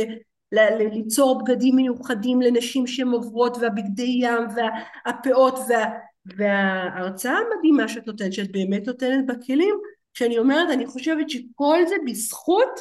ל- 0.51 0.87
ליצור 0.93 1.43
בגדים 1.43 1.75
מיוחדים 1.75 2.41
לנשים 2.41 2.87
שהן 2.87 3.07
עוברות 3.07 3.57
והבגדי 3.61 4.19
ים 4.21 4.43
והפאות 4.55 5.59
וה, 5.69 5.85
וההרצאה 6.25 7.37
המדהימה 7.37 7.87
שאת 7.87 8.07
נותנת, 8.07 8.33
שאת 8.33 8.51
באמת 8.51 8.87
נותנת 8.87 9.25
בכלים, 9.25 9.75
כשאני 10.17 10.38
אומרת, 10.38 10.69
אני 10.73 10.88
חושבת 10.88 11.30
שכל 11.30 11.77
זה 11.88 11.95
בזכות 12.06 12.80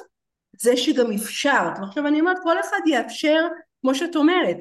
זה 0.61 0.77
שגם 0.77 1.13
אפשרת. 1.13 1.79
ועכשיו 1.81 2.07
אני 2.07 2.21
אומרת, 2.21 2.37
כל 2.43 2.61
אחד 2.61 2.79
יאפשר, 2.87 3.47
כמו 3.81 3.95
שאת 3.95 4.17
אומרת, 4.17 4.57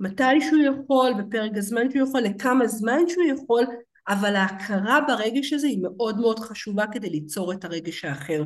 מתי 0.00 0.40
שהוא 0.40 0.62
יכול, 0.62 1.12
בפרק 1.18 1.50
הזמן 1.56 1.90
שהוא 1.90 2.08
יכול, 2.08 2.20
לכמה 2.20 2.66
זמן 2.66 3.08
שהוא 3.08 3.24
יכול, 3.24 3.64
אבל 4.08 4.36
ההכרה 4.36 5.00
ברגש 5.08 5.52
הזה 5.52 5.66
היא 5.66 5.78
מאוד 5.82 6.18
מאוד 6.20 6.38
חשובה 6.38 6.84
כדי 6.92 7.10
ליצור 7.10 7.52
את 7.52 7.64
הרגש 7.64 8.04
האחר. 8.04 8.42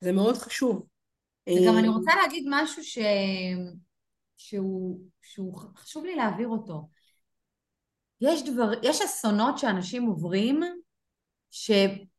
זה 0.00 0.12
מאוד 0.12 0.36
חשוב. 0.36 0.86
וגם 1.48 1.78
אני 1.78 1.88
רוצה 1.88 2.10
להגיד 2.22 2.44
משהו 2.50 2.84
ש... 2.84 2.98
שהוא, 4.36 5.00
שהוא 5.22 5.54
חשוב 5.76 6.04
לי 6.04 6.16
להעביר 6.16 6.48
אותו. 6.48 6.88
יש 8.20 8.42
דבר, 8.42 8.72
יש 8.82 9.02
אסונות 9.02 9.58
שאנשים 9.58 10.06
עוברים 10.06 10.62
ש, 11.54 11.70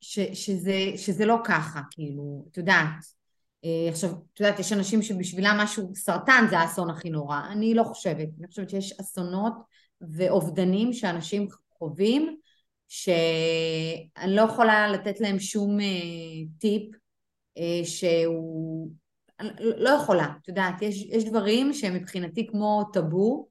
ש, 0.02 0.20
שזה, 0.20 0.92
שזה 0.96 1.26
לא 1.26 1.38
ככה, 1.46 1.82
כאילו, 1.92 2.46
את 2.52 2.58
יודעת. 2.58 3.06
אה, 3.66 3.90
עכשיו, 3.90 4.10
את 4.34 4.40
יודעת, 4.40 4.60
יש 4.60 4.74
אנשים 4.74 5.02
שבשבילם 5.02 5.56
משהו, 5.60 5.92
סרטן 5.96 6.46
זה 6.50 6.60
האסון 6.60 6.90
הכי 6.90 7.10
נורא. 7.10 7.40
אני 7.52 7.74
לא 7.74 7.84
חושבת. 7.84 8.28
אני 8.40 8.48
חושבת 8.48 8.70
שיש 8.70 9.00
אסונות 9.00 9.54
ואובדנים 10.02 10.94
שאנשים 10.94 11.48
חווים, 11.78 12.38
שאני 12.88 14.36
לא 14.36 14.42
יכולה 14.42 14.88
לתת 14.88 15.20
להם 15.20 15.40
שום 15.40 15.80
אה, 15.80 15.86
טיפ 16.60 16.96
אה, 17.58 17.86
שהוא... 17.86 18.92
לא 19.60 19.90
יכולה, 19.90 20.28
את 20.42 20.48
יודעת, 20.48 20.82
יש, 20.82 21.06
יש 21.10 21.24
דברים 21.26 21.74
שהם 21.74 21.94
מבחינתי 21.94 22.48
כמו 22.48 22.84
טאבו, 22.94 23.48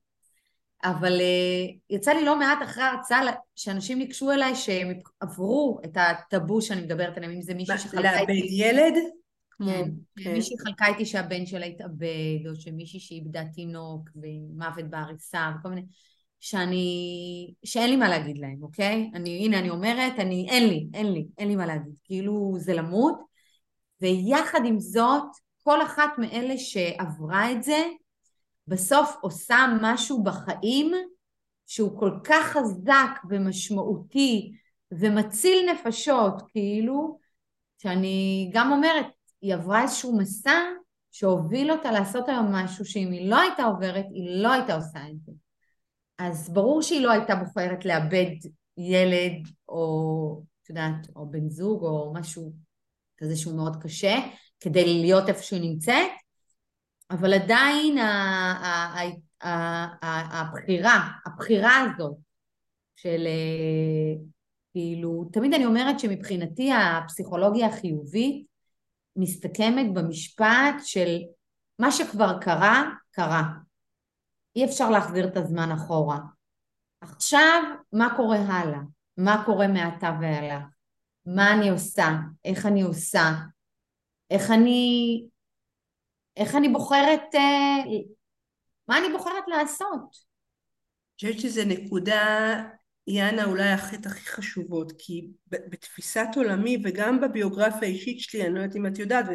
אבל 0.84 1.18
uh, 1.18 1.78
יצא 1.90 2.12
לי 2.12 2.24
לא 2.24 2.38
מעט 2.38 2.58
אחרי 2.62 2.82
ההרצאה 2.82 3.20
שאנשים 3.56 3.98
ניגשו 3.98 4.30
אליי 4.30 4.54
שהם 4.54 4.92
עברו 5.20 5.80
את 5.84 5.96
הטאבו 5.96 6.62
שאני 6.62 6.80
מדברת 6.80 7.16
עליהם, 7.16 7.32
אם 7.32 7.42
זה 7.42 7.54
מישהי 7.54 7.78
שחלקה 7.78 8.20
איתי... 8.20 8.32
לאבד 8.32 8.50
ילד? 8.50 8.94
כן, 9.66 9.90
כן. 10.16 10.32
מישהי 10.32 10.56
חלקה 10.58 10.86
איתי 10.86 11.06
שהבן 11.06 11.46
שלה 11.46 11.66
התאבד, 11.66 12.48
או 12.48 12.54
שמישהי 12.54 13.00
שאיבדה 13.00 13.42
תינוק 13.54 14.10
ומוות 14.16 14.90
בעריסה 14.90 15.50
וכל 15.58 15.68
מיני... 15.68 15.82
שאני... 16.40 17.54
שאין 17.64 17.90
לי 17.90 17.96
מה 17.96 18.08
להגיד 18.08 18.38
להם, 18.38 18.62
אוקיי? 18.62 19.10
אני, 19.14 19.44
הנה 19.44 19.58
אני 19.58 19.70
אומרת, 19.70 20.12
אני... 20.18 20.46
אין 20.50 20.68
לי, 20.68 20.86
אין 20.94 21.12
לי, 21.12 21.26
אין 21.38 21.48
לי 21.48 21.56
מה 21.56 21.66
להגיד. 21.66 21.94
כאילו 22.04 22.52
זה 22.58 22.74
למות, 22.74 23.14
ויחד 24.00 24.60
עם 24.64 24.80
זאת, 24.80 25.24
כל 25.62 25.82
אחת 25.82 26.10
מאלה 26.18 26.58
שעברה 26.58 27.52
את 27.52 27.62
זה, 27.62 27.82
בסוף 28.66 29.16
עושה 29.20 29.66
משהו 29.80 30.22
בחיים 30.22 30.92
שהוא 31.66 32.00
כל 32.00 32.10
כך 32.24 32.46
חזק 32.46 33.10
ומשמעותי 33.30 34.52
ומציל 34.92 35.70
נפשות, 35.72 36.42
כאילו, 36.48 37.18
שאני 37.78 38.50
גם 38.54 38.72
אומרת, 38.72 39.06
היא 39.40 39.54
עברה 39.54 39.82
איזשהו 39.82 40.18
מסע 40.18 40.60
שהוביל 41.10 41.70
אותה 41.70 41.90
לעשות 41.90 42.28
היום 42.28 42.54
משהו 42.54 42.84
שאם 42.84 43.08
היא 43.12 43.30
לא 43.30 43.40
הייתה 43.40 43.64
עוברת, 43.64 44.04
היא 44.10 44.42
לא 44.42 44.52
הייתה 44.52 44.74
עושה 44.74 44.98
את 45.10 45.20
זה. 45.26 45.32
אז 46.18 46.52
ברור 46.52 46.82
שהיא 46.82 47.00
לא 47.00 47.10
הייתה 47.10 47.34
בוחרת 47.34 47.84
לאבד 47.84 48.30
ילד 48.76 49.48
או, 49.68 50.42
את 50.62 50.70
יודעת, 50.70 51.08
או 51.16 51.30
בן 51.30 51.48
זוג 51.48 51.82
או 51.82 52.12
משהו 52.14 52.52
כזה 53.16 53.36
שהוא 53.36 53.56
מאוד 53.56 53.82
קשה, 53.82 54.14
כדי 54.60 55.00
להיות 55.00 55.28
איפה 55.28 55.42
שהיא 55.42 55.70
נמצאת, 55.70 56.10
אבל 57.12 57.34
עדיין 57.34 57.98
הבחירה, 60.32 61.08
הבחירה 61.26 61.76
הזאת 61.80 62.16
של 62.96 63.26
אה, 63.26 64.22
כאילו, 64.72 65.28
תמיד 65.32 65.54
אני 65.54 65.66
אומרת 65.66 66.00
שמבחינתי 66.00 66.70
הפסיכולוגיה 66.72 67.66
החיובית 67.66 68.46
מסתכמת 69.16 69.94
במשפט 69.94 70.74
של 70.84 71.18
מה 71.78 71.92
שכבר 71.92 72.38
קרה, 72.40 72.84
קרה. 73.10 73.42
אי 74.56 74.64
אפשר 74.64 74.90
להחזיר 74.90 75.28
את 75.28 75.36
הזמן 75.36 75.70
אחורה. 75.72 76.18
עכשיו, 77.00 77.62
מה 77.92 78.16
קורה 78.16 78.38
הלאה? 78.38 78.80
מה 79.16 79.42
קורה 79.46 79.66
מעתה 79.68 80.16
ואילך? 80.20 80.64
מה 81.26 81.52
אני 81.52 81.70
עושה? 81.70 82.08
איך 82.44 82.66
אני 82.66 82.82
עושה? 82.82 83.32
איך 84.30 84.50
אני... 84.50 85.31
איך 86.36 86.54
אני 86.54 86.68
בוחרת... 86.68 87.34
אה, 87.34 87.84
מה 88.88 88.98
אני 88.98 89.12
בוחרת 89.12 89.44
לעשות? 89.48 90.32
אני 91.22 91.32
חושבת 91.32 91.40
שזו 91.40 91.62
נקודה, 91.66 92.54
יאנה, 93.06 93.44
אולי 93.44 93.68
החטא 93.68 94.08
הכי 94.08 94.26
חשובות, 94.26 94.92
כי 94.98 95.28
בתפיסת 95.46 96.26
עולמי 96.36 96.82
וגם 96.84 97.20
בביוגרפיה 97.20 97.88
האישית 97.88 98.20
שלי, 98.20 98.46
אני 98.46 98.54
לא 98.54 98.60
יודעת 98.60 98.76
אם 98.76 98.86
את 98.86 98.98
יודעת, 98.98 99.26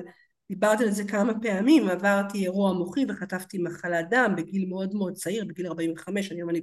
ודיברתי 0.50 0.84
על 0.84 0.92
זה 0.92 1.04
כמה 1.04 1.34
פעמים, 1.42 1.90
עברתי 1.90 2.44
אירוע 2.44 2.74
מוחי 2.74 3.06
וחטפתי 3.10 3.58
מחלת 3.58 4.10
דם 4.10 4.34
בגיל 4.38 4.66
מאוד 4.70 4.96
מאוד 4.96 5.14
צעיר, 5.14 5.46
בגיל 5.46 5.68
45, 5.68 6.32
היום 6.32 6.50
אני 6.50 6.62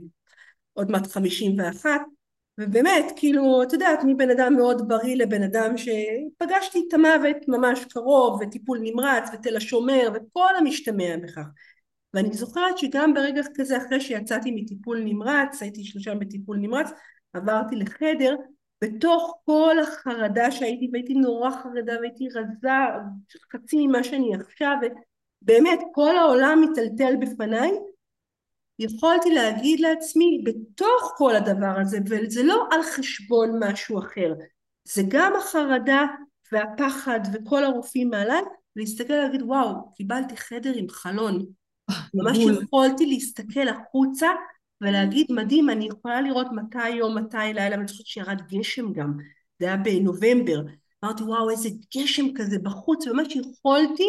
עוד 0.73 0.91
מעט 0.91 1.07
51, 1.07 1.91
ובאמת, 2.59 3.05
כאילו, 3.17 3.63
את 3.63 3.73
יודעת, 3.73 3.99
מבן 4.07 4.31
אדם 4.31 4.55
מאוד 4.57 4.89
בריא 4.89 5.17
לבן 5.17 5.43
אדם 5.43 5.77
שפגשתי 5.77 6.85
את 6.89 6.95
המוות 6.95 7.37
ממש 7.49 7.85
קרוב, 7.85 8.41
וטיפול 8.43 8.79
נמרץ, 8.83 9.29
ותל 9.33 9.57
השומר, 9.57 10.09
וכל 10.15 10.57
המשתמע 10.59 11.17
בכך. 11.23 11.47
ואני 12.15 12.33
זוכרת 12.33 12.79
שגם 12.79 13.15
ברגע 13.15 13.43
כזה, 13.55 13.77
אחרי 13.77 14.01
שיצאתי 14.01 14.51
מטיפול 14.51 15.01
נמרץ, 15.05 15.63
הייתי 15.63 15.85
שלושה 15.85 16.15
בטיפול 16.15 16.57
נמרץ, 16.57 16.91
עברתי 17.33 17.77
לחדר, 17.77 18.37
בתוך 18.85 19.39
כל 19.45 19.77
החרדה 19.83 20.51
שהייתי, 20.51 20.89
והייתי 20.93 21.15
נורא 21.15 21.51
חרדה, 21.51 21.93
והייתי 22.01 22.29
רזה, 22.29 22.69
חצי 23.53 23.87
ממה 23.87 24.05
שאני 24.05 24.35
עכשיו, 24.35 24.77
ובאמת, 25.43 25.81
כל 25.93 26.17
העולם 26.17 26.65
מטלטל 26.71 27.17
בפניי, 27.17 27.71
יכולתי 28.79 29.35
להגיד 29.35 29.81
לעצמי 29.81 30.45
בתוך 30.45 31.13
כל 31.17 31.37
הדבר 31.37 31.81
הזה, 31.81 31.99
וזה 32.09 32.43
לא 32.43 32.67
על 32.71 32.83
חשבון 32.83 33.51
משהו 33.65 33.99
אחר, 33.99 34.35
זה 34.89 35.03
גם 35.09 35.33
החרדה 35.37 36.05
והפחד 36.53 37.21
וכל 37.33 37.65
הרופאים 37.65 38.11
מעליי, 38.11 38.43
להסתכל 38.77 39.13
ולהגיד 39.13 39.43
וואו, 39.43 39.93
קיבלתי 39.95 40.37
חדר 40.37 40.73
עם 40.77 40.89
חלון. 40.89 41.47
ממש 42.15 42.39
יכולתי 42.39 43.07
להסתכל 43.07 43.69
החוצה 43.69 44.29
ולהגיד 44.81 45.27
מדהים, 45.31 45.71
אני 45.71 45.87
יכולה 45.87 46.21
לראות 46.21 46.47
מתי 46.53 46.89
יום, 46.89 47.19
מתי 47.19 47.37
לילה, 47.37 47.77
ואני 47.77 47.89
חושבת 47.89 48.07
שירד 48.07 48.41
גשם 48.49 48.93
גם, 48.93 49.13
זה 49.59 49.67
היה 49.67 49.77
בנובמבר. 49.77 50.61
אמרתי 51.05 51.23
וואו 51.23 51.51
איזה 51.51 51.69
גשם 51.97 52.35
כזה 52.35 52.59
בחוץ, 52.59 53.07
וממש 53.07 53.37
יכולתי 53.37 54.09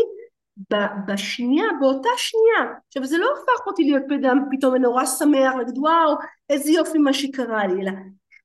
בשנייה, 1.08 1.66
באותה 1.80 2.10
שנייה, 2.18 2.74
עכשיו 2.88 3.06
זה 3.06 3.18
לא 3.18 3.26
הפך 3.34 3.68
אותי 3.68 3.84
להיות 3.84 4.04
פדם 4.10 4.38
פתאום 4.52 4.76
נורא 4.76 5.06
שמח, 5.06 5.54
להגיד 5.58 5.78
וואו 5.78 6.16
איזה 6.50 6.72
יופי 6.72 6.98
מה 6.98 7.14
שקרה 7.14 7.68
לי, 7.68 7.82
אלא 7.82 7.92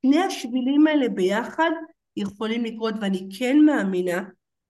שני 0.03 0.23
השבילים 0.23 0.87
האלה 0.87 1.09
ביחד 1.09 1.71
יכולים 2.17 2.65
לקרות 2.65 2.95
ואני 3.01 3.29
כן 3.39 3.59
מאמינה 3.59 4.23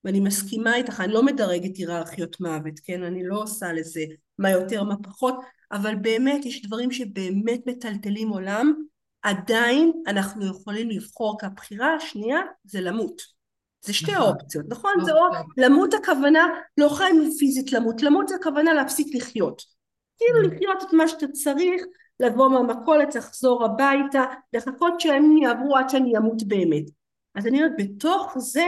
ואני 0.04 0.20
מסכימה 0.20 0.76
איתך, 0.76 1.00
אני 1.00 1.12
לא 1.12 1.22
מדרגת 1.22 1.76
היררכיות 1.76 2.40
מוות, 2.40 2.74
כן, 2.84 3.02
אני 3.02 3.24
לא 3.24 3.42
עושה 3.42 3.72
לזה 3.72 4.04
מה 4.38 4.50
יותר 4.50 4.84
מה 4.84 4.94
פחות, 5.02 5.34
אבל 5.72 5.94
באמת 5.94 6.46
יש 6.46 6.66
דברים 6.66 6.90
שבאמת 6.90 7.60
מטלטלים 7.66 8.28
עולם, 8.28 8.74
עדיין 9.22 9.92
אנחנו 10.06 10.46
יכולים 10.46 10.90
לבחור 10.90 11.40
כי 11.40 11.46
הבחירה 11.46 11.94
השנייה 11.94 12.40
זה 12.64 12.80
למות 12.80 13.39
זה 13.82 13.92
שתי 13.92 14.12
נכון. 14.12 14.28
אופציות, 14.28 14.66
נכון? 14.68 14.92
זה 15.04 15.12
או 15.12 15.24
למות 15.56 15.94
הכוונה, 15.94 16.46
לא 16.78 16.88
חיים 16.88 17.30
פיזית 17.38 17.72
למות, 17.72 18.02
למות 18.02 18.28
זה 18.28 18.34
הכוונה 18.34 18.72
להפסיק 18.72 19.14
לחיות. 19.14 19.62
כאילו 20.18 20.40
mm. 20.40 20.54
לחיות 20.54 20.82
את 20.82 20.92
מה 20.92 21.08
שאתה 21.08 21.28
צריך, 21.28 21.82
לבוא 22.20 22.48
מהמכולת, 22.48 23.14
לחזור 23.14 23.64
הביתה, 23.64 24.24
לחכות 24.52 25.00
שהם 25.00 25.36
יעברו 25.36 25.76
עד 25.76 25.88
שאני 25.88 26.16
אמות 26.16 26.42
באמת. 26.42 26.84
אז 27.34 27.46
אני 27.46 27.58
אומרת, 27.58 27.72
בתוך 27.78 28.34
זה, 28.38 28.64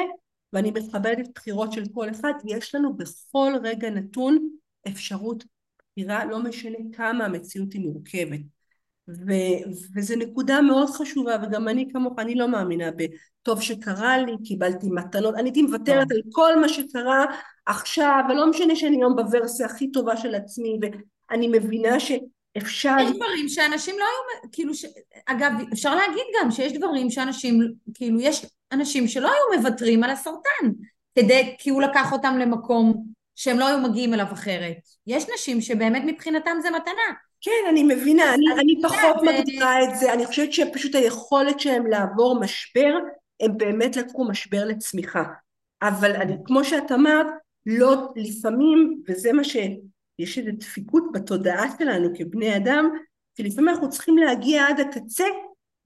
ואני 0.52 0.70
מכבדת 0.70 1.28
בחירות 1.34 1.72
של 1.72 1.84
כל 1.94 2.10
אחד, 2.10 2.32
יש 2.44 2.74
לנו 2.74 2.96
בכל 2.96 3.52
רגע 3.62 3.90
נתון 3.90 4.48
אפשרות 4.88 5.44
בחירה, 5.92 6.24
לא 6.24 6.42
משנה 6.42 6.78
כמה 6.92 7.24
המציאות 7.24 7.72
היא 7.72 7.80
מורכבת. 7.80 8.40
ו- 9.08 9.72
וזו 9.94 10.16
נקודה 10.16 10.60
מאוד 10.60 10.90
חשובה 10.90 11.36
וגם 11.42 11.68
אני 11.68 11.88
כמוך 11.92 12.18
אני 12.18 12.34
לא 12.34 12.48
מאמינה 12.48 12.90
בטוב 12.90 13.60
שקרה 13.60 14.18
לי 14.18 14.32
קיבלתי 14.44 14.86
מתנות 14.90 15.34
אני 15.34 15.48
הייתי 15.48 15.62
מוותרת 15.62 16.10
על 16.10 16.20
כל 16.32 16.60
מה 16.60 16.68
שקרה 16.68 17.24
עכשיו 17.66 18.24
ולא 18.28 18.50
משנה 18.50 18.76
שאני 18.76 18.96
היום 18.96 19.16
בוורסיה 19.16 19.66
הכי 19.66 19.90
טובה 19.90 20.16
של 20.16 20.34
עצמי 20.34 20.78
ואני 20.82 21.48
מבינה 21.48 22.00
שאפשר 22.00 22.96
יש 23.00 23.10
דברים 23.10 23.48
שאנשים 23.48 23.94
לא 23.98 24.04
היו 24.04 24.50
כאילו 24.52 24.74
ש... 24.74 24.84
אגב 25.26 25.52
אפשר 25.72 25.94
להגיד 25.94 26.24
גם 26.40 26.50
שיש 26.50 26.72
דברים 26.72 27.10
שאנשים 27.10 27.60
כאילו 27.94 28.20
יש 28.20 28.46
אנשים 28.72 29.08
שלא 29.08 29.28
היו 29.28 29.60
מוותרים 29.60 30.04
על 30.04 30.10
הסרטן 30.10 30.72
כדי 31.14 31.54
כי 31.58 31.70
הוא 31.70 31.82
לקח 31.82 32.12
אותם 32.12 32.38
למקום 32.38 33.04
שהם 33.34 33.58
לא 33.58 33.66
היו 33.66 33.78
מגיעים 33.78 34.14
אליו 34.14 34.26
אחרת. 34.32 34.76
יש 35.06 35.24
נשים 35.34 35.60
שבאמת 35.60 36.02
מבחינתם 36.06 36.56
זה 36.62 36.70
מתנה 36.70 37.12
כן, 37.42 37.68
אני 37.70 37.82
מבינה, 37.82 38.34
אני, 38.34 38.44
אני 38.60 38.82
פחות 38.82 39.16
מגדירה 39.22 39.84
את 39.84 39.98
זה, 39.98 40.12
אני 40.12 40.26
חושבת 40.26 40.52
שפשוט 40.52 40.94
היכולת 40.94 41.60
שלהם 41.60 41.86
לעבור 41.86 42.40
משבר, 42.40 42.94
הם 43.40 43.56
באמת 43.56 43.96
לקחו 43.96 44.24
משבר 44.24 44.64
לצמיחה. 44.64 45.24
אבל 45.82 46.16
אני, 46.16 46.34
כמו 46.44 46.64
שאת 46.64 46.92
אמרת, 46.92 47.26
לא 47.66 48.12
לפעמים, 48.16 49.02
וזה 49.08 49.32
מה 49.32 49.44
ש... 49.44 49.56
יש 50.18 50.38
איזו 50.38 50.50
דפיקות 50.58 51.04
בתודעה 51.12 51.64
שלנו 51.78 52.08
כבני 52.18 52.56
אדם, 52.56 52.90
כי 53.34 53.42
לפעמים 53.42 53.68
אנחנו 53.68 53.90
צריכים 53.90 54.18
להגיע 54.18 54.66
עד 54.68 54.80
הקצה 54.80 55.24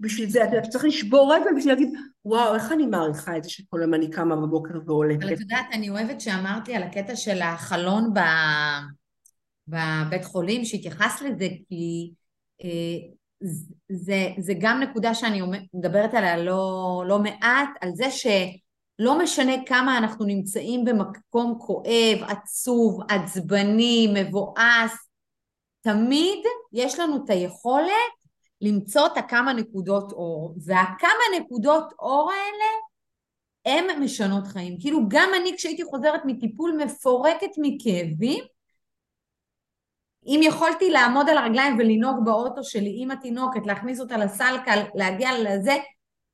בשביל 0.00 0.30
זה, 0.30 0.44
אתה 0.44 0.68
צריך 0.68 0.84
לשבור 0.84 1.34
רגל 1.34 1.50
בשביל 1.56 1.74
להגיד, 1.74 1.88
וואו, 2.24 2.54
איך 2.54 2.72
אני 2.72 2.86
מעריכה 2.86 3.36
את 3.36 3.44
זה 3.44 3.50
שכל 3.50 3.82
הזמן 3.82 3.94
אני 3.94 4.10
קמה 4.10 4.36
בבוקר 4.36 4.74
והולכת. 4.86 5.22
אבל 5.22 5.34
את 5.34 5.40
יודעת, 5.40 5.66
אני 5.72 5.90
אוהבת 5.90 6.20
שאמרתי 6.20 6.74
על 6.74 6.82
הקטע 6.82 7.16
של 7.16 7.42
החלון 7.42 8.14
ב... 8.14 8.18
בבית 9.68 10.24
חולים 10.24 10.64
שהתייחס 10.64 11.22
לזה, 11.22 11.48
כי 11.68 12.10
אה, 12.64 13.16
זה, 13.88 14.28
זה 14.38 14.52
גם 14.60 14.80
נקודה 14.80 15.14
שאני 15.14 15.42
מדברת 15.74 16.14
עליה 16.14 16.36
לא, 16.36 17.04
לא 17.08 17.18
מעט, 17.18 17.68
על 17.80 17.90
זה 17.94 18.10
שלא 18.10 19.18
משנה 19.18 19.52
כמה 19.66 19.98
אנחנו 19.98 20.24
נמצאים 20.24 20.84
במקום 20.84 21.58
כואב, 21.58 22.18
עצוב, 22.28 23.00
עצבני, 23.10 24.14
מבואס, 24.14 24.92
תמיד 25.80 26.38
יש 26.72 26.98
לנו 26.98 27.24
את 27.24 27.30
היכולת 27.30 28.16
למצוא 28.60 29.06
את 29.06 29.16
הכמה 29.16 29.52
נקודות 29.52 30.12
אור, 30.12 30.54
והכמה 30.64 31.38
נקודות 31.40 31.92
אור 31.98 32.30
האלה 32.32 32.70
הן 33.66 34.02
משנות 34.02 34.46
חיים. 34.46 34.80
כאילו 34.80 35.00
גם 35.08 35.28
אני 35.40 35.56
כשהייתי 35.56 35.84
חוזרת 35.84 36.20
מטיפול 36.24 36.78
מפורקת 36.84 37.50
מכאבים, 37.58 38.44
אם 40.26 40.40
יכולתי 40.42 40.90
לעמוד 40.90 41.28
על 41.28 41.38
הרגליים 41.38 41.78
ולנהוג 41.78 42.24
באוטו 42.24 42.64
שלי 42.64 42.94
עם 42.98 43.10
התינוקת, 43.10 43.66
להכניס 43.66 44.00
אותה 44.00 44.16
לסלקה, 44.16 44.72
להגיע 44.94 45.30
לזה, 45.38 45.76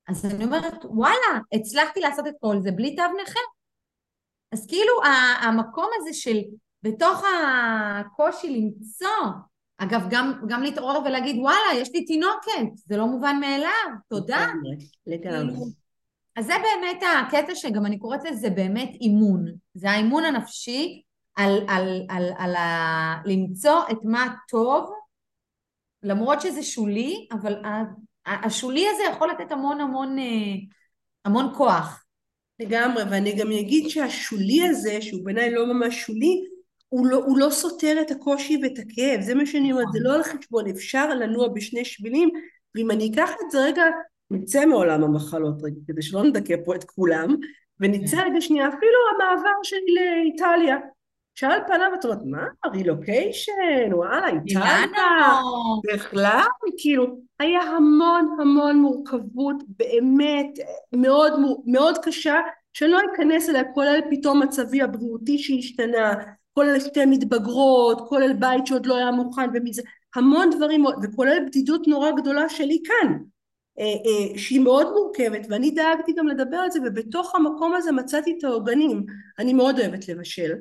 אז 0.07 0.25
אני 0.25 0.45
אומרת, 0.45 0.85
וואלה, 0.85 1.39
הצלחתי 1.53 1.99
לעשות 1.99 2.27
את 2.27 2.33
כל 2.41 2.59
זה 2.59 2.71
בלי 2.71 2.95
תו 2.95 3.03
נכה. 3.23 3.39
אז 4.51 4.67
כאילו 4.67 4.93
המקום 5.41 5.89
הזה 5.99 6.13
של 6.13 6.37
בתוך 6.83 7.23
הקושי 7.99 8.49
למצוא, 8.49 9.31
אגב, 9.77 10.07
גם, 10.09 10.33
גם 10.47 10.63
להתעורר 10.63 10.99
ולהגיד, 11.05 11.35
וואלה, 11.39 11.81
יש 11.81 11.89
לי 11.93 12.05
תינוקת, 12.05 12.75
זה 12.85 12.97
לא 12.97 13.05
מובן 13.05 13.39
מאליו, 13.39 13.89
תודה. 14.09 14.47
לגמרי. 15.07 15.47
כאילו, 15.47 15.65
אז 16.35 16.45
זה 16.45 16.53
באמת 16.61 17.03
הקטע 17.27 17.55
שגם 17.55 17.85
אני 17.85 17.99
קוראת 17.99 18.23
לזה 18.23 18.49
באמת 18.49 18.89
אימון. 19.01 19.45
זה 19.73 19.91
האימון 19.91 20.25
הנפשי 20.25 21.01
על, 21.35 21.65
על, 21.67 22.05
על, 22.09 22.29
על 22.37 22.55
ה... 22.55 23.21
למצוא 23.25 23.81
את 23.91 23.97
מה 24.03 24.35
טוב 24.49 24.91
למרות 26.03 26.41
שזה 26.41 26.63
שולי, 26.63 27.27
אבל 27.31 27.55
השולי 28.25 28.85
הזה 28.89 29.03
יכול 29.11 29.29
לתת 29.29 29.51
המון 29.51 29.81
המון, 29.81 30.19
אה, 30.19 30.55
המון 31.25 31.53
כוח. 31.55 32.03
לגמרי, 32.59 33.03
ואני 33.11 33.35
גם 33.35 33.51
אגיד 33.51 33.89
שהשולי 33.89 34.67
הזה, 34.67 35.01
שהוא 35.01 35.25
בעיניי 35.25 35.51
לא 35.51 35.73
ממש 35.73 36.05
שולי, 36.05 36.43
הוא 36.89 37.07
לא, 37.07 37.17
הוא 37.17 37.37
לא 37.37 37.49
סותר 37.49 37.97
את 38.01 38.11
הקושי 38.11 38.57
ואת 38.61 38.79
הכאב, 38.79 39.21
זה 39.21 39.35
מה 39.35 39.45
שאני 39.45 39.71
אומרת, 39.71 39.87
זה 39.93 39.99
לא 40.01 40.15
על 40.15 40.23
חשבון, 40.23 40.69
אפשר 40.69 41.09
לנוע 41.09 41.47
בשני 41.47 41.85
שבילים, 41.85 42.29
ואם 42.75 42.91
אני 42.91 43.11
אקח 43.11 43.31
את 43.45 43.51
זה 43.51 43.65
רגע, 43.65 43.83
נצא 44.31 44.65
מעולם 44.65 45.03
המחלות 45.03 45.63
רגע, 45.63 45.79
כדי 45.87 46.01
שלא 46.01 46.23
נדכא 46.23 46.55
פה 46.65 46.75
את 46.75 46.83
כולם, 46.83 47.35
ונצא 47.79 48.17
רגע 48.21 48.41
שנייה, 48.41 48.67
אפילו 48.67 48.99
המעבר 49.15 49.63
שלי 49.63 49.95
לאיטליה. 49.95 50.77
שעל 51.35 51.59
פניו 51.67 51.91
את 51.99 52.05
אומרת, 52.05 52.19
מה, 52.25 52.45
רילוקיישן, 52.73 53.93
וואלה, 53.93 54.27
איטליה, 54.27 55.41
בכלל, 55.93 56.41
כאילו, 56.77 57.05
היה 57.39 57.61
המון 57.61 58.37
המון 58.39 58.77
מורכבות, 58.77 59.63
באמת 59.67 60.59
מאוד, 60.93 61.33
מאוד 61.65 61.97
קשה, 61.97 62.35
שלא 62.73 62.99
אכנס 63.13 63.49
אליה, 63.49 63.63
כולל 63.73 63.99
פתאום 64.09 64.43
מצבי 64.43 64.81
הבריאותי 64.81 65.37
שהשתנה, 65.37 66.13
כולל 66.53 66.79
שתי 66.79 67.05
מתבגרות, 67.05 68.01
כולל 68.09 68.33
בית 68.33 68.67
שעוד 68.67 68.85
לא 68.85 68.97
היה 68.97 69.11
מוכן, 69.11 69.49
ומזה, 69.53 69.81
המון 70.15 70.49
דברים, 70.49 70.85
וכולל 71.03 71.45
בדידות 71.47 71.87
נורא 71.87 72.11
גדולה 72.11 72.49
שלי 72.49 72.81
כאן, 72.85 73.13
אה, 73.79 73.85
אה, 73.85 74.37
שהיא 74.37 74.59
מאוד 74.59 74.87
מורכבת, 74.93 75.47
ואני 75.49 75.71
דאגתי 75.71 76.13
גם 76.13 76.27
לדבר 76.27 76.57
על 76.57 76.71
זה, 76.71 76.79
ובתוך 76.85 77.35
המקום 77.35 77.73
הזה 77.75 77.91
מצאתי 77.91 78.35
את 78.37 78.43
העוגנים. 78.43 79.05
אני 79.39 79.53
מאוד 79.53 79.79
אוהבת 79.79 80.09
לבשל, 80.09 80.51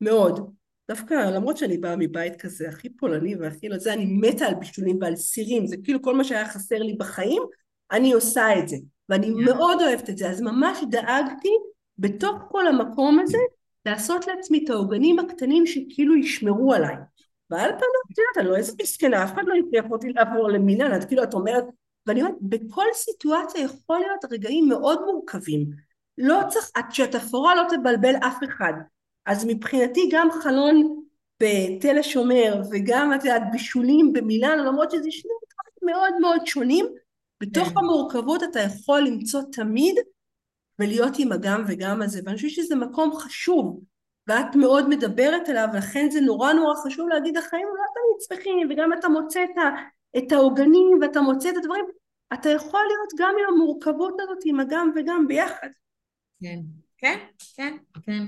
מאוד. 0.00 0.54
דווקא 0.90 1.14
למרות 1.14 1.56
שאני 1.56 1.78
באה 1.78 1.96
מבית 1.96 2.36
כזה 2.36 2.68
הכי 2.68 2.88
פולני 2.90 3.36
והכי 3.36 3.68
לא 3.68 3.78
זה, 3.78 3.92
אני 3.92 4.06
מתה 4.06 4.46
על 4.46 4.54
בישולים 4.54 4.98
ועל 5.00 5.16
סירים, 5.16 5.66
זה 5.66 5.76
כאילו 5.84 6.02
כל 6.02 6.16
מה 6.16 6.24
שהיה 6.24 6.48
חסר 6.48 6.78
לי 6.78 6.96
בחיים, 6.98 7.42
אני 7.92 8.12
עושה 8.12 8.58
את 8.58 8.68
זה, 8.68 8.76
ואני 9.08 9.26
yeah. 9.26 9.44
מאוד 9.44 9.82
אוהבת 9.82 10.10
את 10.10 10.18
זה, 10.18 10.30
אז 10.30 10.40
ממש 10.40 10.78
דאגתי 10.90 11.48
בתוך 11.98 12.36
כל 12.48 12.66
המקום 12.66 13.18
הזה 13.20 13.38
לעשות 13.86 14.26
לעצמי 14.26 14.64
את 14.64 14.70
העוגנים 14.70 15.18
הקטנים 15.18 15.66
שכאילו 15.66 16.16
ישמרו 16.16 16.74
עליי. 16.74 16.94
ועל 17.50 17.70
פניו, 17.70 18.00
את 18.12 18.18
יודעת, 18.18 18.36
אני 18.38 18.46
לא 18.46 18.56
איזה 18.56 18.72
מסכנה, 18.82 19.24
אף 19.24 19.34
אחד 19.34 19.42
לא 19.46 19.54
יכריח 19.54 19.84
אותי 19.90 20.12
לעבור 20.12 20.48
למינן, 20.48 20.96
את 20.96 21.04
כאילו, 21.04 21.22
את 21.22 21.34
אומרת, 21.34 21.64
ואני 22.06 22.22
אומרת, 22.22 22.34
בכל 22.40 22.84
סיטואציה 22.94 23.64
יכול 23.64 23.98
להיות 23.98 24.24
רגעים 24.32 24.68
מאוד 24.68 25.00
מורכבים. 25.04 25.70
לא 26.18 26.40
צריך, 26.48 26.70
את 26.78 27.14
התפאורה 27.14 27.54
לא 27.54 27.62
תבלבל 27.70 28.14
אף 28.16 28.38
אחד. 28.44 28.72
אז 29.26 29.44
מבחינתי 29.48 30.08
גם 30.12 30.28
חלון 30.42 31.00
בתל 31.42 31.98
השומר 31.98 32.62
וגם 32.70 33.14
את 33.14 33.24
יודעת 33.24 33.42
בישולים 33.52 34.12
במילאן 34.12 34.58
למרות 34.58 34.90
שזה 34.90 35.10
שני 35.10 35.32
דברים 35.32 35.94
מאוד 35.94 36.20
מאוד 36.20 36.46
שונים 36.46 36.86
בתוך 37.42 37.68
כן. 37.68 37.74
המורכבות 37.78 38.42
אתה 38.42 38.60
יכול 38.60 39.00
למצוא 39.00 39.42
תמיד 39.52 39.94
ולהיות 40.78 41.12
עם 41.18 41.32
הגם 41.32 41.64
וגם 41.68 42.02
הזה 42.02 42.20
ואני 42.24 42.36
חושבת 42.36 42.50
שזה 42.50 42.76
מקום 42.76 43.16
חשוב 43.16 43.80
ואת 44.26 44.56
מאוד 44.56 44.88
מדברת 44.88 45.48
עליו 45.48 45.68
לכן 45.74 46.10
זה 46.10 46.20
נורא 46.20 46.52
נורא 46.52 46.74
חשוב 46.84 47.08
להגיד 47.08 47.36
החיים 47.36 47.66
לא 47.66 47.84
תמיד 47.94 48.38
שמחים 48.38 48.68
וגם 48.70 48.92
אתה 48.92 49.08
מוצא 49.08 49.44
את, 49.44 49.58
ה, 49.58 49.62
את 50.18 50.32
העוגנים 50.32 50.98
ואתה 51.00 51.20
מוצא 51.20 51.50
את 51.50 51.56
הדברים. 51.56 51.84
אתה 52.34 52.50
יכול 52.50 52.80
להיות 52.80 53.12
גם 53.18 53.34
עם 53.40 53.54
המורכבות 53.54 54.14
הזאת 54.20 54.38
עם 54.44 54.60
הגם 54.60 54.92
וגם 54.96 55.28
ביחד. 55.28 55.68
כן. 56.42 56.58
כן? 56.98 57.18
כן? 57.56 57.76
כן 58.02 58.24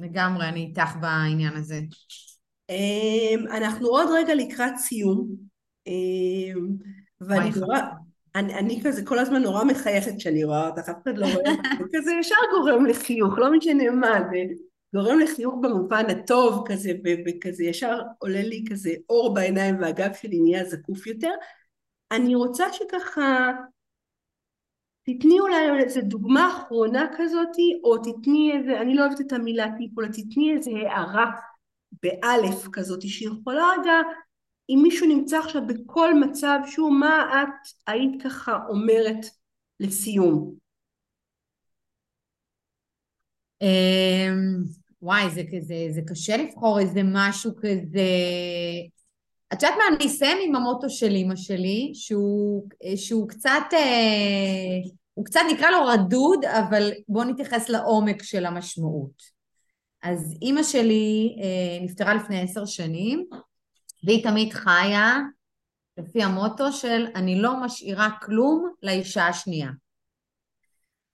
לגמרי, 0.00 0.48
אני 0.48 0.60
איתך 0.60 0.96
בעניין 1.00 1.56
הזה. 1.56 1.80
אמ, 2.70 3.44
אנחנו 3.50 3.88
עוד 3.88 4.08
רגע 4.12 4.34
לקראת 4.34 4.76
סיום, 4.76 5.28
אמ, 5.86 6.66
ואני 7.20 7.50
נורא, 7.60 7.78
אני, 8.34 8.54
אני 8.54 8.80
כזה 8.84 9.04
כל 9.04 9.18
הזמן 9.18 9.42
נורא 9.42 9.64
מחייכת 9.64 10.12
כשאני 10.18 10.44
רואה 10.44 10.68
אותך, 10.68 10.88
אף 10.88 10.96
אחד 11.02 11.18
לא 11.18 11.26
רואה, 11.26 11.52
וכזה 11.80 12.12
ישר 12.20 12.36
גורם 12.50 12.86
לחיוך, 12.86 13.38
לא 13.38 13.52
משנה 13.52 13.90
מה, 13.90 14.20
זה 14.30 14.54
גורם 14.94 15.18
לחיוך 15.18 15.54
במובן 15.62 16.04
הטוב 16.10 16.64
כזה, 16.68 16.92
וכזה 17.26 17.64
ישר 17.64 18.00
עולה 18.18 18.42
לי 18.42 18.64
כזה 18.70 18.90
אור 19.08 19.34
בעיניים 19.34 19.80
והגב 19.80 20.10
שלי 20.22 20.40
נהיה 20.40 20.64
זקוף 20.64 21.06
יותר. 21.06 21.32
אני 22.12 22.34
רוצה 22.34 22.72
שככה 22.72 23.50
תתני 25.18 25.40
אולי 25.40 25.82
איזה 25.84 26.00
דוגמה 26.00 26.48
אחרונה 26.48 27.06
כזאתי, 27.18 27.80
או 27.84 27.98
תתני 27.98 28.52
איזה, 28.52 28.80
אני 28.80 28.94
לא 28.94 29.06
אוהבת 29.06 29.20
את 29.20 29.32
המילה 29.32 29.66
טיפ, 29.78 29.98
אלא 29.98 30.06
תתני 30.06 30.52
איזה 30.56 30.70
הערה 30.70 31.30
באלף 32.02 32.68
כזאתי, 32.72 33.08
שיכולה 33.08 33.68
רגע, 33.80 33.92
אם 34.68 34.78
מישהו 34.82 35.08
נמצא 35.08 35.38
עכשיו 35.38 35.62
בכל 35.66 36.14
מצב 36.14 36.58
שהוא, 36.66 36.92
מה 36.92 37.42
את 37.42 37.68
היית 37.86 38.22
ככה 38.22 38.58
אומרת 38.68 39.26
לסיום? 39.80 40.54
אמ, 43.62 44.64
וואי, 45.02 45.30
זה 45.30 45.42
כזה, 45.52 45.74
זה 45.90 46.00
קשה 46.06 46.36
לבחור 46.36 46.80
איזה 46.80 47.00
משהו 47.04 47.52
כזה... 47.56 48.06
את 49.52 49.62
יודעת 49.62 49.78
מה, 49.78 49.96
אני 49.96 50.06
אסיים 50.06 50.38
עם 50.44 50.56
המוטו 50.56 50.90
של 50.90 51.10
אימא 51.10 51.36
שלי, 51.36 51.90
שהוא, 51.94 52.68
שהוא 52.96 53.28
קצת, 53.28 53.62
אה, 53.72 54.90
הוא 55.14 55.24
קצת 55.24 55.40
נקרא 55.52 55.70
לו 55.70 55.86
רדוד, 55.86 56.44
אבל 56.44 56.90
בואו 57.08 57.24
נתייחס 57.24 57.68
לעומק 57.68 58.22
של 58.22 58.46
המשמעות. 58.46 59.40
אז 60.02 60.36
אימא 60.42 60.62
שלי 60.62 61.36
אה, 61.42 61.84
נפטרה 61.84 62.14
לפני 62.14 62.42
עשר 62.42 62.66
שנים, 62.66 63.26
והיא 64.04 64.24
תמיד 64.24 64.52
חיה 64.52 65.16
לפי 65.98 66.22
המוטו 66.22 66.72
של 66.72 67.06
אני 67.14 67.40
לא 67.40 67.64
משאירה 67.64 68.08
כלום 68.22 68.72
לאישה 68.82 69.26
השנייה. 69.26 69.70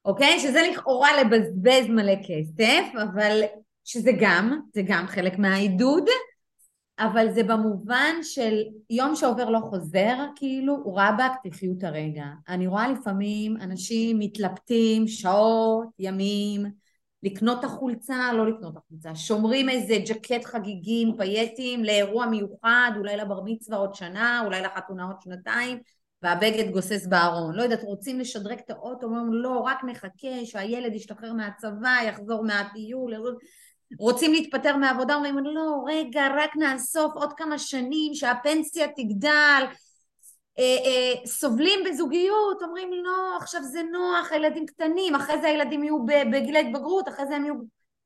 אוקיי? 0.05 0.41
שזה 0.41 0.63
לכאורה 0.71 1.23
לבזבז 1.23 1.89
מלא 1.89 2.15
כסף, 2.17 2.85
אבל 3.03 3.43
שזה 3.85 4.11
גם, 4.21 4.61
זה 4.75 4.83
גם 4.87 5.07
חלק 5.07 5.39
מהעידוד, 5.39 6.05
אבל 6.99 7.31
זה 7.31 7.43
במובן 7.43 8.15
של 8.23 8.63
יום 8.91 9.17
שעובר 9.17 9.51
לא 9.51 9.59
חוזר, 9.59 10.17
כאילו, 10.37 10.95
רבאק, 10.95 11.33
תחיו 11.45 11.73
את 11.79 11.85
הרגע. 11.85 12.25
אני 12.49 12.67
רואה 12.67 12.89
לפעמים 12.89 13.57
אנשים 13.57 14.19
מתלבטים 14.19 15.09
שעות, 15.09 15.89
ימים, 15.99 16.67
לקנות 17.23 17.59
את 17.59 17.65
החולצה, 17.65 18.33
לא 18.33 18.47
לקנות 18.49 18.73
את 18.73 18.83
החולצה, 18.83 19.15
שומרים 19.15 19.69
איזה 19.69 19.95
ג'קט 20.07 20.45
חגיגים, 20.45 21.17
פייטים, 21.17 21.85
לאירוע 21.85 22.27
מיוחד, 22.27 22.91
אולי 22.97 23.17
לבר 23.17 23.41
מצווה 23.45 23.79
עוד 23.79 23.95
שנה, 23.95 24.43
אולי 24.45 24.63
לחתונה 24.63 25.05
עוד 25.05 25.17
שנתיים, 25.25 25.79
והבגד 26.23 26.71
גוסס 26.73 27.07
בארון. 27.07 27.55
לא 27.55 27.63
יודעת, 27.63 27.83
רוצים 27.83 28.21
לשדרג 28.21 28.59
את 28.59 28.71
האוטו, 28.71 29.07
אומרים 29.07 29.33
לא, 29.33 29.59
רק 29.59 29.85
נחכה 29.85 30.45
שהילד 30.45 30.95
ישתחרר 30.95 31.33
מהצבא, 31.33 31.97
יחזור 32.07 32.45
מהטיול. 32.45 33.15
רוצים 33.99 34.33
להתפטר 34.33 34.77
מהעבודה, 34.77 35.15
אומרים 35.15 35.39
לא, 35.39 35.85
רגע, 35.87 36.27
רק 36.37 36.57
נאסוף 36.57 37.13
עוד 37.15 37.33
כמה 37.33 37.59
שנים, 37.59 38.15
שהפנסיה 38.15 38.87
תגדל, 38.97 39.65
אה, 40.59 40.77
אה, 40.85 41.27
סובלים 41.27 41.81
בזוגיות, 41.87 42.63
אומרים 42.63 42.91
לא, 42.93 43.37
עכשיו 43.37 43.63
זה 43.63 43.83
נוח, 43.83 44.33
הילדים 44.33 44.67
קטנים, 44.67 45.15
אחרי 45.15 45.41
זה 45.41 45.47
הילדים 45.47 45.85
יהיו 45.85 46.05
בגיל 46.33 46.57
ההתבגרות, 46.57 47.09
אחרי 47.09 47.27
זה 47.27 47.37
הם 47.37 47.45
יהיו... 47.45 47.55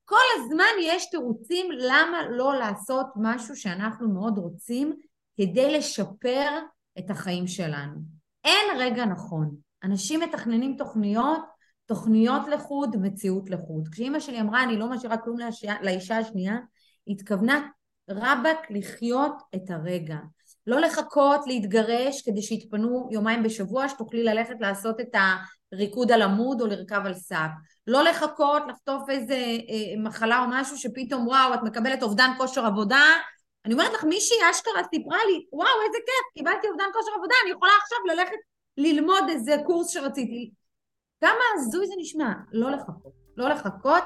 כל 0.04 0.24
הזמן 0.36 0.64
יש 0.82 1.10
תירוצים 1.10 1.66
למה 1.70 2.22
לא 2.30 2.54
לעשות 2.54 3.06
משהו 3.16 3.56
שאנחנו 3.56 4.08
מאוד 4.08 4.38
רוצים 4.38 4.92
כדי 5.36 5.78
לשפר 5.78 6.58
את 6.98 7.10
החיים 7.10 7.46
שלנו. 7.46 7.94
אין 8.44 8.78
רגע 8.78 9.04
נכון. 9.04 9.56
אנשים 9.84 10.20
מתכננים 10.20 10.76
תוכניות 10.78 11.40
תוכניות 11.90 12.42
לחוד, 12.48 12.96
מציאות 12.96 13.50
לחוד. 13.50 13.88
כשאימא 13.92 14.20
שלי 14.20 14.40
אמרה 14.40 14.62
אני 14.62 14.76
לא 14.76 14.90
משאירה 14.90 15.16
כלום 15.16 15.38
לאישה, 15.38 15.74
לאישה 15.82 16.18
השנייה, 16.18 16.56
התכוונה 17.08 17.68
רבאק 18.10 18.70
לחיות 18.70 19.32
את 19.54 19.70
הרגע. 19.70 20.16
לא 20.66 20.80
לחכות 20.80 21.46
להתגרש 21.46 22.22
כדי 22.22 22.42
שיתפנו 22.42 23.08
יומיים 23.12 23.42
בשבוע 23.42 23.88
שתוכלי 23.88 24.24
ללכת 24.24 24.54
לעשות 24.60 25.00
את 25.00 25.14
הריקוד 25.72 26.12
על 26.12 26.22
עמוד 26.22 26.60
או 26.60 26.66
לרכב 26.66 27.00
על 27.04 27.14
שק. 27.14 27.50
לא 27.86 28.02
לחכות 28.02 28.62
לחטוף 28.68 29.10
איזה 29.10 29.34
אה, 29.34 30.02
מחלה 30.02 30.44
או 30.44 30.44
משהו 30.48 30.78
שפתאום 30.78 31.26
וואו 31.26 31.54
את 31.54 31.60
מקבלת 31.62 32.02
אובדן 32.02 32.30
כושר 32.38 32.66
עבודה 32.66 33.04
אני 33.64 33.74
אומרת 33.74 33.92
לך 33.92 34.04
מישהי 34.04 34.36
אשכרה 34.50 34.82
סיפרה 34.94 35.18
לי 35.26 35.46
וואו 35.52 35.82
איזה 35.86 35.98
כיף 36.06 36.34
קיבלתי 36.34 36.68
אובדן 36.68 36.84
כושר 36.92 37.10
עבודה 37.16 37.34
אני 37.44 37.50
יכולה 37.50 37.72
עכשיו 37.82 37.98
ללכת 38.06 38.38
ללמוד 38.76 39.24
איזה 39.28 39.56
קורס 39.66 39.88
שרציתי 39.88 40.50
כמה 41.20 41.30
הזוי 41.54 41.86
זה 41.86 41.92
נשמע? 41.98 42.32
לא 42.52 42.70
לחכות. 42.70 43.12
לא 43.36 43.48
לחכות, 43.48 44.02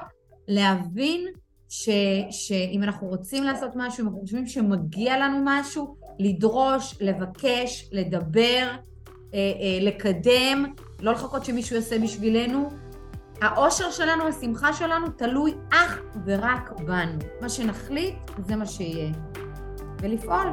להבין 0.47 1.27
ש, 1.69 1.89
שאם 2.31 2.83
אנחנו 2.83 3.07
רוצים 3.07 3.43
לעשות 3.43 3.71
משהו, 3.75 4.01
אם 4.01 4.07
אנחנו 4.07 4.21
חושבים 4.21 4.45
שמגיע 4.47 5.17
לנו 5.17 5.41
משהו, 5.45 5.95
לדרוש, 6.19 6.97
לבקש, 7.01 7.89
לדבר, 7.91 8.67
אה, 9.33 9.39
אה, 9.39 9.79
לקדם, 9.81 10.73
לא 10.99 11.11
לחכות 11.11 11.45
שמישהו 11.45 11.75
יעשה 11.75 11.99
בשבילנו. 11.99 12.69
האושר 13.41 13.91
שלנו, 13.91 14.27
השמחה 14.27 14.73
שלנו, 14.73 15.09
תלוי 15.09 15.53
אך 15.71 16.01
ורק 16.25 16.71
בנו. 16.85 17.19
מה 17.41 17.49
שנחליט, 17.49 18.15
זה 18.47 18.55
מה 18.55 18.65
שיהיה. 18.65 19.11
ולפעול. 19.99 20.47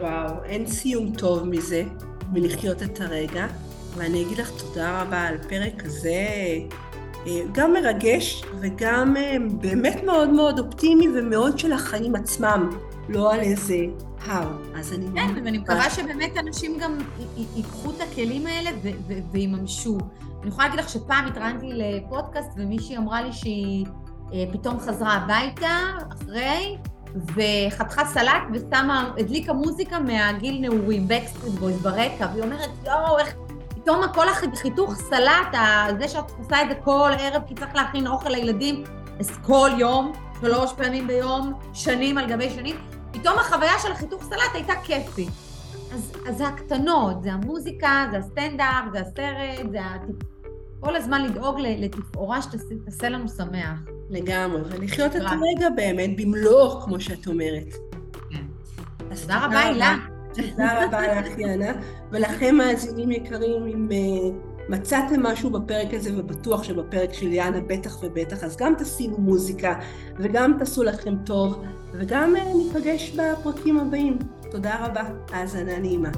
וואו, 0.00 0.44
אין 0.44 0.66
סיום 0.66 1.12
טוב 1.16 1.44
מזה, 1.44 1.84
מלחיות 2.32 2.82
את 2.82 3.00
הרגע, 3.00 3.46
ואני 3.96 4.22
אגיד 4.22 4.38
לך 4.38 4.50
תודה 4.50 5.02
רבה 5.02 5.22
על 5.22 5.38
פרק 5.48 5.82
כזה 5.82 6.26
אה, 7.26 7.40
גם 7.52 7.72
מרגש 7.72 8.42
וגם 8.60 9.16
אה, 9.16 9.36
באמת 9.60 10.04
מאוד 10.04 10.30
מאוד 10.30 10.58
אופטימי 10.58 11.08
ומאוד 11.08 11.58
של 11.58 11.72
החיים 11.72 12.14
עצמם, 12.14 12.70
לא 13.08 13.34
על 13.34 13.40
איזה 13.40 13.76
הר. 14.26 14.58
אז 14.74 14.92
אני... 14.92 15.06
כן, 15.14 15.44
ואני 15.44 15.58
מקווה 15.58 15.90
שבאמת 15.90 16.36
אנשים 16.38 16.78
גם 16.78 16.98
ייקחו 17.56 17.90
את 17.90 18.00
הכלים 18.00 18.46
האלה 18.46 18.70
ויממשו. 19.32 19.98
אני 20.42 20.48
יכולה 20.48 20.68
להגיד 20.68 20.84
לך 20.84 20.88
שפעם 20.88 21.26
התראיינתי 21.26 21.70
לפודקאסט 21.72 22.50
ומישהי 22.56 22.96
אמרה 22.96 23.22
לי 23.22 23.32
שהיא 23.32 23.86
אה, 24.32 24.44
פתאום 24.52 24.80
חזרה 24.80 25.12
הביתה 25.12 25.78
אחרי, 26.12 26.76
וחתכה 27.14 28.04
סלט 28.04 28.42
ושמה, 28.52 29.12
הדליקה 29.18 29.52
מוזיקה 29.52 29.98
מהגיל 30.00 30.60
נעורים, 30.60 31.08
Backstreet 31.08 31.54
Boys 31.54 31.82
ברקע, 31.82 32.26
והיא 32.32 32.42
אומרת, 32.42 32.70
יואו, 32.84 33.18
איך 33.18 33.34
פתאום 33.84 34.02
כל 34.14 34.28
החיתוך 34.28 34.94
סלט, 34.94 35.58
זה 35.98 36.08
שאת 36.08 36.30
עושה 36.38 36.62
את 36.62 36.68
זה 36.68 36.74
כל 36.84 37.10
ערב 37.18 37.42
כי 37.46 37.54
צריך 37.54 37.74
להכין 37.74 38.06
אוכל 38.06 38.28
לילדים, 38.28 38.84
אז 39.20 39.30
כל 39.42 39.70
יום, 39.78 40.12
שלוש 40.40 40.72
פעמים 40.72 41.06
ביום, 41.06 41.52
שנים 41.74 42.18
על 42.18 42.26
גבי 42.26 42.50
שנים, 42.50 42.76
פתאום 43.12 43.38
החוויה 43.38 43.78
של 43.82 43.92
החיתוך 43.92 44.24
סלט 44.24 44.54
הייתה 44.54 44.72
כיפית. 44.84 45.28
אז, 45.94 46.12
אז 46.28 46.36
זה 46.38 46.48
הקטנות, 46.48 47.22
זה 47.22 47.32
המוזיקה, 47.32 48.06
זה 48.10 48.18
הסטנדאפ, 48.18 48.84
זה 48.92 49.00
הסרט, 49.00 49.70
זה 49.70 49.78
הטיפ... 49.80 50.16
כל 50.80 50.96
הזמן 50.96 51.24
לדאוג 51.24 51.60
לתפאורה 51.60 52.42
שתעשה 52.42 53.08
לנו 53.08 53.28
שמח. 53.28 53.78
לגמרי, 54.10 54.60
ולחיות 54.70 55.16
את 55.16 55.22
הרגע 55.22 55.68
באמת 55.76 56.10
במלואו, 56.16 56.80
כמו 56.80 57.00
שאת 57.00 57.26
אומרת. 57.26 57.74
כן. 58.30 58.44
תודה 59.22 59.44
רבה, 59.44 59.60
הילה. 59.60 60.13
תודה 60.34 60.84
רבה 60.84 61.20
לך, 61.20 61.38
יאנה. 61.38 61.72
ולכם, 62.10 62.54
מאזינים 62.54 63.10
יקרים, 63.10 63.66
אם 63.66 63.88
uh, 63.90 64.72
מצאתם 64.72 65.22
משהו 65.22 65.50
בפרק 65.50 65.94
הזה, 65.94 66.10
ובטוח 66.16 66.62
שבפרק 66.62 67.12
של 67.12 67.32
יאנה 67.32 67.60
בטח 67.60 68.02
ובטח, 68.02 68.44
אז 68.44 68.56
גם 68.56 68.74
תשימו 68.78 69.18
מוזיקה, 69.18 69.74
וגם 70.18 70.56
תעשו 70.58 70.82
לכם 70.82 71.14
טוב, 71.26 71.64
וגם 71.92 72.34
uh, 72.36 72.56
ניפגש 72.56 73.16
בפרקים 73.16 73.78
הבאים. 73.78 74.18
תודה 74.50 74.86
רבה. 74.86 75.02
האזנה 75.32 75.78
נעימה. 75.78 76.10